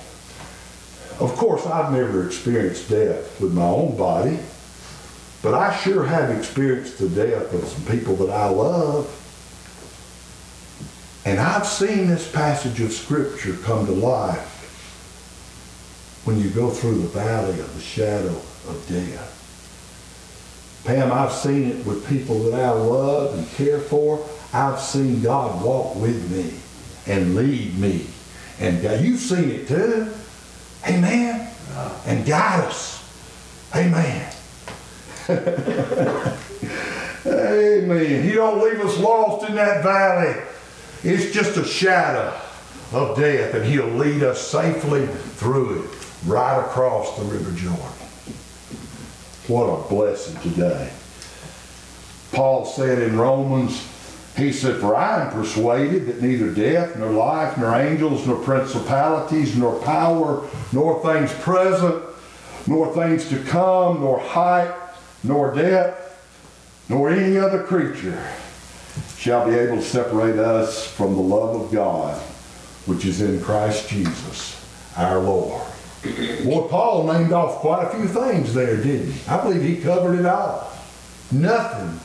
Of 1.20 1.36
course, 1.36 1.66
I've 1.66 1.92
never 1.92 2.26
experienced 2.26 2.90
death 2.90 3.40
with 3.40 3.54
my 3.54 3.66
own 3.66 3.96
body, 3.98 4.40
but 5.42 5.54
I 5.54 5.76
sure 5.78 6.06
have 6.06 6.30
experienced 6.30 7.00
the 7.00 7.10
death 7.10 7.54
of 7.54 7.64
some 7.68 7.86
people 7.86 8.16
that 8.18 8.30
I 8.30 8.50
love. 8.50 9.18
And 11.26 11.40
I've 11.40 11.68
seen 11.68 12.08
this 12.08 12.32
passage 12.32 12.82
of 12.82 12.92
Scripture 12.92 13.56
come 13.64 13.86
to 13.86 13.92
life 13.92 14.48
when 16.26 16.40
you 16.40 16.50
go 16.50 16.70
through 16.70 17.00
the 17.02 17.08
valley 17.08 17.60
of 17.60 17.76
the 17.76 17.82
shadow 17.82 18.36
of 18.68 18.86
death. 18.90 19.38
Pam, 20.86 21.12
I've 21.12 21.32
seen 21.32 21.72
it 21.72 21.86
with 21.86 22.08
people 22.08 22.44
that 22.44 22.60
I 22.60 22.72
love 22.72 23.38
and 23.38 23.48
care 23.52 23.80
for. 23.80 24.28
I've 24.54 24.80
seen 24.80 25.22
God 25.22 25.64
walk 25.64 25.96
with 25.96 26.32
me 26.32 26.56
and 27.12 27.36
lead 27.36 27.78
me 27.78 28.08
and 28.62 29.04
you've 29.04 29.20
seen 29.20 29.50
it 29.50 29.68
too. 29.68 30.14
Amen. 30.88 31.50
And 32.06 32.26
guide 32.26 32.66
us. 32.66 33.04
Amen. 33.76 34.34
Amen. 37.26 38.24
He 38.24 38.32
don't 38.34 38.64
leave 38.64 38.80
us 38.80 38.98
lost 39.00 39.50
in 39.50 39.56
that 39.56 39.84
valley. 39.84 40.42
It's 41.04 41.34
just 41.34 41.58
a 41.58 41.66
shadow 41.66 42.40
of 42.92 43.18
death, 43.18 43.54
and 43.54 43.66
he'll 43.66 43.88
lead 43.88 44.22
us 44.24 44.46
safely 44.46 45.08
through 45.08 45.84
it, 45.84 45.90
right 46.26 46.60
across 46.60 47.18
the 47.18 47.24
River 47.24 47.52
Jordan. 47.52 47.86
What 49.48 49.66
a 49.66 49.90
blessing 49.90 50.40
today. 50.42 50.92
Paul 52.32 52.66
said 52.66 53.00
in 53.02 53.18
Romans 53.18 53.88
he 54.38 54.54
said, 54.54 54.80
For 54.80 54.96
I 54.96 55.26
am 55.26 55.32
persuaded 55.32 56.08
that 56.08 56.22
neither 56.22 56.52
death, 56.52 56.98
nor 56.98 57.12
life, 57.12 57.58
nor 57.58 57.76
angels, 57.76 58.26
nor 58.26 58.38
principalities, 58.38 59.58
nor 59.58 59.80
power, 59.82 60.48
nor 60.72 61.02
things 61.04 61.34
present, 61.42 62.04
nor 62.66 62.94
things 62.94 63.28
to 63.30 63.44
come, 63.44 64.00
nor 64.02 64.20
height, 64.20 64.74
nor 65.24 65.54
depth, 65.54 66.08
nor 66.88 67.10
any 67.10 67.38
other 67.38 67.64
creature 67.64 68.26
shall 69.18 69.48
be 69.48 69.56
able 69.56 69.78
to 69.78 69.84
separate 69.84 70.40
us 70.40 70.88
from 70.88 71.16
the 71.16 71.22
love 71.22 71.62
of 71.62 71.72
God, 71.72 72.18
which 72.86 73.06
is 73.06 73.22
in 73.22 73.42
Christ 73.42 73.90
Jesus, 73.90 74.66
our 74.98 75.20
Lord. 75.20 75.62
Boy, 76.44 76.68
Paul 76.68 77.12
named 77.14 77.32
off 77.32 77.60
quite 77.60 77.84
a 77.84 77.90
few 77.90 78.08
things 78.08 78.54
there, 78.54 78.78
didn't 78.78 79.12
he? 79.12 79.30
I 79.30 79.44
believe 79.44 79.62
he 79.62 79.82
covered 79.82 80.20
it 80.20 80.26
all. 80.26 80.72
Nothing 81.32 82.00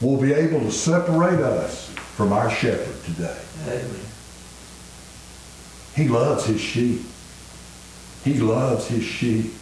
will 0.00 0.16
be 0.16 0.32
able 0.32 0.60
to 0.60 0.70
separate 0.70 1.40
us 1.40 1.88
from 2.16 2.32
our 2.32 2.50
shepherd 2.50 3.04
today. 3.04 3.38
Amen. 3.66 4.00
He 5.94 6.08
loves 6.08 6.46
his 6.46 6.60
sheep. 6.60 7.02
He 8.24 8.34
loves 8.34 8.86
his 8.88 9.04
sheep. 9.04 9.52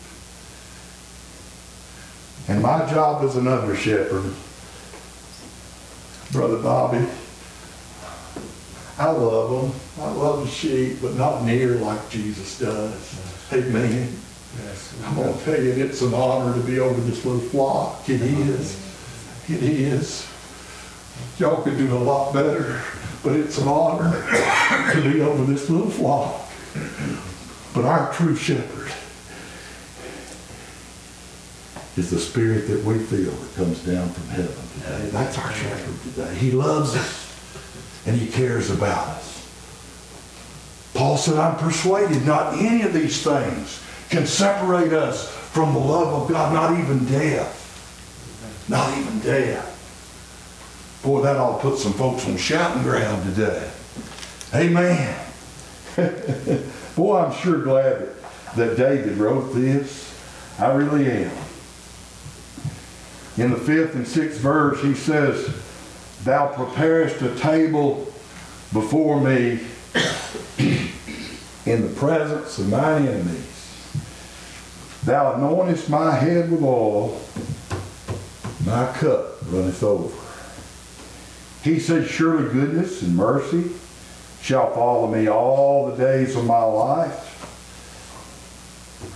And 2.48 2.62
my 2.62 2.88
job 2.90 3.24
as 3.24 3.36
an 3.36 3.46
under 3.46 3.74
shepherd, 3.74 4.32
Brother 6.32 6.62
Bobby, 6.62 7.06
I 8.98 9.10
love 9.10 9.50
them. 9.62 9.80
I 10.00 10.10
love 10.12 10.44
the 10.44 10.50
sheep, 10.50 10.98
but 11.00 11.14
not 11.14 11.44
near 11.44 11.74
like 11.76 12.10
Jesus 12.10 12.58
does. 12.58 13.52
Amen. 13.52 14.16
I'm 15.04 15.14
going 15.14 15.38
to 15.38 15.44
tell 15.44 15.62
you, 15.62 15.72
it's 15.84 16.02
an 16.02 16.14
honor 16.14 16.54
to 16.54 16.60
be 16.66 16.80
over 16.80 17.00
this 17.02 17.24
little 17.24 17.40
flock. 17.40 18.08
It 18.08 18.20
is. 18.20 18.87
It 19.48 19.62
is. 19.62 20.26
Y'all 21.38 21.62
could 21.62 21.78
do 21.78 21.96
a 21.96 21.98
lot 21.98 22.34
better, 22.34 22.82
but 23.22 23.32
it's 23.32 23.58
an 23.58 23.66
honor 23.66 24.12
to 24.92 25.00
be 25.02 25.22
over 25.22 25.44
this 25.44 25.70
little 25.70 25.90
flock. 25.90 26.42
But 27.74 27.86
our 27.86 28.12
true 28.12 28.36
shepherd 28.36 28.92
is 31.96 32.10
the 32.10 32.18
spirit 32.18 32.68
that 32.68 32.84
we 32.84 32.98
feel 32.98 33.30
that 33.30 33.54
comes 33.56 33.80
down 33.84 34.08
from 34.10 34.28
heaven 34.28 34.54
today. 34.74 35.08
That's 35.10 35.38
our 35.38 35.52
shepherd 35.52 36.14
today. 36.14 36.34
He 36.34 36.50
loves 36.50 36.94
us 36.94 38.04
and 38.06 38.16
he 38.16 38.28
cares 38.30 38.70
about 38.70 39.08
us. 39.08 39.34
Paul 40.94 41.16
said, 41.16 41.36
I'm 41.36 41.56
persuaded 41.56 42.24
not 42.26 42.54
any 42.54 42.82
of 42.82 42.92
these 42.92 43.22
things 43.22 43.82
can 44.10 44.26
separate 44.26 44.92
us 44.92 45.30
from 45.30 45.72
the 45.72 45.80
love 45.80 46.22
of 46.22 46.28
God, 46.28 46.52
not 46.52 46.78
even 46.78 47.04
death. 47.06 47.67
Not 48.68 48.96
even 48.98 49.18
death. 49.20 49.74
Boy, 51.02 51.22
that 51.22 51.36
ought 51.36 51.56
to 51.56 51.70
put 51.70 51.78
some 51.78 51.92
folks 51.92 52.26
on 52.26 52.36
shouting 52.36 52.82
ground 52.82 53.24
today. 53.34 53.70
Amen. 54.54 55.16
Boy, 56.96 57.18
I'm 57.18 57.32
sure 57.40 57.62
glad 57.62 58.00
that, 58.00 58.56
that 58.56 58.76
David 58.76 59.16
wrote 59.16 59.54
this. 59.54 60.14
I 60.58 60.72
really 60.72 61.10
am. 61.10 61.36
In 63.36 63.52
the 63.52 63.56
fifth 63.56 63.94
and 63.94 64.06
sixth 64.06 64.40
verse, 64.40 64.82
he 64.82 64.94
says, 64.94 65.54
Thou 66.24 66.48
preparest 66.48 67.22
a 67.22 67.34
table 67.36 68.12
before 68.72 69.20
me 69.20 69.60
in 71.64 71.82
the 71.82 71.94
presence 71.96 72.58
of 72.58 72.68
mine 72.68 73.06
enemies. 73.06 73.44
Thou 75.04 75.34
anointest 75.34 75.88
my 75.88 76.14
head 76.14 76.50
with 76.50 76.62
oil, 76.62 77.20
my 78.64 78.92
cup 78.92 79.36
runneth 79.46 79.82
over. 79.82 80.16
He 81.62 81.78
said, 81.78 82.08
Surely 82.08 82.52
goodness 82.52 83.02
and 83.02 83.16
mercy 83.16 83.70
shall 84.40 84.72
follow 84.74 85.06
me 85.06 85.28
all 85.28 85.90
the 85.90 85.96
days 85.96 86.36
of 86.36 86.44
my 86.44 86.62
life. 86.62 87.24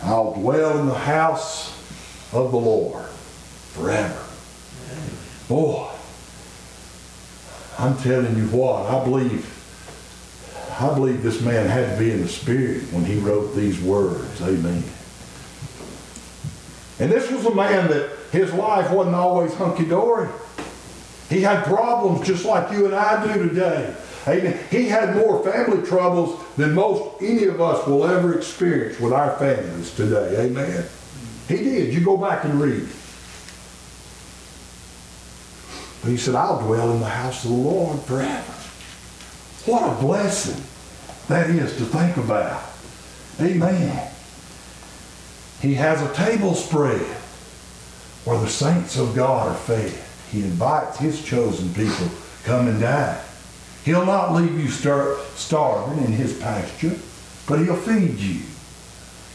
I'll 0.04 0.34
dwell 0.34 0.78
in 0.78 0.86
the 0.86 0.94
house 0.94 1.70
of 2.32 2.50
the 2.50 2.58
Lord 2.58 3.06
forever. 3.72 4.22
Boy, 5.48 5.88
I'm 7.78 7.96
telling 7.98 8.36
you 8.36 8.46
what, 8.48 8.90
I 8.90 9.04
believe, 9.04 9.46
I 10.80 10.94
believe 10.94 11.22
this 11.22 11.40
man 11.40 11.66
had 11.66 11.92
to 11.92 11.98
be 11.98 12.10
in 12.10 12.22
the 12.22 12.28
spirit 12.28 12.82
when 12.92 13.04
he 13.04 13.18
wrote 13.18 13.54
these 13.54 13.80
words. 13.80 14.40
Amen. 14.40 14.84
And 16.98 17.10
this 17.10 17.30
was 17.30 17.44
a 17.46 17.54
man 17.54 17.88
that 17.88 18.10
his 18.32 18.52
life 18.54 18.90
wasn't 18.90 19.14
always 19.14 19.54
hunky-dory. 19.54 20.28
He 21.28 21.42
had 21.42 21.64
problems 21.64 22.26
just 22.26 22.44
like 22.44 22.72
you 22.72 22.86
and 22.86 22.94
I 22.94 23.24
do 23.26 23.48
today. 23.48 23.94
Amen. 24.26 24.58
He 24.70 24.84
had 24.84 25.14
more 25.16 25.44
family 25.44 25.86
troubles 25.86 26.42
than 26.56 26.74
most 26.74 27.22
any 27.22 27.44
of 27.44 27.60
us 27.60 27.86
will 27.86 28.06
ever 28.06 28.36
experience 28.36 28.98
with 28.98 29.12
our 29.12 29.36
families 29.36 29.94
today. 29.94 30.46
Amen. 30.46 30.84
He 31.48 31.56
did. 31.56 31.92
You 31.92 32.00
go 32.00 32.16
back 32.16 32.44
and 32.44 32.60
read. 32.60 32.88
But 36.02 36.10
he 36.10 36.16
said, 36.16 36.34
I'll 36.34 36.60
dwell 36.64 36.92
in 36.92 37.00
the 37.00 37.06
house 37.06 37.44
of 37.44 37.50
the 37.50 37.56
Lord 37.56 38.00
forever. 38.00 38.52
What 39.66 39.92
a 39.92 40.00
blessing 40.00 40.62
that 41.28 41.50
is 41.50 41.76
to 41.76 41.84
think 41.84 42.16
about. 42.16 42.62
Amen. 43.40 44.10
He 45.60 45.74
has 45.74 46.00
a 46.02 46.12
table 46.14 46.54
spread 46.54 47.21
where 48.24 48.38
the 48.38 48.48
saints 48.48 48.98
of 48.98 49.14
God 49.14 49.48
are 49.48 49.54
fed. 49.54 49.92
He 50.30 50.42
invites 50.42 50.98
his 50.98 51.22
chosen 51.24 51.72
people 51.74 52.08
come 52.44 52.68
and 52.68 52.80
dine. 52.80 53.18
He'll 53.84 54.06
not 54.06 54.32
leave 54.32 54.58
you 54.58 54.68
star- 54.68 55.16
starving 55.34 56.04
in 56.04 56.12
his 56.12 56.38
pasture, 56.38 56.96
but 57.48 57.58
he'll 57.58 57.76
feed 57.76 58.18
you. 58.18 58.42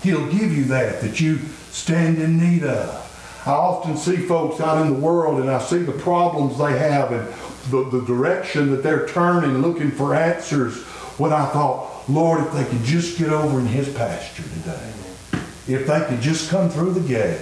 He'll 0.01 0.31
give 0.31 0.55
you 0.55 0.65
that 0.65 1.01
that 1.01 1.19
you 1.19 1.39
stand 1.71 2.21
in 2.21 2.37
need 2.37 2.63
of. 2.63 3.03
I 3.45 3.51
often 3.51 3.97
see 3.97 4.17
folks 4.17 4.59
out 4.59 4.85
in 4.85 4.93
the 4.93 4.99
world 4.99 5.39
and 5.39 5.49
I 5.49 5.59
see 5.59 5.79
the 5.79 5.91
problems 5.91 6.57
they 6.57 6.77
have 6.77 7.11
and 7.11 7.27
the, 7.71 7.89
the 7.89 8.05
direction 8.05 8.71
that 8.71 8.83
they're 8.83 9.07
turning, 9.07 9.61
looking 9.61 9.91
for 9.91 10.13
answers. 10.13 10.83
When 11.17 11.33
I 11.33 11.45
thought, 11.47 12.09
Lord, 12.09 12.45
if 12.45 12.53
they 12.53 12.63
could 12.65 12.83
just 12.83 13.17
get 13.17 13.29
over 13.29 13.59
in 13.59 13.65
his 13.65 13.93
pasture 13.93 14.43
today, 14.43 14.93
if 15.67 15.87
they 15.87 16.05
could 16.07 16.21
just 16.21 16.49
come 16.49 16.69
through 16.69 16.91
the 16.91 17.07
gate 17.07 17.41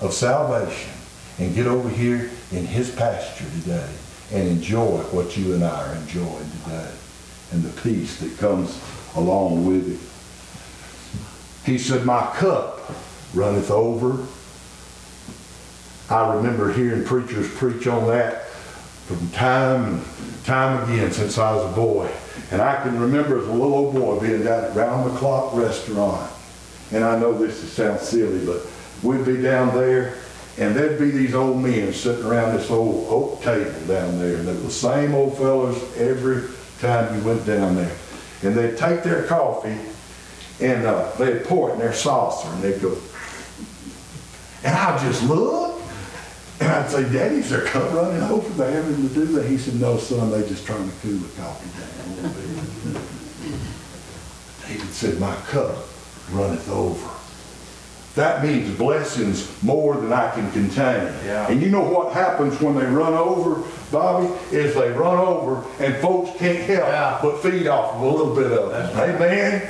of 0.00 0.12
salvation 0.12 0.92
and 1.38 1.54
get 1.54 1.66
over 1.66 1.88
here 1.88 2.30
in 2.52 2.66
his 2.66 2.94
pasture 2.94 3.44
today 3.60 3.88
and 4.32 4.48
enjoy 4.48 4.98
what 5.10 5.36
you 5.36 5.54
and 5.54 5.64
I 5.64 5.90
are 5.90 5.94
enjoying 5.96 6.50
today 6.64 6.90
and 7.52 7.62
the 7.62 7.80
peace 7.82 8.18
that 8.20 8.36
comes 8.38 8.80
along 9.16 9.66
with 9.66 9.88
it. 9.90 11.70
He 11.70 11.78
said, 11.78 12.04
My 12.04 12.26
cup 12.36 12.90
runneth 13.34 13.70
over. 13.70 14.26
I 16.10 16.34
remember 16.34 16.72
hearing 16.72 17.04
preachers 17.04 17.52
preach 17.54 17.86
on 17.86 18.06
that 18.08 18.46
from 18.46 19.28
time 19.30 19.94
and 19.94 20.44
time 20.44 20.82
again 20.84 21.12
since 21.12 21.38
I 21.38 21.54
was 21.54 21.70
a 21.70 21.74
boy. 21.74 22.10
And 22.50 22.62
I 22.62 22.82
can 22.82 22.98
remember 22.98 23.38
as 23.38 23.46
a 23.46 23.52
little 23.52 23.74
old 23.74 23.94
boy 23.94 24.20
being 24.20 24.44
down 24.44 24.64
at 24.64 24.74
Round 24.74 25.10
the 25.10 25.18
Clock 25.18 25.54
Restaurant. 25.54 26.30
And 26.92 27.04
I 27.04 27.18
know 27.18 27.36
this 27.36 27.72
sounds 27.72 28.02
silly, 28.02 28.44
but 28.46 28.66
we'd 29.02 29.24
be 29.24 29.40
down 29.40 29.74
there 29.74 30.14
and 30.58 30.74
there'd 30.74 30.98
be 30.98 31.10
these 31.10 31.34
old 31.34 31.62
men 31.62 31.92
sitting 31.92 32.24
around 32.24 32.56
this 32.56 32.68
old 32.68 33.06
oak 33.08 33.42
table 33.42 33.70
down 33.86 34.18
there. 34.18 34.36
And 34.36 34.48
they 34.48 34.52
were 34.52 34.58
the 34.58 34.70
same 34.70 35.14
old 35.14 35.36
fellas 35.36 35.96
every 35.96 36.48
time 36.80 37.16
you 37.16 37.24
went 37.24 37.46
down 37.46 37.76
there. 37.76 37.96
And 38.42 38.56
they'd 38.56 38.76
take 38.76 39.04
their 39.04 39.22
coffee 39.24 39.78
and 40.60 40.84
uh, 40.84 41.12
they'd 41.12 41.44
pour 41.44 41.70
it 41.70 41.74
in 41.74 41.78
their 41.78 41.92
saucer 41.92 42.48
and 42.48 42.62
they'd 42.62 42.82
go, 42.82 42.98
and 44.64 44.76
I'd 44.76 45.00
just 45.00 45.22
look 45.22 45.80
and 46.60 46.68
I'd 46.68 46.90
say, 46.90 47.04
Daddy's 47.12 47.50
their 47.50 47.64
cup 47.66 47.92
running 47.92 48.20
over. 48.22 48.48
They 48.54 48.72
having 48.72 49.08
to 49.08 49.14
do 49.14 49.26
that. 49.26 49.46
He 49.46 49.58
said, 49.58 49.80
No, 49.80 49.96
son, 49.96 50.32
they 50.32 50.40
just 50.48 50.66
trying 50.66 50.90
to 50.90 50.96
cool 51.02 51.12
the 51.12 51.40
coffee 51.40 51.70
down 51.78 51.90
a 52.02 52.14
little 52.16 52.30
bit. 52.30 53.02
David 54.66 54.92
said, 54.92 55.20
My 55.20 55.36
cup 55.36 55.76
runneth 56.32 56.68
over. 56.68 57.17
That 58.18 58.42
means 58.42 58.76
blessings 58.76 59.46
more 59.62 59.94
than 59.96 60.12
I 60.12 60.28
can 60.32 60.50
contain. 60.50 61.06
Yeah. 61.24 61.46
And 61.48 61.62
you 61.62 61.68
know 61.70 61.84
what 61.88 62.12
happens 62.12 62.60
when 62.60 62.74
they 62.74 62.84
run 62.84 63.14
over, 63.14 63.62
Bobby? 63.92 64.26
Is 64.50 64.74
they 64.74 64.90
run 64.90 65.18
over 65.18 65.64
and 65.78 65.94
folks 65.98 66.36
can't 66.36 66.58
help 66.58 66.88
Yeah. 66.88 67.18
but 67.22 67.40
feed 67.40 67.68
off 67.68 67.94
of 67.94 68.00
a 68.02 68.04
little 68.08 68.34
bit 68.34 68.50
of 68.50 68.72
it. 68.72 68.96
Right. 68.96 69.10
Amen. 69.10 69.60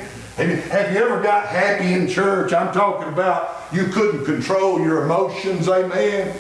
Have 0.71 0.93
you 0.95 0.99
ever 0.99 1.21
got 1.23 1.49
happy 1.49 1.93
in 1.93 2.09
church? 2.09 2.55
I'm 2.55 2.73
talking 2.73 3.09
about 3.13 3.55
you 3.71 3.89
couldn't 3.89 4.25
control 4.25 4.81
your 4.81 5.05
emotions. 5.05 5.69
Amen. 5.69 6.35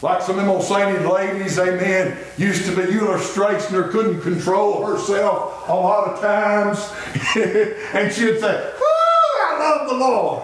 Like 0.00 0.22
some 0.22 0.38
of 0.38 0.40
them 0.46 0.48
old 0.48 0.62
sainted 0.62 1.04
ladies, 1.04 1.58
amen, 1.58 2.16
used 2.38 2.64
to 2.64 2.74
be 2.74 2.98
Euler 2.98 3.18
Straighter 3.18 3.88
couldn't 3.88 4.22
control 4.22 4.86
herself 4.86 5.68
a 5.68 5.74
lot 5.74 6.08
of 6.08 6.20
times. 6.22 6.78
and 7.92 8.10
she'd 8.10 8.40
say, 8.40 8.72
Woo, 8.80 8.86
I 9.44 9.56
love 9.58 9.88
the 9.90 9.94
Lord. 9.96 10.42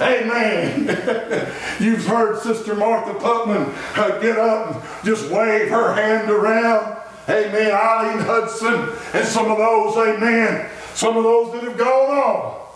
Amen. 0.00 0.86
You've 1.80 2.06
heard 2.06 2.42
Sister 2.42 2.74
Martha 2.74 3.14
Putman 3.14 3.72
uh, 3.96 4.18
get 4.20 4.38
up 4.38 4.74
and 4.74 5.04
just 5.04 5.30
wave 5.30 5.68
her 5.70 5.94
hand 5.94 6.30
around. 6.30 6.98
Amen. 7.28 7.72
Eileen 7.72 8.24
Hudson 8.24 8.92
and 9.14 9.26
some 9.26 9.50
of 9.50 9.58
those, 9.58 9.96
amen. 9.96 10.70
Some 10.94 11.16
of 11.16 11.24
those 11.24 11.52
that 11.52 11.64
have 11.64 11.78
gone 11.78 12.16
on. 12.16 12.66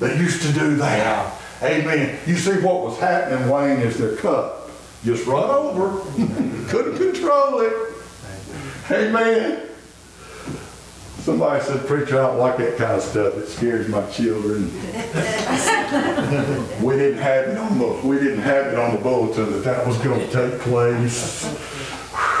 They 0.00 0.18
used 0.18 0.42
to 0.42 0.52
do 0.52 0.76
that. 0.76 1.40
Amen. 1.62 2.18
You 2.26 2.36
see 2.36 2.60
what 2.60 2.82
was 2.82 2.98
happening, 2.98 3.48
Wayne, 3.48 3.80
is 3.80 3.96
their 3.98 4.16
cup 4.16 4.64
just 5.04 5.26
run 5.26 5.50
over. 5.50 5.98
Couldn't 6.68 6.96
control 6.96 7.60
it. 7.60 7.92
Amen. 8.90 9.68
Somebody 11.18 11.64
said, 11.64 11.86
preacher, 11.86 12.20
I 12.20 12.26
don't 12.28 12.38
like 12.38 12.56
that 12.58 12.76
kind 12.76 12.92
of 12.92 13.02
stuff. 13.02 13.34
It 13.36 13.48
scares 13.48 13.88
my 13.88 14.04
children. 14.10 14.70
we 16.82 16.96
didn't 16.96 17.18
have 17.18 17.48
it 17.48 17.56
on 17.56 17.78
the 17.78 17.86
we 18.02 18.18
didn't 18.18 18.40
have 18.40 18.66
it 18.66 18.78
on 18.78 18.96
the 18.96 19.00
bulletin 19.00 19.52
that 19.52 19.62
that 19.62 19.86
was 19.86 19.96
going 19.98 20.18
to 20.18 20.26
take 20.26 20.60
place. 20.60 21.44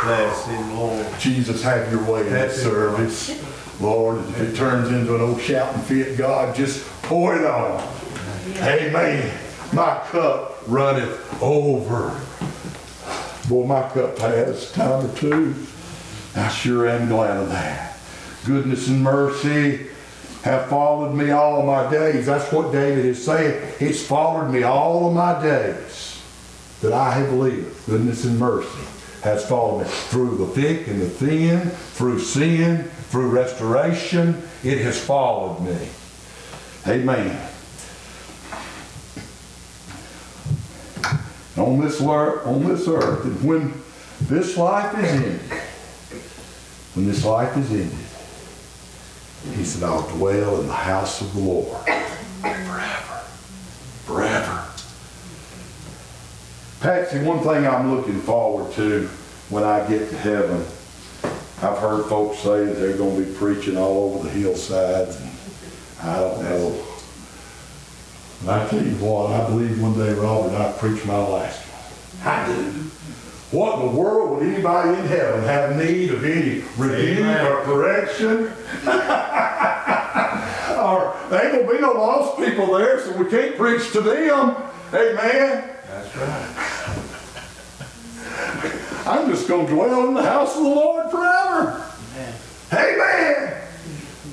Bless 0.02 0.46
him, 0.46 0.76
Lord. 0.76 1.06
Jesus, 1.20 1.62
have 1.62 1.90
your 1.92 2.02
way 2.10 2.26
in 2.26 2.32
this 2.32 2.60
service. 2.60 3.80
Lord, 3.80 4.18
if 4.30 4.40
it 4.40 4.56
turns 4.56 4.90
into 4.90 5.14
an 5.14 5.20
old 5.20 5.40
shouting 5.40 5.82
fit, 5.82 6.18
God, 6.18 6.56
just 6.56 6.84
pour 7.02 7.36
it 7.36 7.46
on. 7.46 7.80
Amen. 8.56 9.32
My 9.72 10.00
cup 10.08 10.58
runneth 10.66 11.42
over. 11.42 12.20
Boy, 13.48 13.66
my 13.66 13.88
cup 13.90 14.18
has 14.18 14.72
time 14.72 15.06
or 15.06 15.14
two. 15.14 15.54
I 16.34 16.48
sure 16.48 16.88
am 16.88 17.08
glad 17.08 17.36
of 17.36 17.50
that. 17.50 17.98
Goodness 18.44 18.88
and 18.88 19.02
mercy 19.02 19.90
have 20.44 20.68
followed 20.68 21.14
me 21.14 21.30
all 21.30 21.62
my 21.62 21.90
days. 21.90 22.26
That's 22.26 22.52
what 22.52 22.70
David 22.70 23.06
is 23.06 23.24
saying. 23.24 23.66
It's 23.80 24.06
followed 24.06 24.50
me 24.50 24.62
all 24.62 25.08
of 25.08 25.14
my 25.14 25.42
days 25.42 26.20
that 26.82 26.92
I 26.92 27.12
have 27.12 27.32
lived. 27.32 27.86
Goodness 27.86 28.26
and 28.26 28.38
mercy 28.38 28.86
has 29.22 29.48
followed 29.48 29.84
me 29.84 29.88
through 29.88 30.36
the 30.36 30.46
thick 30.48 30.86
and 30.86 31.00
the 31.00 31.08
thin, 31.08 31.70
through 31.70 32.18
sin, 32.18 32.84
through 33.08 33.30
restoration. 33.30 34.42
It 34.62 34.82
has 34.82 35.02
followed 35.02 35.60
me. 35.60 35.88
Amen. 36.86 37.48
On 41.56 41.80
this, 41.80 42.02
lar- 42.02 42.44
on 42.44 42.68
this 42.68 42.86
earth, 42.86 43.24
and 43.24 43.42
when 43.42 43.72
this 44.20 44.58
life 44.58 44.92
is 44.98 45.04
ended, 45.10 45.40
when 46.92 47.06
this 47.06 47.24
life 47.24 47.56
is 47.56 47.70
ended, 47.70 48.03
he 49.52 49.64
said, 49.64 49.82
I'll 49.82 50.08
dwell 50.16 50.60
in 50.60 50.66
the 50.66 50.72
house 50.72 51.20
of 51.20 51.32
the 51.34 51.40
Lord 51.40 51.84
forever. 51.84 53.20
Forever. 54.06 54.64
Patsy, 56.80 57.22
one 57.22 57.40
thing 57.40 57.66
I'm 57.66 57.94
looking 57.94 58.20
forward 58.20 58.72
to 58.74 59.08
when 59.48 59.64
I 59.64 59.86
get 59.88 60.10
to 60.10 60.16
heaven, 60.16 60.64
I've 61.62 61.78
heard 61.78 62.06
folks 62.06 62.38
say 62.38 62.64
that 62.64 62.74
they're 62.74 62.96
going 62.96 63.16
to 63.16 63.30
be 63.30 63.36
preaching 63.36 63.76
all 63.76 64.04
over 64.04 64.24
the 64.24 64.30
hillsides, 64.30 65.16
and 65.20 65.30
I 66.02 66.20
don't 66.20 66.42
know. 66.42 66.84
I 68.46 68.68
tell 68.68 68.84
you 68.84 68.96
what, 68.96 69.30
I 69.30 69.48
believe 69.48 69.80
one 69.80 69.94
day, 69.94 70.12
Robert, 70.12 70.54
I'll 70.54 70.72
preach 70.74 71.04
my 71.06 71.16
last 71.16 71.60
one. 71.60 72.28
I 72.28 72.46
do. 72.46 72.90
What 73.54 73.78
in 73.78 73.86
the 73.86 73.92
world 74.00 74.30
would 74.30 74.42
anybody 74.52 74.98
in 74.98 75.06
heaven 75.06 75.44
have 75.44 75.76
need 75.76 76.10
of 76.10 76.24
any 76.24 76.64
rebuke 76.76 77.24
or 77.24 77.62
correction? 77.62 78.30
or 80.76 81.14
there 81.30 81.44
ain't 81.44 81.52
gonna 81.52 81.72
be 81.72 81.78
no 81.78 81.92
lost 81.92 82.36
people 82.36 82.74
there, 82.76 82.98
so 83.00 83.16
we 83.16 83.30
can't 83.30 83.56
preach 83.56 83.92
to 83.92 84.00
them. 84.00 84.56
Amen. 84.92 85.70
That's 85.86 86.16
right. 86.16 86.50
I'm 89.06 89.30
just 89.30 89.46
going 89.46 89.68
to 89.68 89.72
dwell 89.72 90.08
in 90.08 90.14
the 90.14 90.22
house 90.24 90.56
of 90.56 90.62
the 90.64 90.68
Lord 90.68 91.10
forever. 91.12 91.86
Amen. 92.72 93.62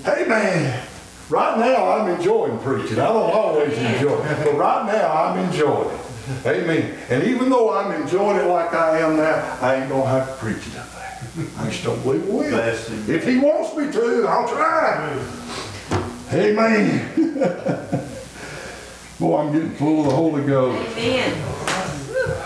Amen. 0.08 0.88
Right 1.30 1.60
now, 1.60 1.92
I'm 1.92 2.10
enjoying 2.10 2.58
preaching. 2.60 3.00
I 3.00 3.06
don't 3.06 3.32
always 3.32 3.78
enjoy 3.78 4.20
it, 4.20 4.44
but 4.46 4.56
right 4.56 4.86
now, 4.88 5.14
I'm 5.14 5.38
enjoying 5.46 5.96
it. 5.96 6.01
Amen. 6.46 6.98
And 7.10 7.24
even 7.24 7.50
though 7.50 7.74
I'm 7.74 7.92
enjoying 8.02 8.38
it 8.38 8.48
like 8.48 8.74
I 8.74 9.00
am 9.00 9.18
now, 9.18 9.58
I 9.62 9.76
ain't 9.76 9.90
going 9.90 10.04
to 10.04 10.10
have 10.10 10.28
to 10.28 10.36
preach 10.44 10.68
it 10.68 10.78
up 10.78 10.92
there. 10.94 11.48
I 11.58 11.70
just 11.70 11.84
don't 11.84 12.02
believe 12.04 12.24
it 12.24 12.32
will. 12.32 12.50
Bless 12.50 12.88
him. 12.88 13.10
If 13.10 13.26
he 13.28 13.38
wants 13.38 13.76
me 13.76 13.92
to, 13.92 14.26
I'll 14.28 14.48
try. 14.48 15.18
Amen. 16.34 17.10
Boy, 19.20 19.38
I'm 19.38 19.52
getting 19.54 19.76
full 19.76 20.00
of 20.02 20.08
the 20.08 20.16
Holy 20.16 20.44
Ghost. 20.46 20.98
Amen. 20.98 21.34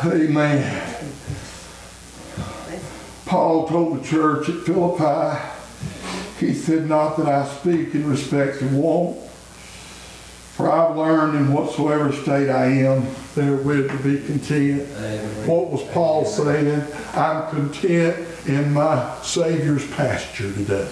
Amen. 0.04 0.82
Paul 3.26 3.68
told 3.68 4.00
the 4.00 4.08
church 4.08 4.50
at 4.50 4.62
Philippi, 4.62 5.40
he 6.40 6.54
said, 6.54 6.88
Not 6.88 7.18
that 7.18 7.28
I 7.28 7.48
speak 7.48 7.96
in 7.96 8.10
respect 8.10 8.62
of 8.62 8.74
want, 8.74 9.18
for 10.56 10.72
I've 10.72 10.96
learned 10.96 11.36
in 11.36 11.52
whatsoever 11.52 12.14
state 12.14 12.50
I 12.50 12.66
am 12.66 13.06
therewith 13.36 13.92
to 13.92 13.98
be 13.98 14.26
content. 14.26 14.88
What 15.46 15.70
was 15.70 15.84
Paul 15.92 16.24
saying? 16.24 16.82
I'm 17.14 17.50
content 17.50 18.26
in 18.48 18.72
my 18.74 19.18
Savior's 19.22 19.86
pasture 19.92 20.54
today. 20.54 20.90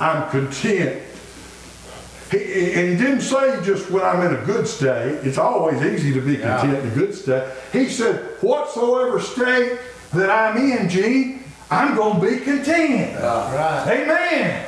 I'm 0.00 0.30
content. 0.30 1.02
He, 2.30 2.72
and 2.72 2.88
he 2.88 2.96
didn't 2.96 3.20
say 3.20 3.62
just 3.62 3.90
when 3.90 4.02
I'm 4.02 4.26
in 4.26 4.34
a 4.34 4.44
good 4.46 4.66
state. 4.66 5.20
It's 5.26 5.36
always 5.36 5.82
easy 5.82 6.14
to 6.14 6.20
be 6.22 6.38
content 6.38 6.78
in 6.78 6.90
a 6.90 6.94
good 6.94 7.14
state. 7.14 7.46
He 7.70 7.90
said, 7.90 8.22
whatsoever 8.40 9.20
state 9.20 9.78
that 10.14 10.30
I'm 10.30 10.56
in, 10.56 10.88
Gene, 10.88 11.44
I'm 11.70 11.94
going 11.94 12.18
to 12.18 12.30
be 12.30 12.42
content. 12.42 13.14
Right. 13.20 14.00
Amen. 14.00 14.66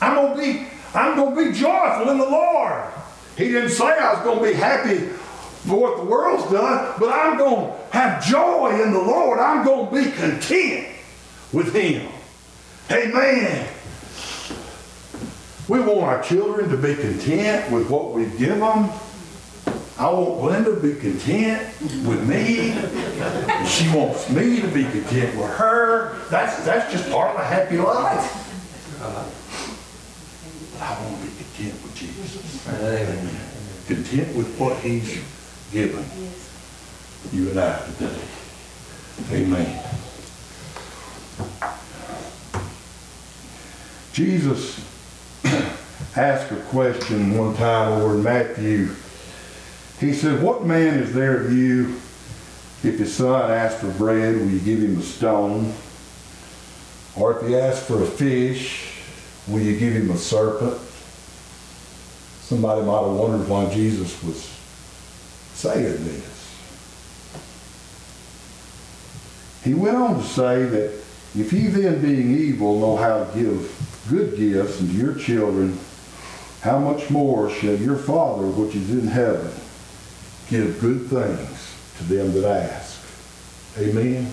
I'm 0.00 0.14
going 0.16 0.36
to 0.36 0.42
be, 0.42 0.66
I'm 0.94 1.16
going 1.16 1.34
to 1.34 1.52
be 1.52 1.58
joyful 1.58 2.10
in 2.10 2.18
the 2.18 2.28
Lord. 2.28 2.84
He 3.36 3.44
didn't 3.44 3.70
say 3.70 3.84
I 3.84 4.14
was 4.14 4.22
going 4.24 4.38
to 4.40 4.44
be 4.44 4.52
happy 4.52 4.98
for 5.66 5.80
what 5.80 5.96
the 5.96 6.04
world's 6.04 6.50
done, 6.50 6.94
but 6.98 7.08
I'm 7.08 7.38
going 7.38 7.68
to 7.70 7.96
have 7.96 8.24
joy 8.24 8.82
in 8.82 8.92
the 8.92 9.00
Lord. 9.00 9.38
I'm 9.38 9.64
going 9.64 9.88
to 9.88 10.10
be 10.10 10.16
content 10.16 10.88
with 11.52 11.74
Him. 11.74 12.10
Amen. 12.90 13.68
We 15.68 15.80
want 15.80 16.00
our 16.00 16.22
children 16.22 16.68
to 16.70 16.76
be 16.76 16.94
content 16.94 17.72
with 17.72 17.88
what 17.88 18.12
we 18.12 18.24
give 18.36 18.58
them. 18.58 18.90
I 19.98 20.10
want 20.10 20.40
Glenda 20.40 20.74
to 20.74 20.80
be 20.80 21.00
content 21.00 21.62
with 22.04 22.28
me. 22.28 22.72
She 23.66 23.88
wants 23.96 24.28
me 24.30 24.60
to 24.60 24.68
be 24.68 24.84
content 24.84 25.38
with 25.38 25.48
her. 25.50 26.18
That's, 26.28 26.64
that's 26.64 26.92
just 26.92 27.10
part 27.10 27.34
of 27.34 27.40
a 27.40 27.44
happy 27.44 27.78
life. 27.78 28.42
But 30.82 30.98
I 30.98 31.04
want 31.04 31.22
to 31.22 31.28
be 31.28 31.36
content 31.36 31.82
with 31.84 31.94
Jesus. 31.94 32.68
Amen. 32.68 33.36
Content 33.86 34.36
with 34.36 34.58
what 34.58 34.76
He's 34.78 35.22
given 35.70 36.04
you 37.32 37.50
and 37.50 37.60
I 37.60 37.86
today. 37.86 38.20
Amen. 39.30 39.84
Jesus 44.12 44.84
asked 46.16 46.50
a 46.50 46.56
question 46.70 47.38
one 47.38 47.54
time 47.54 47.92
over 47.92 48.16
in 48.16 48.24
Matthew. 48.24 48.88
He 50.00 50.12
said, 50.12 50.42
What 50.42 50.66
man 50.66 50.98
is 50.98 51.14
there 51.14 51.42
of 51.42 51.52
you, 51.52 51.90
if 52.82 52.98
his 52.98 53.14
son 53.14 53.52
asks 53.52 53.80
for 53.80 53.90
bread, 53.92 54.34
will 54.34 54.50
you 54.50 54.58
give 54.58 54.80
him 54.80 54.98
a 54.98 55.02
stone? 55.02 55.72
Or 57.14 57.38
if 57.38 57.46
he 57.46 57.54
asks 57.54 57.86
for 57.86 58.02
a 58.02 58.06
fish, 58.06 58.91
will 59.48 59.60
you 59.60 59.78
give 59.78 59.92
him 59.94 60.10
a 60.10 60.16
serpent? 60.16 60.78
Somebody 62.40 62.82
might 62.82 63.02
have 63.02 63.12
wondered 63.12 63.48
why 63.48 63.72
Jesus 63.72 64.22
was 64.22 64.48
saying 65.54 66.04
this. 66.04 66.32
He 69.64 69.74
went 69.74 69.96
on 69.96 70.16
to 70.16 70.22
say 70.22 70.64
that 70.64 70.92
if 71.34 71.52
ye 71.52 71.68
then 71.68 72.02
being 72.02 72.36
evil 72.36 72.80
know 72.80 72.96
how 72.96 73.24
to 73.24 73.38
give 73.38 74.06
good 74.10 74.36
gifts 74.36 74.80
unto 74.80 74.92
your 74.92 75.14
children, 75.14 75.78
how 76.60 76.78
much 76.78 77.10
more 77.10 77.48
shall 77.50 77.76
your 77.76 77.96
Father 77.96 78.46
which 78.46 78.74
is 78.74 78.90
in 78.90 79.06
heaven 79.06 79.50
give 80.48 80.80
good 80.80 81.06
things 81.06 81.76
to 81.98 82.04
them 82.04 82.32
that 82.34 82.44
ask? 82.44 83.00
Amen. 83.78 84.30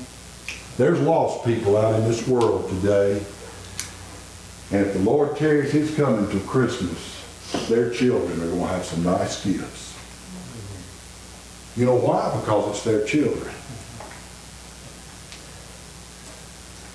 There's 0.77 0.99
lost 0.99 1.45
people 1.45 1.77
out 1.77 1.95
in 1.95 2.05
this 2.05 2.27
world 2.27 2.69
today. 2.69 3.21
And 4.71 4.85
if 4.85 4.93
the 4.93 4.99
Lord 4.99 5.35
tarries 5.35 5.71
his 5.71 5.95
coming 5.95 6.29
to 6.29 6.39
Christmas, 6.45 7.15
their 7.67 7.89
children 7.89 8.39
are 8.41 8.47
going 8.47 8.59
to 8.59 8.67
have 8.67 8.85
some 8.85 9.03
nice 9.03 9.43
gifts. 9.43 9.95
You 11.75 11.85
know 11.85 11.95
why? 11.95 12.37
Because 12.39 12.69
it's 12.69 12.83
their 12.83 13.05
children. 13.05 13.53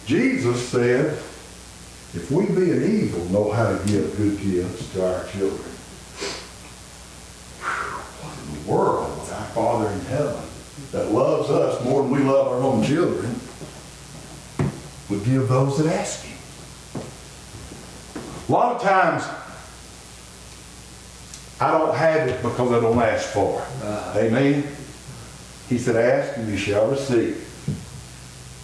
Jesus 0.06 0.68
said, 0.68 1.18
if 2.14 2.30
we 2.30 2.46
be 2.46 2.70
an 2.70 2.84
evil 2.84 3.24
know 3.26 3.50
how 3.50 3.76
to 3.76 3.86
give 3.86 4.16
good 4.16 4.38
gifts 4.40 4.92
to 4.92 5.04
our 5.04 5.24
children, 5.28 5.70
what 8.20 8.38
in 8.38 8.54
the 8.54 8.70
world 8.70 9.18
would 9.18 9.32
our 9.32 9.46
Father 9.46 9.90
in 9.90 10.00
heaven 10.02 10.42
that 10.92 11.10
loves 11.10 11.50
us 11.50 11.82
more 11.84 12.02
than 12.02 12.10
we 12.12 12.20
love 12.20 12.46
our 12.48 12.60
own 12.60 12.84
children 12.84 13.34
would 15.08 15.24
give 15.24 15.48
those 15.48 15.78
that 15.78 15.92
ask 15.92 16.22
him? 16.22 16.33
A 18.48 18.52
lot 18.52 18.76
of 18.76 18.82
times, 18.82 19.24
I 21.60 21.70
don't 21.70 21.94
have 21.94 22.28
it 22.28 22.42
because 22.42 22.72
I 22.72 22.80
don't 22.80 22.98
ask 22.98 23.28
for 23.30 23.62
it. 23.62 23.86
Amen? 24.16 24.66
He 25.68 25.78
said, 25.78 25.96
ask 25.96 26.36
and 26.36 26.48
you 26.50 26.56
shall 26.56 26.88
receive. 26.88 27.40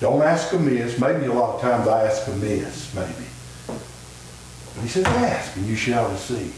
Don't 0.00 0.22
ask 0.22 0.52
amiss. 0.52 0.98
Maybe 0.98 1.26
a 1.26 1.32
lot 1.32 1.56
of 1.56 1.60
times 1.60 1.88
I 1.88 2.04
ask 2.06 2.26
amiss, 2.28 2.94
maybe. 2.94 3.26
But 3.66 4.82
he 4.82 4.88
said, 4.88 5.06
ask 5.06 5.56
and 5.56 5.66
you 5.66 5.76
shall 5.76 6.10
receive. 6.10 6.54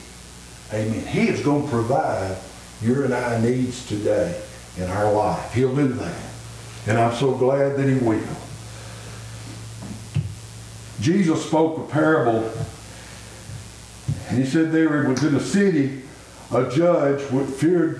Amen. 0.72 1.06
He 1.06 1.28
is 1.28 1.42
going 1.42 1.64
to 1.64 1.68
provide 1.68 2.36
your 2.80 3.04
and 3.04 3.14
our 3.14 3.38
needs 3.38 3.86
today 3.86 4.40
in 4.76 4.84
our 4.84 5.12
life. 5.12 5.52
He'll 5.52 5.74
do 5.74 5.88
that. 5.88 6.22
And 6.86 6.98
I'm 6.98 7.14
so 7.14 7.32
glad 7.34 7.76
that 7.76 7.88
he 7.88 7.94
will. 7.94 8.20
Jesus 11.00 11.44
spoke 11.46 11.78
a 11.78 11.92
parable 11.92 12.50
and 14.32 14.42
he 14.42 14.48
said 14.48 14.72
there 14.72 15.06
was 15.06 15.22
in 15.22 15.34
a 15.34 15.40
city 15.40 16.00
a 16.54 16.66
judge 16.70 17.20
which 17.30 17.50
feared, 17.50 17.98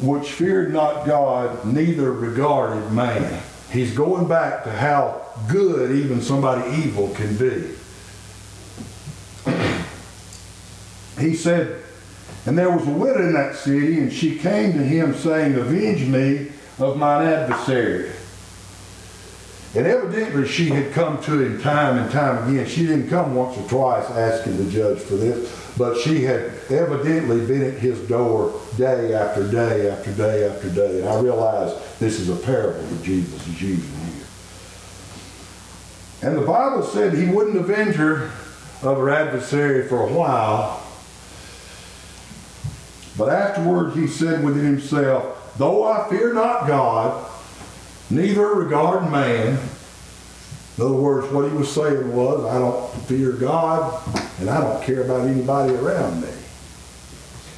which 0.00 0.32
feared 0.32 0.72
not 0.72 1.06
God, 1.06 1.64
neither 1.64 2.10
regarded 2.10 2.90
man. 2.90 3.40
He's 3.70 3.94
going 3.94 4.26
back 4.26 4.64
to 4.64 4.72
how 4.72 5.24
good 5.48 5.92
even 5.92 6.20
somebody 6.20 6.68
evil 6.82 7.14
can 7.14 7.36
be. 7.36 7.72
he 11.20 11.36
said, 11.36 11.84
and 12.46 12.58
there 12.58 12.76
was 12.76 12.84
a 12.88 12.90
widow 12.90 13.20
in 13.20 13.34
that 13.34 13.54
city, 13.54 14.00
and 14.00 14.12
she 14.12 14.36
came 14.36 14.72
to 14.72 14.82
him 14.82 15.14
saying, 15.14 15.54
Avenge 15.54 16.04
me 16.08 16.50
of 16.80 16.96
mine 16.96 17.28
adversary. 17.28 18.10
And 19.76 19.88
evidently 19.88 20.46
she 20.46 20.68
had 20.68 20.92
come 20.92 21.20
to 21.24 21.40
him 21.40 21.60
time 21.60 21.98
and 21.98 22.08
time 22.10 22.48
again. 22.48 22.64
She 22.66 22.86
didn't 22.86 23.08
come 23.08 23.34
once 23.34 23.58
or 23.58 23.68
twice 23.68 24.08
asking 24.10 24.56
the 24.56 24.70
judge 24.70 25.00
for 25.00 25.16
this, 25.16 25.50
but 25.76 25.98
she 25.98 26.22
had 26.22 26.52
evidently 26.70 27.44
been 27.44 27.62
at 27.62 27.74
his 27.80 27.98
door 28.06 28.60
day 28.76 29.14
after 29.14 29.50
day 29.50 29.90
after 29.90 30.12
day 30.12 30.48
after 30.48 30.70
day. 30.70 31.00
And 31.00 31.08
I 31.08 31.20
realize 31.20 31.72
this 31.98 32.20
is 32.20 32.28
a 32.28 32.36
parable 32.36 32.82
that 32.82 33.02
Jesus 33.02 33.44
is 33.48 33.60
using 33.60 33.90
here. 34.06 34.26
And 36.22 36.36
the 36.36 36.46
Bible 36.46 36.84
said 36.84 37.12
he 37.12 37.26
wouldn't 37.26 37.56
avenge 37.56 37.96
her 37.96 38.30
of 38.82 38.98
her 38.98 39.10
adversary 39.10 39.88
for 39.88 40.08
a 40.08 40.12
while. 40.12 40.82
But 43.18 43.30
afterward 43.30 43.94
he 43.94 44.06
said 44.06 44.44
within 44.44 44.64
himself, 44.64 45.56
Though 45.58 45.84
I 45.84 46.08
fear 46.08 46.32
not 46.32 46.68
God, 46.68 47.30
neither 48.10 48.46
regard 48.46 49.10
man. 49.10 49.58
In 50.76 50.84
other 50.84 50.94
words, 50.94 51.32
what 51.32 51.48
he 51.48 51.56
was 51.56 51.72
saying 51.72 52.14
was, 52.14 52.44
I 52.44 52.58
don't 52.58 52.92
fear 53.06 53.32
God, 53.32 54.02
and 54.40 54.50
I 54.50 54.60
don't 54.60 54.82
care 54.82 55.04
about 55.04 55.28
anybody 55.28 55.74
around 55.74 56.20
me. 56.20 56.28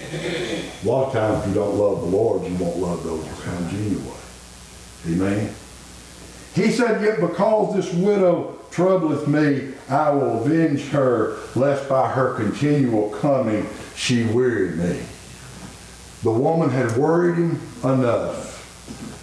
A 0.02 0.86
lot 0.86 1.06
of 1.06 1.12
times, 1.14 1.42
if 1.42 1.48
you 1.48 1.54
don't 1.54 1.76
love 1.76 2.02
the 2.02 2.06
Lord, 2.06 2.46
you 2.46 2.54
won't 2.56 2.76
love 2.76 3.02
those 3.02 3.24
around 3.46 3.72
you 3.72 3.78
anyway. 3.86 4.16
Amen. 5.08 5.54
He 6.54 6.70
said, 6.70 7.02
Yet 7.02 7.20
because 7.20 7.74
this 7.74 7.92
widow 7.94 8.58
troubleth 8.70 9.26
me, 9.26 9.72
I 9.88 10.10
will 10.10 10.44
avenge 10.44 10.88
her, 10.88 11.38
lest 11.54 11.88
by 11.88 12.10
her 12.10 12.34
continual 12.34 13.10
coming 13.10 13.66
she 13.94 14.24
wearied 14.24 14.76
me. 14.76 15.00
The 16.22 16.30
woman 16.30 16.70
had 16.70 16.96
worried 16.96 17.36
him 17.36 17.60
enough 17.82 18.55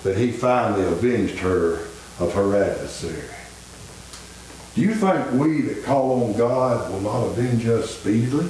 that 0.03 0.18
he 0.18 0.32
finally 0.32 0.84
avenged 0.84 1.39
her 1.39 1.88
of 2.20 2.34
her 2.34 2.64
adversary. 2.64 3.30
Do 4.76 4.82
you 4.82 4.95
think 4.95 5.32
we 5.32 5.61
that 5.61 5.84
call 5.84 6.24
on 6.24 6.38
God 6.38 6.91
will 6.91 7.01
not 7.01 7.26
avenge 7.28 7.66
us 7.68 7.91
speedily? 7.91 8.49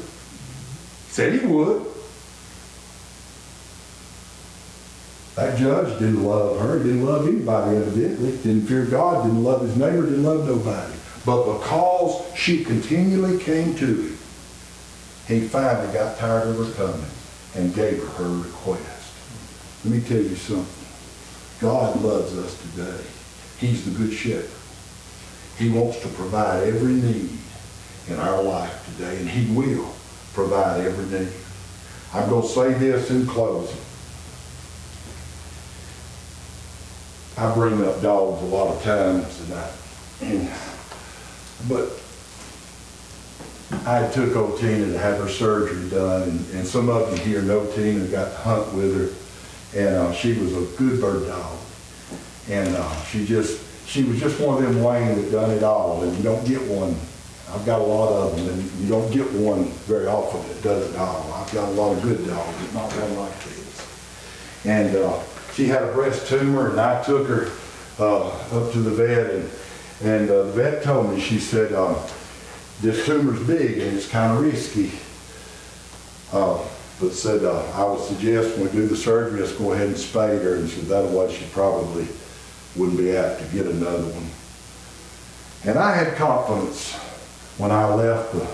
Said 1.10 1.40
he 1.40 1.46
would. 1.46 1.86
That 5.36 5.58
judge 5.58 6.00
didn't 6.00 6.24
love 6.24 6.60
her, 6.60 6.78
He 6.78 6.86
didn't 6.86 7.06
love 7.06 7.28
anybody 7.28 7.78
evidently, 7.78 8.32
didn't 8.38 8.68
fear 8.68 8.86
God, 8.86 9.24
didn't 9.24 9.44
love 9.44 9.62
his 9.62 9.76
neighbor, 9.76 10.04
didn't 10.04 10.24
love 10.24 10.48
nobody. 10.48 10.94
But 11.26 11.60
because 11.60 12.24
she 12.36 12.64
continually 12.64 13.40
came 13.40 13.76
to 13.76 13.86
him, 13.86 14.18
he 15.28 15.48
finally 15.48 15.92
got 15.94 16.18
tired 16.18 16.50
of 16.50 16.58
her 16.58 16.74
coming 16.74 17.06
and 17.56 17.74
gave 17.74 18.00
her 18.00 18.10
her 18.24 18.30
request. 18.30 19.14
Let 19.84 19.94
me 19.94 20.02
tell 20.02 20.18
you 20.18 20.36
something. 20.36 20.83
God 21.64 22.02
loves 22.02 22.38
us 22.38 22.62
today. 22.62 23.02
He's 23.58 23.86
the 23.86 23.92
good 23.98 24.12
shepherd. 24.12 24.50
He 25.58 25.70
wants 25.70 26.02
to 26.02 26.10
provide 26.10 26.68
every 26.68 26.92
need 26.92 27.30
in 28.10 28.20
our 28.20 28.44
life 28.44 28.86
today, 28.92 29.16
and 29.18 29.30
he 29.30 29.56
will 29.56 29.90
provide 30.34 30.82
every 30.82 31.06
need. 31.06 31.32
I'm 32.14 32.30
going 32.30 32.42
to 32.42 32.48
say 32.50 32.74
this 32.74 33.10
in 33.12 33.26
closing. 33.26 33.78
I 37.38 37.54
bring 37.54 37.82
up 37.86 38.02
dogs 38.02 38.44
a 38.44 38.46
lot 38.46 38.76
of 38.76 38.84
times, 38.84 39.40
and 39.40 39.54
I, 39.54 39.72
and, 40.22 40.50
but 41.70 41.98
I 43.88 44.06
took 44.12 44.36
old 44.36 44.60
Tina 44.60 44.88
to 44.88 44.98
have 44.98 45.18
her 45.18 45.30
surgery 45.30 45.90
done, 45.90 46.24
and, 46.24 46.56
and 46.56 46.68
some 46.68 46.90
of 46.90 47.10
you 47.18 47.24
here 47.24 47.42
know 47.42 47.66
Tina, 47.72 48.06
got 48.08 48.32
to 48.32 48.38
hunt 48.40 48.74
with 48.74 48.98
her, 48.98 49.23
and 49.76 49.96
uh, 49.96 50.14
she 50.14 50.34
was 50.34 50.54
a 50.54 50.78
good 50.78 51.00
bird 51.02 51.28
dog. 51.28 51.58
And 52.50 52.76
uh, 52.76 53.04
she 53.04 53.26
just, 53.26 53.62
she 53.88 54.04
was 54.04 54.20
just 54.20 54.40
one 54.40 54.64
of 54.64 54.64
them 54.64 54.84
Wayne 54.84 55.16
that 55.16 55.32
done 55.32 55.52
it 55.52 55.64
all, 55.64 56.04
and 56.04 56.16
you 56.18 56.24
don't 56.24 56.46
get 56.46 56.62
one. 56.62 56.96
I've 57.54 57.66
got 57.66 57.82
a 57.82 57.84
lot 57.84 58.12
of 58.12 58.36
them, 58.36 58.50
and 58.50 58.72
you 58.80 58.90
don't 58.90 59.12
get 59.12 59.32
one 59.34 59.66
very 59.86 60.08
often 60.08 60.42
that 60.48 60.62
does 60.64 60.90
it 60.90 60.98
all. 60.98 61.32
I've 61.34 61.52
got 61.54 61.70
a 61.70 61.72
lot 61.72 61.96
of 61.96 62.02
good 62.02 62.26
dogs, 62.28 62.58
but 62.66 62.74
not 62.74 62.92
one 62.92 63.20
like 63.20 63.44
this. 63.44 64.66
And 64.66 64.96
uh, 64.96 65.20
she 65.54 65.68
had 65.68 65.84
a 65.84 65.92
breast 65.92 66.28
tumor, 66.28 66.72
and 66.72 66.80
I 66.80 67.04
took 67.04 67.28
her 67.28 67.52
uh, 68.00 68.28
up 68.28 68.72
to 68.74 68.80
the 68.80 68.92
vet, 68.92 69.32
and, 69.32 69.50
and 70.04 70.30
uh, 70.30 70.44
the 70.44 70.52
vet 70.52 70.84
told 70.84 71.14
me, 71.14 71.20
she 71.20 71.40
said, 71.40 71.74
uh, 71.74 71.96
this 72.82 73.06
tumor's 73.06 73.42
big 73.48 73.80
and 73.80 73.96
it's 73.96 74.10
kind 74.10 74.38
of 74.38 74.44
risky. 74.44 74.92
Uh, 76.34 76.62
but 77.00 77.14
said, 77.14 77.44
uh, 77.44 77.64
I 77.74 77.84
would 77.84 78.02
suggest 78.02 78.58
when 78.58 78.68
we 78.68 78.72
do 78.72 78.88
the 78.88 78.96
surgery, 78.96 79.42
let's 79.42 79.54
go 79.54 79.74
ahead 79.74 79.88
and 79.88 79.98
spade 79.98 80.42
her. 80.42 80.56
And 80.56 80.70
said, 80.70 80.86
that 80.86 81.10
way 81.10 81.34
she 81.34 81.46
probably 81.46 82.08
wouldn't 82.76 82.98
be 82.98 83.16
apt 83.16 83.42
to 83.42 83.46
get 83.48 83.66
another 83.66 84.04
one. 84.04 84.30
And 85.66 85.80
I 85.80 85.96
had 85.96 86.16
confidence 86.16 86.94
when 87.58 87.72
I 87.72 87.94
left 87.94 88.34
the 88.34 88.46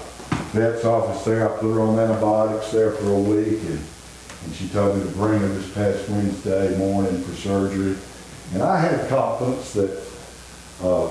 vet's 0.52 0.86
office 0.86 1.24
there. 1.26 1.50
I 1.50 1.58
put 1.58 1.74
her 1.74 1.82
on 1.82 1.98
antibiotics 2.00 2.72
there 2.72 2.92
for 2.92 3.12
a 3.12 3.20
week 3.20 3.60
and, 3.62 3.80
and 4.46 4.56
she 4.56 4.68
told 4.70 4.98
me 4.98 5.04
to 5.04 5.10
bring 5.16 5.40
her 5.40 5.48
this 5.48 5.74
past 5.74 6.10
Wednesday 6.10 6.78
morning 6.78 7.22
for 7.22 7.34
surgery. 7.34 7.98
And 8.54 8.64
I 8.64 8.80
had 8.80 9.10
confidence 9.10 9.74
that 9.74 9.92
uh, 10.82 11.08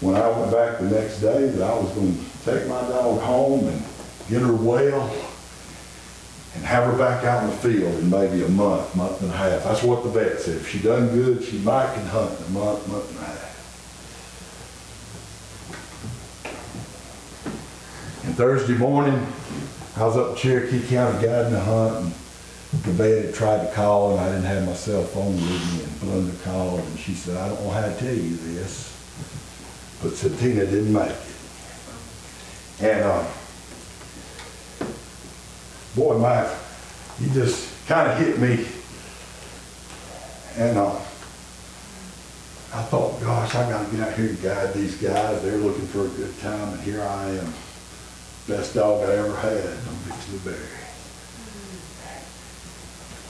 when 0.00 0.14
I 0.14 0.28
went 0.28 0.52
back 0.52 0.78
the 0.78 0.90
next 0.90 1.20
day 1.20 1.48
that 1.48 1.62
I 1.62 1.74
was 1.78 1.90
going 1.92 2.14
to 2.14 2.24
take 2.44 2.68
my 2.68 2.80
dog 2.82 3.20
home 3.20 3.66
and 3.68 3.82
get 4.28 4.42
her 4.42 4.54
well 4.54 5.08
and 6.56 6.64
have 6.64 6.90
her 6.90 6.98
back 6.98 7.22
out 7.24 7.44
in 7.44 7.50
the 7.50 7.56
field 7.56 7.94
in 7.98 8.08
maybe 8.10 8.42
a 8.42 8.48
month, 8.48 8.96
month 8.96 9.20
and 9.20 9.30
a 9.30 9.36
half. 9.36 9.64
That's 9.64 9.82
what 9.82 10.02
the 10.02 10.08
vet 10.08 10.40
said. 10.40 10.56
If 10.56 10.68
she 10.68 10.78
done 10.78 11.08
good, 11.08 11.44
she 11.44 11.58
might 11.58 11.92
can 11.94 12.06
hunt 12.06 12.40
in 12.40 12.46
a 12.46 12.50
month, 12.50 12.88
month 12.88 13.10
and 13.10 13.18
a 13.18 13.22
half. 13.22 13.36
And 18.24 18.34
Thursday 18.34 18.74
morning, 18.74 19.26
I 19.96 20.04
was 20.04 20.16
up 20.16 20.30
in 20.30 20.36
Cherokee 20.36 20.86
County 20.88 21.26
guiding 21.26 21.54
a 21.54 21.60
hunt, 21.60 21.96
and 21.96 22.12
the 22.84 22.92
vet 22.92 23.26
had 23.26 23.34
tried 23.34 23.66
to 23.66 23.72
call, 23.74 24.12
and 24.12 24.20
I 24.20 24.28
didn't 24.30 24.44
have 24.44 24.66
my 24.66 24.72
cell 24.72 25.04
phone 25.04 25.34
with 25.34 25.42
me, 25.44 25.84
and 25.84 26.00
Belinda 26.00 26.42
called, 26.42 26.80
and 26.80 26.98
she 26.98 27.12
said, 27.12 27.36
I 27.36 27.48
don't 27.48 27.62
know 27.62 27.70
how 27.70 27.82
to 27.82 27.94
tell 27.98 28.14
you 28.14 28.36
this, 28.36 28.92
but 30.02 30.12
Satina 30.12 30.68
didn't 30.70 30.92
make 30.92 31.10
it. 31.10 31.18
And, 32.80 33.04
uh, 33.04 33.24
boy, 35.96 36.18
my, 36.18 36.42
you 37.18 37.30
just 37.30 37.86
kind 37.88 38.10
of 38.10 38.18
hit 38.18 38.38
me. 38.38 38.66
And, 40.58 40.78
uh, 40.78 40.94
I 42.74 42.82
thought, 42.82 43.18
gosh, 43.22 43.54
I 43.54 43.70
gotta 43.70 43.90
get 43.90 44.06
out 44.06 44.12
here 44.12 44.28
and 44.28 44.42
guide 44.42 44.74
these 44.74 44.96
guys. 44.96 45.42
They're 45.42 45.56
looking 45.56 45.86
for 45.86 46.04
a 46.04 46.08
good 46.08 46.38
time, 46.40 46.74
and 46.74 46.80
here 46.82 47.02
I 47.02 47.30
am. 47.30 47.54
Best 48.46 48.74
dog 48.74 49.02
I 49.08 49.14
ever 49.14 49.34
had. 49.36 49.62
To 49.62 50.32
the 50.32 50.50
berry. 50.50 50.66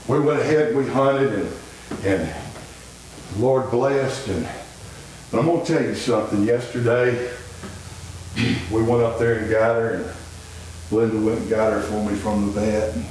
We 0.07 0.19
went 0.19 0.41
ahead, 0.41 0.75
we 0.75 0.85
hunted, 0.87 1.33
and, 1.33 1.53
and 2.03 2.35
the 3.33 3.39
Lord 3.39 3.71
blessed, 3.71 4.27
and 4.27 4.47
but 5.31 5.39
I'm 5.39 5.45
gonna 5.45 5.65
tell 5.65 5.81
you 5.81 5.95
something. 5.95 6.43
Yesterday, 6.43 7.31
we 8.71 8.83
went 8.83 9.03
up 9.03 9.17
there 9.17 9.39
and 9.39 9.49
got 9.49 9.75
her, 9.75 9.93
and 9.95 10.16
Linda 10.91 11.17
went 11.17 11.39
and 11.39 11.49
got 11.49 11.73
her 11.73 11.81
for 11.81 12.09
me 12.09 12.15
from 12.15 12.45
the 12.45 12.51
vet, 12.53 12.95
and 12.95 13.05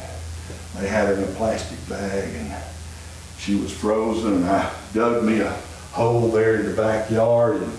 they 0.79 0.89
had 0.89 1.09
her 1.09 1.15
in 1.15 1.25
a 1.25 1.33
plastic 1.35 1.79
bag, 1.89 2.35
and 2.35 2.55
she 3.39 3.55
was 3.55 3.73
frozen, 3.73 4.35
and 4.35 4.47
I 4.47 4.73
dug 4.95 5.25
me 5.25 5.41
a 5.41 5.51
hole 5.93 6.29
there 6.29 6.57
in 6.57 6.67
the 6.67 6.75
backyard, 6.75 7.63
and 7.63 7.73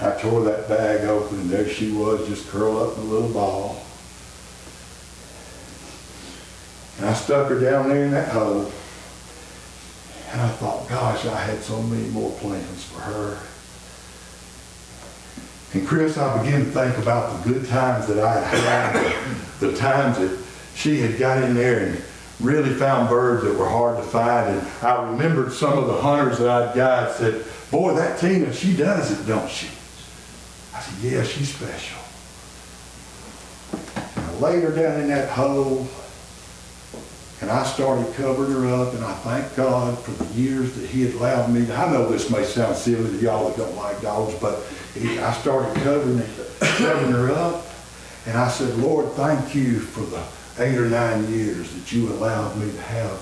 I 0.00 0.12
tore 0.20 0.44
that 0.44 0.68
bag 0.68 1.04
open, 1.08 1.40
and 1.40 1.50
there 1.50 1.68
she 1.68 1.90
was, 1.92 2.26
just 2.28 2.48
curled 2.48 2.90
up 2.90 2.96
in 2.98 3.04
a 3.04 3.06
little 3.06 3.28
ball. 3.28 3.82
And 6.98 7.08
I 7.08 7.14
stuck 7.14 7.48
her 7.48 7.58
down 7.58 7.88
there 7.88 8.04
in 8.04 8.10
that 8.12 8.28
hole. 8.28 8.70
And 10.30 10.40
I 10.40 10.48
thought, 10.48 10.88
gosh, 10.88 11.26
I 11.26 11.40
had 11.40 11.60
so 11.62 11.82
many 11.82 12.08
more 12.10 12.30
plans 12.38 12.84
for 12.84 13.00
her. 13.00 13.38
And 15.72 15.86
Chris, 15.86 16.18
I 16.18 16.42
began 16.42 16.64
to 16.64 16.70
think 16.70 16.98
about 16.98 17.44
the 17.44 17.52
good 17.52 17.68
times 17.68 18.08
that 18.08 18.18
I 18.18 18.40
had 18.40 19.40
the 19.60 19.76
times 19.76 20.18
that 20.18 20.36
she 20.74 21.00
had 21.00 21.18
got 21.18 21.42
in 21.42 21.54
there 21.54 21.86
and 21.86 22.02
really 22.40 22.74
found 22.74 23.08
birds 23.08 23.44
that 23.44 23.56
were 23.56 23.68
hard 23.68 23.96
to 23.98 24.02
find. 24.02 24.56
And 24.56 24.66
I 24.82 25.10
remembered 25.10 25.52
some 25.52 25.78
of 25.78 25.86
the 25.86 26.00
hunters 26.00 26.38
that 26.38 26.48
I'd 26.48 26.74
got 26.74 27.12
said, 27.12 27.44
boy, 27.70 27.94
that 27.94 28.18
Tina, 28.18 28.52
she 28.52 28.76
does 28.76 29.12
it, 29.12 29.26
don't 29.26 29.48
she? 29.48 29.68
I 30.74 30.80
said, 30.80 31.12
yeah, 31.12 31.22
she's 31.22 31.54
special. 31.54 31.98
And 34.16 34.26
I 34.26 34.32
laid 34.40 34.64
her 34.64 34.70
down 34.70 35.00
in 35.00 35.08
that 35.08 35.28
hole 35.28 35.86
and 37.40 37.50
I 37.50 37.64
started 37.64 38.12
covering 38.14 38.52
her 38.52 38.66
up 38.82 38.92
and 38.94 39.04
I 39.04 39.12
thank 39.14 39.56
God 39.56 39.98
for 39.98 40.10
the 40.12 40.32
years 40.34 40.72
that 40.74 40.86
he 40.88 41.02
had 41.04 41.14
allowed 41.14 41.50
me. 41.50 41.66
to- 41.66 41.74
I 41.74 41.90
know 41.90 42.08
this 42.10 42.28
may 42.30 42.44
sound 42.44 42.76
silly 42.76 43.10
to 43.10 43.16
y'all 43.24 43.48
that 43.48 43.56
don't 43.56 43.76
like 43.76 44.00
dogs, 44.02 44.34
but 44.40 44.60
he- 44.94 45.18
I 45.18 45.32
started 45.32 45.74
covering, 45.82 46.18
it- 46.18 46.60
covering 46.60 47.12
her 47.12 47.30
up. 47.32 47.66
And 48.26 48.36
I 48.36 48.48
said, 48.50 48.76
Lord, 48.78 49.10
thank 49.14 49.54
you 49.54 49.80
for 49.80 50.00
the 50.00 50.20
eight 50.62 50.76
or 50.76 50.86
nine 50.90 51.32
years 51.32 51.72
that 51.72 51.90
you 51.92 52.10
allowed 52.12 52.56
me 52.56 52.70
to 52.70 52.80
have 52.82 53.12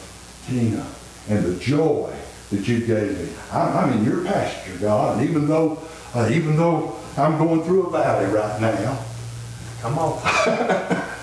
Tina 0.49 0.85
and 1.29 1.45
the 1.45 1.55
joy 1.55 2.11
that 2.51 2.67
you 2.67 2.81
gave 2.81 3.17
me. 3.19 3.29
I'm, 3.53 3.77
I'm 3.77 3.93
in 3.93 4.05
your 4.05 4.25
pasture, 4.25 4.73
God, 4.81 5.19
and 5.19 5.29
even 5.29 5.47
though, 5.47 5.79
uh, 6.15 6.29
even 6.33 6.57
though 6.57 6.97
I'm 7.17 7.39
going 7.39 7.63
through 7.63 7.87
a 7.87 7.91
valley 7.91 8.27
right 8.27 8.61
now, 8.61 8.99
come 9.83 9.99
on. 9.99 10.19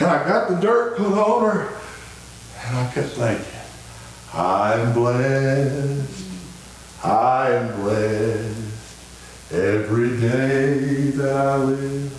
And 0.00 0.06
I 0.06 0.28
got 0.28 0.48
the 0.48 0.54
dirt 0.56 0.96
put 0.96 1.12
on 1.18 1.50
her, 1.50 1.68
and 2.64 2.76
I 2.76 2.90
kept 2.92 3.08
thinking, 3.08 3.44
I'm 4.32 4.92
blessed, 4.92 6.24
I 7.02 7.50
am 7.50 7.80
blessed. 7.80 8.54
Every 9.50 10.20
day 10.20 11.10
that 11.10 11.36
I 11.36 11.56
live, 11.56 12.12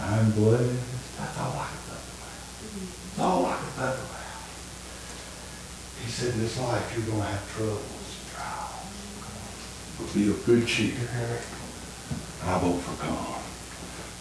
I'm 0.00 0.30
blessed. 0.32 1.16
That's 1.16 1.38
all 1.38 1.52
I 1.52 1.68
could 1.70 1.80
think 1.86 2.04
about. 3.16 3.24
All 3.24 3.46
I 3.46 3.56
could 3.56 3.64
think 3.64 3.94
about. 3.94 4.42
He 6.04 6.10
said, 6.10 6.34
in 6.34 6.40
this 6.40 6.58
life, 6.60 6.92
you're 6.96 7.06
going 7.06 7.22
to 7.22 7.28
have 7.28 7.56
troubles 7.56 8.18
and 8.18 8.28
trials. 8.34 8.90
But 9.96 10.12
be 10.12 10.28
of 10.28 10.44
good 10.44 10.66
cheer. 10.66 11.08
I've 12.44 12.64
overcome. 12.64 13.35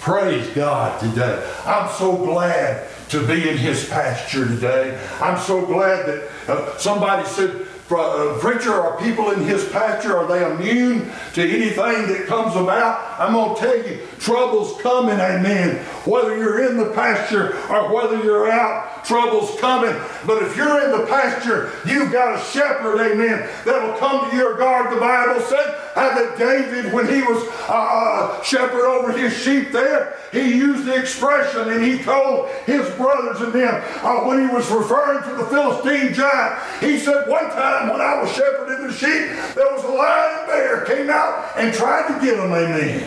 Praise 0.06 0.48
God 0.50 1.00
today. 1.00 1.44
I'm 1.66 1.90
so 1.90 2.16
glad 2.16 2.88
to 3.10 3.26
be 3.26 3.50
in 3.50 3.58
his 3.58 3.90
pasture 3.90 4.46
today. 4.46 5.04
I'm 5.20 5.40
so 5.40 5.66
glad 5.66 6.06
that 6.06 6.30
uh, 6.48 6.78
somebody 6.78 7.28
said, 7.28 7.66
uh, 7.90 8.38
preacher, 8.40 8.72
are 8.72 9.02
people 9.02 9.32
in 9.32 9.42
his 9.42 9.68
pasture, 9.70 10.16
are 10.16 10.28
they 10.28 10.46
immune 10.46 11.12
to 11.34 11.42
anything 11.42 12.06
that 12.14 12.26
comes 12.28 12.56
about? 12.56 13.15
I'm 13.18 13.34
going 13.34 13.56
to 13.56 13.62
tell 13.62 13.78
you, 13.78 14.08
trouble's 14.20 14.82
coming, 14.82 15.20
amen. 15.20 15.78
Whether 16.06 16.38
you're 16.38 16.70
in 16.70 16.78
the 16.78 16.92
pasture 16.92 17.58
or 17.70 17.94
whether 17.94 18.24
you're 18.24 18.50
out, 18.52 19.06
trouble's 19.06 19.60
coming. 19.60 19.96
But 20.26 20.44
if 20.44 20.58
you're 20.58 20.84
in 20.84 21.00
the 21.00 21.08
pasture, 21.08 21.72
you've 21.86 22.12
got 22.12 22.40
a 22.40 22.44
shepherd, 22.44 23.00
amen, 23.00 23.50
that'll 23.64 23.98
come 23.98 24.30
to 24.30 24.36
your 24.36 24.58
guard. 24.58 24.96
The 24.96 25.00
Bible 25.00 25.42
said 25.42 25.82
how 25.96 26.14
that 26.14 26.38
David, 26.38 26.92
when 26.92 27.08
he 27.08 27.22
was 27.22 27.42
uh, 27.70 27.74
uh, 27.74 28.44
shepherd 28.44 28.86
over 28.86 29.18
his 29.18 29.34
sheep 29.34 29.72
there, 29.72 30.18
he 30.32 30.56
used 30.56 30.86
the 30.86 30.96
expression 30.96 31.70
and 31.70 31.84
he 31.84 32.04
told 32.04 32.50
his 32.66 32.90
brothers 32.96 33.42
and 33.42 33.54
them, 33.54 33.84
uh, 34.04 34.26
when 34.26 34.48
he 34.48 34.54
was 34.54 34.70
referring 34.70 35.24
to 35.24 35.36
the 35.36 35.46
Philistine 35.46 36.14
giant, 36.14 36.60
he 36.82 37.00
said, 37.00 37.28
one 37.30 37.50
time 37.52 37.90
when 37.90 38.02
I 38.02 38.22
was 38.22 38.32
shepherding 38.34 38.88
the 38.88 38.94
sheep, 38.94 39.56
there 39.56 39.72
was 39.72 39.84
a 39.84 39.88
lion 39.88 40.48
bear 40.48 40.86
came 40.86 41.10
out 41.10 41.58
and 41.58 41.74
tried 41.74 42.08
to 42.08 42.26
get 42.26 42.38
him, 42.38 42.52
amen. 42.52 43.05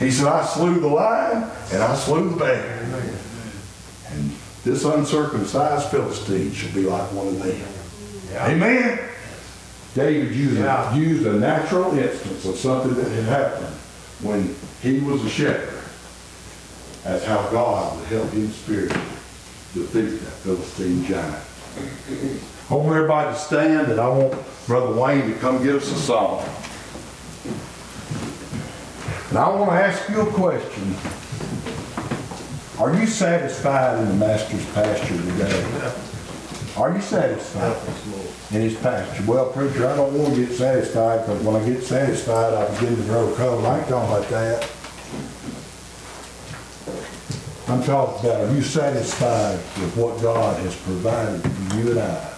He 0.00 0.10
said, 0.10 0.28
I 0.28 0.44
slew 0.46 0.80
the 0.80 0.88
lion 0.88 1.48
and 1.72 1.82
I 1.82 1.94
slew 1.94 2.30
the 2.30 2.36
bear. 2.36 2.82
And 4.08 4.32
this 4.64 4.84
uncircumcised 4.84 5.90
Philistine 5.90 6.52
shall 6.52 6.74
be 6.74 6.84
like 6.84 7.12
one 7.12 7.28
of 7.28 7.42
them. 7.42 8.40
Amen. 8.50 8.98
David 9.94 10.34
used, 10.34 10.58
a, 10.58 10.92
used 10.96 11.26
a 11.26 11.34
natural 11.34 11.96
instance 11.98 12.46
of 12.46 12.56
something 12.56 12.94
that 12.94 13.10
had 13.10 13.24
happened 13.24 13.74
when 14.22 14.54
he 14.80 15.00
was 15.00 15.22
a 15.24 15.28
shepherd. 15.28 15.84
That's 17.04 17.24
how 17.26 17.46
God 17.50 17.98
would 17.98 18.06
help 18.08 18.30
him 18.30 18.48
spiritually 18.50 19.04
defeat 19.74 20.20
that 20.20 20.32
Philistine 20.42 21.04
giant. 21.04 21.44
I 22.70 22.74
want 22.74 22.96
everybody 22.96 23.34
to 23.34 23.38
stand 23.38 23.90
and 23.90 24.00
I 24.00 24.08
want 24.08 24.34
Brother 24.66 24.98
Wayne 24.98 25.30
to 25.30 25.38
come 25.38 25.62
get 25.62 25.74
us 25.76 25.90
a 25.92 25.96
song. 25.96 26.48
And 29.30 29.38
I 29.38 29.48
want 29.48 29.70
to 29.70 29.76
ask 29.76 30.08
you 30.10 30.22
a 30.22 30.32
question. 30.32 30.92
Are 32.80 32.92
you 32.98 33.06
satisfied 33.06 34.00
in 34.00 34.08
the 34.08 34.14
Master's 34.14 34.66
pasture 34.72 35.16
today? 35.16 35.92
Are 36.76 36.92
you 36.92 37.00
satisfied 37.00 37.76
in 38.52 38.62
his 38.62 38.76
pasture? 38.78 39.22
Well, 39.28 39.52
preacher, 39.52 39.86
I 39.86 39.94
don't 39.94 40.18
want 40.18 40.34
to 40.34 40.46
get 40.46 40.52
satisfied 40.52 41.20
because 41.20 41.44
when 41.44 41.62
I 41.62 41.64
get 41.64 41.84
satisfied, 41.84 42.54
I 42.54 42.74
begin 42.74 42.96
to 42.96 43.02
grow 43.04 43.32
cold. 43.36 43.64
I 43.66 43.78
ain't 43.78 43.88
talking 43.88 44.10
about 44.10 44.28
that. 44.30 44.70
I'm 47.68 47.84
talking 47.84 48.30
about, 48.30 48.48
are 48.48 48.52
you 48.52 48.62
satisfied 48.62 49.58
with 49.80 49.96
what 49.96 50.20
God 50.20 50.58
has 50.62 50.74
provided 50.74 51.40
for 51.40 51.76
you 51.76 51.90
and 51.92 52.00
I 52.00 52.34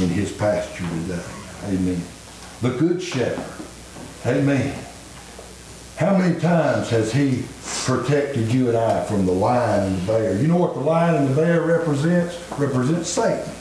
in 0.00 0.08
his 0.08 0.32
pasture 0.32 0.86
today? 0.88 1.24
Amen. 1.64 2.00
The 2.62 2.70
good 2.78 3.02
shepherd. 3.02 3.66
Amen. 4.24 4.87
How 5.98 6.16
many 6.16 6.38
times 6.38 6.90
has 6.90 7.12
he 7.12 7.42
protected 7.84 8.52
you 8.52 8.68
and 8.68 8.78
I 8.78 9.04
from 9.06 9.26
the 9.26 9.32
lion 9.32 9.94
and 9.94 10.00
the 10.00 10.06
bear? 10.06 10.40
You 10.40 10.46
know 10.46 10.56
what 10.56 10.74
the 10.74 10.80
lion 10.80 11.16
and 11.16 11.28
the 11.28 11.34
bear 11.34 11.62
represents? 11.62 12.38
Represents 12.56 13.10
Satan. 13.10 13.52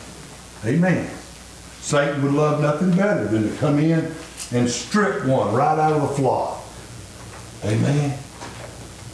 Amen. 0.64 1.10
Satan 1.80 2.22
would 2.22 2.34
love 2.34 2.62
nothing 2.62 2.92
better 2.92 3.28
than 3.28 3.50
to 3.50 3.58
come 3.58 3.80
in 3.80 4.14
and 4.52 4.70
strip 4.70 5.26
one 5.26 5.52
right 5.52 5.80
out 5.80 5.94
of 5.94 6.02
the 6.04 6.10
flock. 6.10 6.64
Amen. 7.66 8.16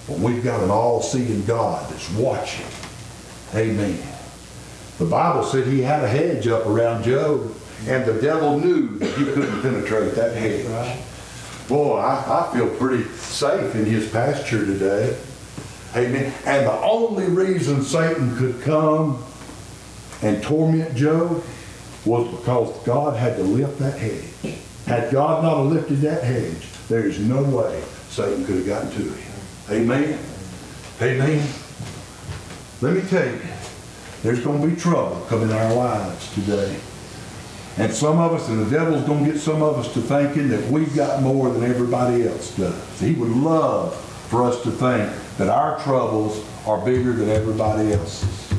But 0.06 0.20
we've 0.20 0.44
got 0.44 0.62
an 0.62 0.70
all-seeing 0.70 1.45
God 1.45 1.90
that's 1.90 2.12
watching. 2.16 2.66
Amen. 3.56 4.06
The 4.98 5.06
Bible 5.06 5.45
said 5.45 5.66
he 5.66 5.82
had 5.82 6.04
a 6.04 6.10
hedge 6.10 6.48
up 6.48 6.66
around 6.66 7.04
Job, 7.04 7.56
and 7.88 8.06
the 8.06 8.22
devil 8.22 8.60
knew 8.60 8.98
that 8.98 9.18
he 9.18 9.24
couldn't 9.24 9.62
penetrate 9.62 10.14
that 10.16 10.36
hedge. 10.36 11.00
Boy, 11.68 11.98
I, 11.98 12.49
I 12.49 12.53
feel 12.53 12.68
pretty 12.76 13.03
safe 13.15 13.76
in 13.76 13.85
his 13.85 14.10
pasture 14.10 14.65
today. 14.65 15.18
Amen. 15.95 16.34
And 16.45 16.68
the 16.68 16.81
only 16.81 17.27
reason 17.27 17.84
Satan 17.84 18.35
could 18.38 18.61
come 18.61 19.23
and 20.22 20.41
torment 20.44 20.95
Job 20.95 21.44
was 22.06 22.27
because 22.35 22.85
God 22.85 23.15
had 23.15 23.38
to 23.38 23.44
lift 23.44 23.80
that 23.80 23.98
hedge. 23.98 24.56
Had 24.85 25.11
God 25.11 25.44
not 25.44 25.61
lifted 25.61 26.02
that 26.02 26.23
hedge, 26.23 26.68
there 26.90 27.06
is 27.06 27.19
no 27.19 27.41
way 27.44 27.81
Satan 28.10 28.45
could 28.45 28.57
have 28.57 28.65
gotten 28.65 28.91
to 28.91 29.14
him. 29.14 29.34
Amen. 29.69 30.19
Amen. 31.02 31.48
Let 32.81 32.94
me 32.95 33.02
tell 33.10 33.26
you, 33.26 33.40
there's 34.23 34.41
going 34.41 34.61
to 34.61 34.68
be 34.68 34.76
trouble 34.76 35.22
coming 35.30 35.49
in 35.49 35.56
our 35.56 35.73
lives 35.73 36.34
today. 36.34 36.77
And 37.78 37.91
some 37.91 38.20
of 38.20 38.34
us, 38.34 38.48
and 38.50 38.64
the 38.64 38.70
devil's 38.70 39.04
going 39.04 39.26
to 39.26 39.32
get 39.32 39.41
some 39.41 39.64
of 39.64 39.80
us 39.80 39.91
to 39.95 40.02
thinking 40.02 40.50
that 40.50 40.70
we've 40.70 40.95
got 40.95 41.24
more 41.24 41.50
than 41.50 41.64
everybody 41.64 42.28
else 42.28 42.56
does. 42.56 43.00
He 43.00 43.14
would 43.14 43.32
love 43.32 43.95
for 44.30 44.44
us 44.44 44.62
to 44.64 44.72
think 44.72 45.12
that 45.38 45.50
our 45.50 45.80
troubles 45.80 46.45
are 46.68 46.84
bigger 46.86 47.14
than 47.14 47.30
everybody 47.30 47.94
else's. 47.94 48.54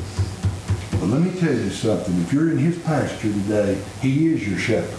But 0.90 1.06
let 1.06 1.20
me 1.20 1.38
tell 1.38 1.52
you 1.54 1.70
something. 1.70 2.20
If 2.22 2.32
you're 2.32 2.50
in 2.50 2.58
his 2.58 2.78
pasture 2.80 3.32
today, 3.32 3.80
he 4.00 4.32
is 4.32 4.48
your 4.48 4.58
shepherd. 4.58 4.98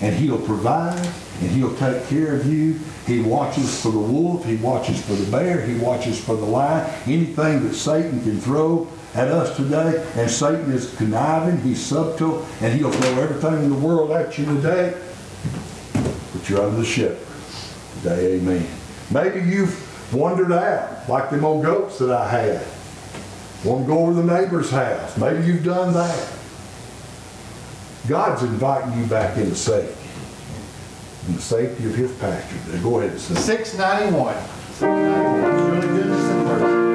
And 0.00 0.16
he'll 0.16 0.44
provide, 0.44 1.06
and 1.40 1.50
he'll 1.50 1.76
take 1.76 2.04
care 2.08 2.34
of 2.34 2.52
you. 2.52 2.80
He 3.06 3.20
watches 3.20 3.80
for 3.80 3.92
the 3.92 3.98
wolf, 3.98 4.44
he 4.44 4.56
watches 4.56 5.00
for 5.00 5.12
the 5.12 5.30
bear, 5.30 5.60
he 5.60 5.78
watches 5.78 6.20
for 6.22 6.34
the 6.34 6.44
lion. 6.44 6.92
Anything 7.06 7.68
that 7.68 7.74
Satan 7.74 8.20
can 8.22 8.40
throw 8.40 8.88
at 9.14 9.28
us 9.28 9.56
today, 9.56 10.06
and 10.16 10.30
Satan 10.30 10.70
is 10.72 10.94
conniving, 10.96 11.60
he's 11.60 11.84
subtle, 11.84 12.46
and 12.60 12.72
he'll 12.78 12.90
throw 12.90 13.22
everything 13.22 13.64
in 13.64 13.70
the 13.70 13.76
world 13.76 14.10
at 14.10 14.38
you 14.38 14.46
today. 14.46 14.94
But 16.32 16.48
you're 16.48 16.62
under 16.62 16.78
the 16.78 16.84
shepherd. 16.84 17.18
Today, 18.02 18.36
amen. 18.36 18.66
Maybe 19.10 19.40
you've 19.40 20.14
wandered 20.14 20.52
out, 20.52 21.08
like 21.08 21.30
them 21.30 21.44
old 21.44 21.64
goats 21.64 21.98
that 21.98 22.10
I 22.10 22.28
had. 22.28 22.66
Want 23.64 23.86
to 23.86 23.86
go 23.86 23.98
over 23.98 24.14
to 24.14 24.26
the 24.26 24.40
neighbor's 24.40 24.70
house. 24.70 25.16
Maybe 25.16 25.44
you've 25.46 25.64
done 25.64 25.92
that. 25.92 26.32
God's 28.08 28.42
inviting 28.42 28.98
you 28.98 29.06
back 29.06 29.36
into 29.36 29.54
safety. 29.54 29.94
In 31.28 31.36
the 31.36 31.40
safety 31.40 31.86
of 31.86 31.94
his 31.94 32.10
pasture. 32.16 32.56
Go 32.82 32.98
ahead 32.98 33.12
and 33.12 33.20
say. 33.20 33.34
Six 33.34 33.78
ninety-one. 33.78 34.34
Six 34.70 34.82
ninety-one, 34.82 35.70
really 35.70 35.86
goodness 35.86 36.24
and 36.24 36.44
mercy. 36.44 36.91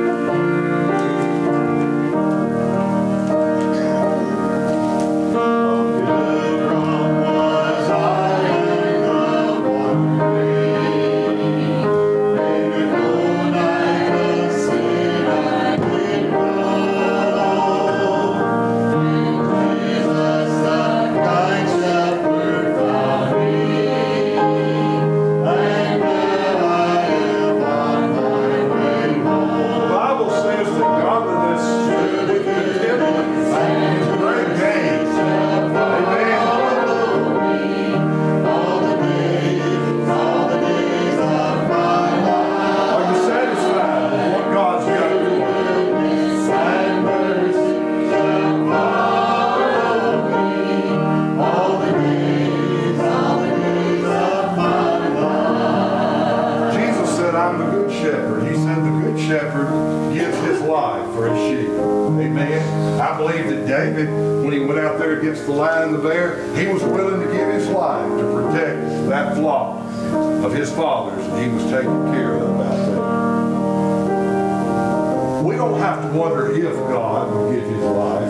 Don't 75.67 75.79
have 75.79 76.01
to 76.01 76.17
wonder 76.17 76.51
if 76.51 76.73
God 76.73 77.29
will 77.29 77.51
give 77.51 77.63
his 77.63 77.83
life 77.83 78.29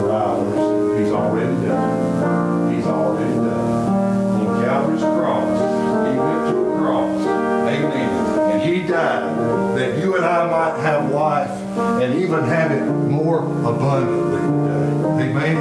for 0.00 0.10
ours. 0.10 0.98
He's 0.98 1.12
already 1.12 1.66
done. 1.66 2.70
it. 2.72 2.76
He's 2.76 2.86
already 2.86 3.34
done. 3.34 4.40
it. 4.40 4.48
On 4.48 4.64
Calvary's 4.64 5.02
cross, 5.02 6.08
he 6.08 6.18
went 6.18 6.50
to 6.50 6.72
a 6.72 6.78
cross. 6.78 7.26
Amen. 7.68 8.52
And 8.52 8.62
he 8.62 8.86
died 8.86 9.76
that 9.76 9.98
you 9.98 10.16
and 10.16 10.24
I 10.24 10.50
might 10.50 10.80
have 10.80 11.10
life 11.10 11.50
and 11.50 12.14
even 12.14 12.42
have 12.44 12.72
it 12.72 12.86
more 12.86 13.40
abundantly 13.40 14.40
today. 14.40 15.30
Amen. 15.30 15.56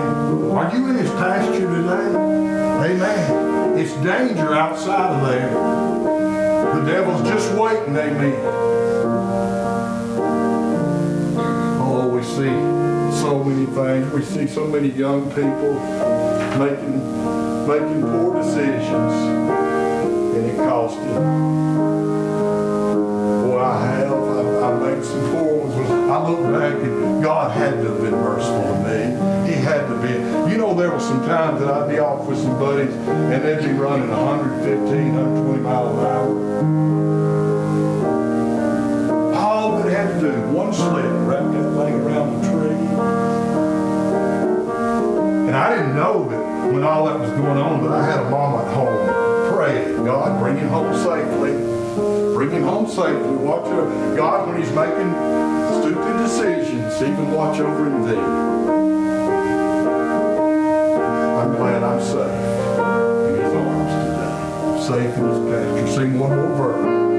Are 0.51 0.73
you 0.73 0.87
in 0.87 0.95
his 0.95 1.09
pasture 1.11 1.59
today? 1.59 2.15
Amen. 2.15 3.77
It's 3.77 3.93
danger 3.95 4.53
outside 4.53 5.17
of 5.17 5.27
there. 5.27 5.49
The 6.73 6.85
devil's 6.85 7.27
just 7.27 7.53
waiting, 7.55 7.97
amen. 7.97 8.90
See 12.41 13.21
so 13.21 13.43
many 13.43 13.65
things. 13.67 14.11
We 14.13 14.23
see 14.23 14.47
so 14.47 14.65
many 14.67 14.89
young 14.89 15.29
people 15.29 15.73
making 16.57 16.97
making 17.67 18.01
poor 18.01 18.41
decisions, 18.41 19.13
and 20.35 20.45
it 20.49 20.55
cost 20.55 20.97
them. 20.97 21.23
Boy, 23.43 23.59
I 23.59 23.85
have. 23.85 24.11
I, 24.11 24.13
I 24.61 24.69
made 24.79 25.03
some 25.05 25.31
poor 25.31 25.67
ones. 25.67 25.75
I 26.09 26.29
look 26.29 26.41
back, 26.51 26.75
and 26.83 27.23
God 27.23 27.51
had 27.51 27.73
to 27.73 27.89
have 27.89 28.01
been 28.01 28.11
merciful 28.11 28.63
to 28.63 28.75
me. 28.87 28.99
He 29.47 29.55
had 29.61 29.87
to 29.87 29.95
be. 30.01 30.13
You 30.51 30.57
know, 30.57 30.73
there 30.73 30.89
were 30.89 30.99
some 30.99 31.23
times 31.25 31.59
that 31.59 31.69
I'd 31.69 31.89
be 31.89 31.99
off 31.99 32.27
with 32.27 32.39
some 32.39 32.57
buddies, 32.57 32.93
and 32.95 33.43
they'd 33.43 33.63
be 33.63 33.73
running 33.73 34.09
115, 34.09 35.13
120 35.13 35.61
miles 35.61 35.97
an 35.99 36.05
hour. 36.05 36.31
All 39.35 39.83
they 39.83 39.93
had 39.93 40.19
to 40.19 40.31
do, 40.31 40.41
one 40.49 40.73
slip, 40.73 41.20
I 45.71 45.75
didn't 45.77 45.95
know 45.95 46.27
that 46.27 46.73
when 46.73 46.83
all 46.83 47.05
that 47.05 47.17
was 47.17 47.29
going 47.31 47.57
on, 47.57 47.79
but 47.79 47.93
I 47.93 48.05
had 48.05 48.19
a 48.19 48.29
mom 48.29 48.59
at 48.59 48.73
home 48.73 49.53
praying, 49.53 50.03
God, 50.03 50.37
bring 50.41 50.57
him 50.57 50.67
home 50.67 50.93
safely. 50.93 51.53
Bring 52.35 52.51
him 52.51 52.63
home 52.63 52.89
safely. 52.89 53.37
Watch 53.37 53.67
over 53.67 54.15
God 54.17 54.49
when 54.49 54.61
he's 54.61 54.71
making 54.73 55.11
stupid 55.79 56.17
decisions, 56.23 57.01
even 57.01 57.31
watch 57.31 57.61
over 57.61 57.85
him 57.85 58.03
then. 58.03 58.19
I'm 61.39 61.55
glad 61.55 61.83
I'm 61.83 62.01
safe 62.01 63.29
in 63.29 63.41
his 63.41 63.53
arms 63.53 63.93
today. 64.03 65.07
Safe 65.07 65.17
in 65.17 65.23
his 65.23 65.39
pasture. 65.49 65.95
Sing 65.95 66.19
one 66.19 66.35
more 66.35 66.53
verse. 66.57 67.10